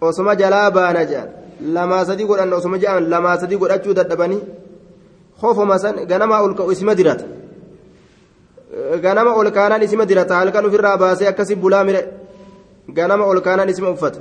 osoma 0.00 0.34
jalaa 0.36 0.70
baana 0.70 1.04
jedhan 1.10 1.28
lamaa 1.74 2.04
sadii 2.08 2.26
godhan 2.30 2.52
osoma 2.52 2.78
jedhan 2.82 3.08
lamaa 3.12 3.36
sadii 3.40 3.56
godhachuu 3.62 3.94
dadhabanii 3.98 4.42
kofoma 5.40 5.78
san 5.78 5.96
ganama 6.10 6.40
ol 6.42 6.54
ka'u 6.54 6.72
isima 6.72 6.94
dirata. 6.94 7.24
Ganama 9.04 9.34
ol 9.38 9.50
kaanaan 9.56 9.82
isima 9.82 10.04
dirata. 10.06 10.34
Halkan 10.40 10.64
ofirraa 10.66 10.96
baasee 10.98 11.28
akkasi 11.28 11.54
bulaa 11.56 11.84
mire 11.84 12.00
ganama 12.96 13.24
ol 13.24 13.40
kaanaan 13.40 13.68
isima 13.68 13.90
uffata. 13.90 14.18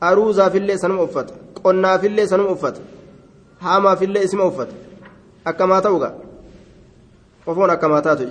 Aruuzaafillee 0.00 0.78
sanuma 0.78 1.02
uffata. 1.08 1.34
Qonnaafillee 1.62 2.26
sanuma 2.26 2.50
uffata. 2.56 2.80
Haamaafillee 3.64 4.24
isima 4.24 4.44
uffata. 4.44 4.74
Akkamaa 5.44 5.80
ta'u 5.80 5.98
qofoon 7.46 7.70
akkamaa 7.70 8.02
taatu 8.02 8.28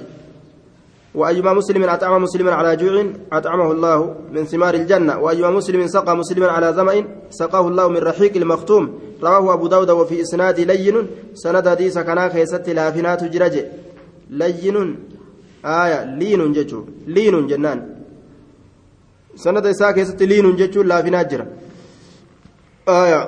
وأيما 1.16 1.54
مسلم 1.54 1.84
أطعم 1.84 2.24
مسلما 2.24 2.52
على 2.52 2.76
جوع 2.76 3.06
أطعمه 3.34 3.72
الله 3.72 4.16
من 4.32 4.46
ثمار 4.46 4.74
الجنة. 4.74 5.22
وأيما 5.22 5.50
مسلم 5.50 5.88
سقى 5.88 6.18
مسلما 6.18 6.48
على 6.48 6.74
ظمأ 6.74 7.06
سقاه 7.30 7.68
الله 7.68 7.88
من 7.88 7.98
رحيق 7.98 8.38
المختوم. 8.38 9.00
رواه 9.24 9.54
أبو 9.54 9.68
داود 9.68 9.90
وفي 9.90 10.22
إسناد 10.22 10.60
لين 10.60 11.08
سند 11.34 11.70
حديث 11.70 11.98
كان 11.98 12.30
خيست 12.30 12.70
لافنات 12.70 13.24
جرج. 13.24 13.56
لين 14.30 14.78
آية 15.66 16.18
لين 16.18 16.54
ججو 16.54 16.86
لين 17.08 17.48
جنان. 17.48 17.80
سند 19.36 19.66
إساء 19.66 19.94
لين 20.26 20.56
ججو 20.56 20.82
لافنات 20.82 21.32
جرى 21.32 21.46
آية. 22.90 23.22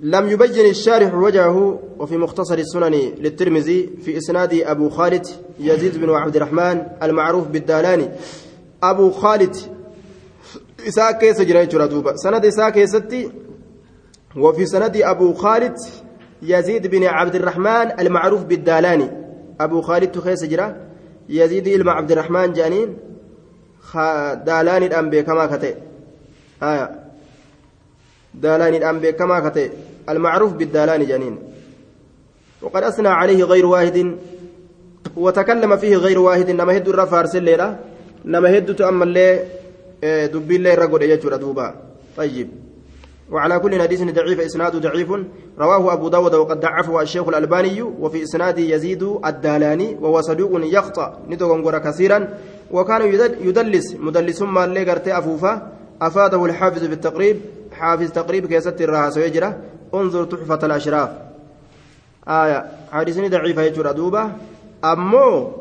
لم 0.00 0.28
يبين 0.28 0.70
الشارح 0.70 1.14
وجهه 1.14 1.80
وفي 1.98 2.16
مختصر 2.16 2.58
السنن 2.58 2.94
للترمذي 2.94 3.90
في 4.04 4.18
إسناد 4.18 4.54
أبو 4.54 4.90
خالد 4.90 5.26
يزيد 5.60 5.98
بن 5.98 6.10
عبد 6.10 6.36
الرحمن 6.36 6.86
المعروف 7.02 7.48
بالدالاني. 7.48 8.08
أبو 8.82 9.10
خالد 9.10 9.56
إساء 10.88 11.12
كيس 11.12 11.40
جرى 11.40 11.68
سند 12.14 12.44
إساء 12.44 12.70
كيستي 12.70 13.30
وفي 14.36 14.66
سند 14.66 14.96
أبو 14.96 15.34
خالد 15.34 15.74
يزيد 16.42 16.86
بن 16.86 17.04
عبد 17.04 17.34
الرحمن 17.34 18.00
المعروف 18.00 18.44
بالدالاني. 18.44 19.10
أبو 19.60 19.80
خالد 19.80 20.18
خيس 20.18 20.44
جرى 20.44 20.76
يزيد 21.28 21.68
بن 21.68 21.88
عبد 21.88 22.12
الرحمن 22.12 22.52
جانين 22.52 22.96
دالاني 24.46 24.86
الأنبياء 24.86 25.24
كما 25.24 25.46
كتئ 25.46 25.74
آية. 26.62 27.07
دالان 28.34 28.74
الأنبياء 28.74 29.12
كما 29.12 29.48
كتئ. 29.48 29.70
المعروف 30.08 30.52
بالدالان 30.52 31.06
جانين 31.06 31.38
وقد 32.62 32.82
أثنى 32.82 33.08
عليه 33.08 33.44
غير 33.44 33.66
واحد. 33.66 34.16
وتكلم 35.16 35.76
فيه 35.76 35.96
غير 35.96 36.18
واحد. 36.18 36.50
نما 36.50 36.76
هد 36.76 36.88
الرفع 36.88 37.20
أرسل 37.20 37.42
ليلة. 37.42 37.78
نما 38.24 38.58
هد 38.58 38.74
تأمل 38.74 39.08
لي 39.08 39.44
دبي 40.26 40.56
اللي 40.56 40.74
رقل 40.74 41.02
يجور 41.02 41.36
دوبا. 41.36 41.74
طيب. 42.16 42.48
وعلى 43.30 43.58
كل 43.58 43.82
حديث 43.82 44.02
ضعيف 44.02 44.40
إسناد 44.40 44.76
ضعيف. 44.76 45.10
رواه 45.58 45.92
أبو 45.92 46.08
داود 46.08 46.34
وقد 46.34 46.60
ضعفه 46.60 47.02
الشيخ 47.02 47.28
الألباني. 47.28 47.82
وفي 47.82 48.22
إسناد 48.22 48.58
يزيد 48.58 49.02
الدالاني. 49.26 49.96
وهو 50.00 50.20
صدوق 50.20 50.50
يخطأ. 50.54 51.18
ندغنغر 51.28 51.78
كثيرا. 51.78 52.28
وكان 52.70 53.02
يدلس. 53.40 53.94
مدلس 53.94 54.42
ما 54.42 54.64
اللي 54.64 54.82
أفوفا. 55.18 55.72
أفاده 56.02 56.44
الحافظ 56.44 56.84
في 56.84 56.92
التقريب 56.92 57.40
حافظ 57.78 58.10
تقريب 58.12 58.46
كيست 58.46 58.80
الراس 58.80 59.16
ويجرى. 59.16 59.50
انظر 59.94 60.24
تحفة 60.24 60.60
الأشراف. 60.66 61.10
آية. 62.28 62.66
حديثني 62.92 63.28
ضعيفة 63.28 63.62
يجرى 63.62 63.92
دوبا 63.92 64.32
أمو 64.84 65.52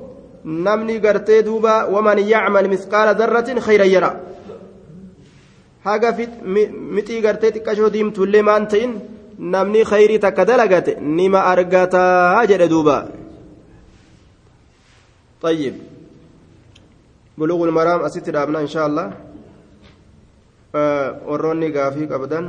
نمني 0.46 0.98
قرتي 0.98 1.42
دوبا 1.42 1.84
ومن 1.84 2.20
يعمل 2.20 2.70
مثقال 2.70 3.08
ذرة 3.16 3.60
خيرا 3.60 3.84
يرى. 3.84 4.12
haga 5.88 6.10
mixii 6.96 7.22
gartee 7.26 7.52
xiqqashoo 7.56 7.90
diimtuullee 7.96 8.42
maan 8.50 8.64
ta'in 8.72 8.92
namni 9.54 9.82
khayrii 9.92 10.20
takka 10.26 10.44
dalagate 10.50 10.92
nima 11.00 11.40
argataa 11.54 12.46
jedhe 12.52 12.68
duuba 12.74 12.98
طيب. 15.42 15.74
بلوغ 17.38 17.64
المرام 17.64 18.00
أسيت 18.02 18.30
الأبناء 18.30 18.62
إن 18.62 18.68
شاء 18.68 18.88
الله. 18.88 19.14
Warroonni 20.74 21.72
gaafii 21.72 22.08
qabdan 22.14 22.46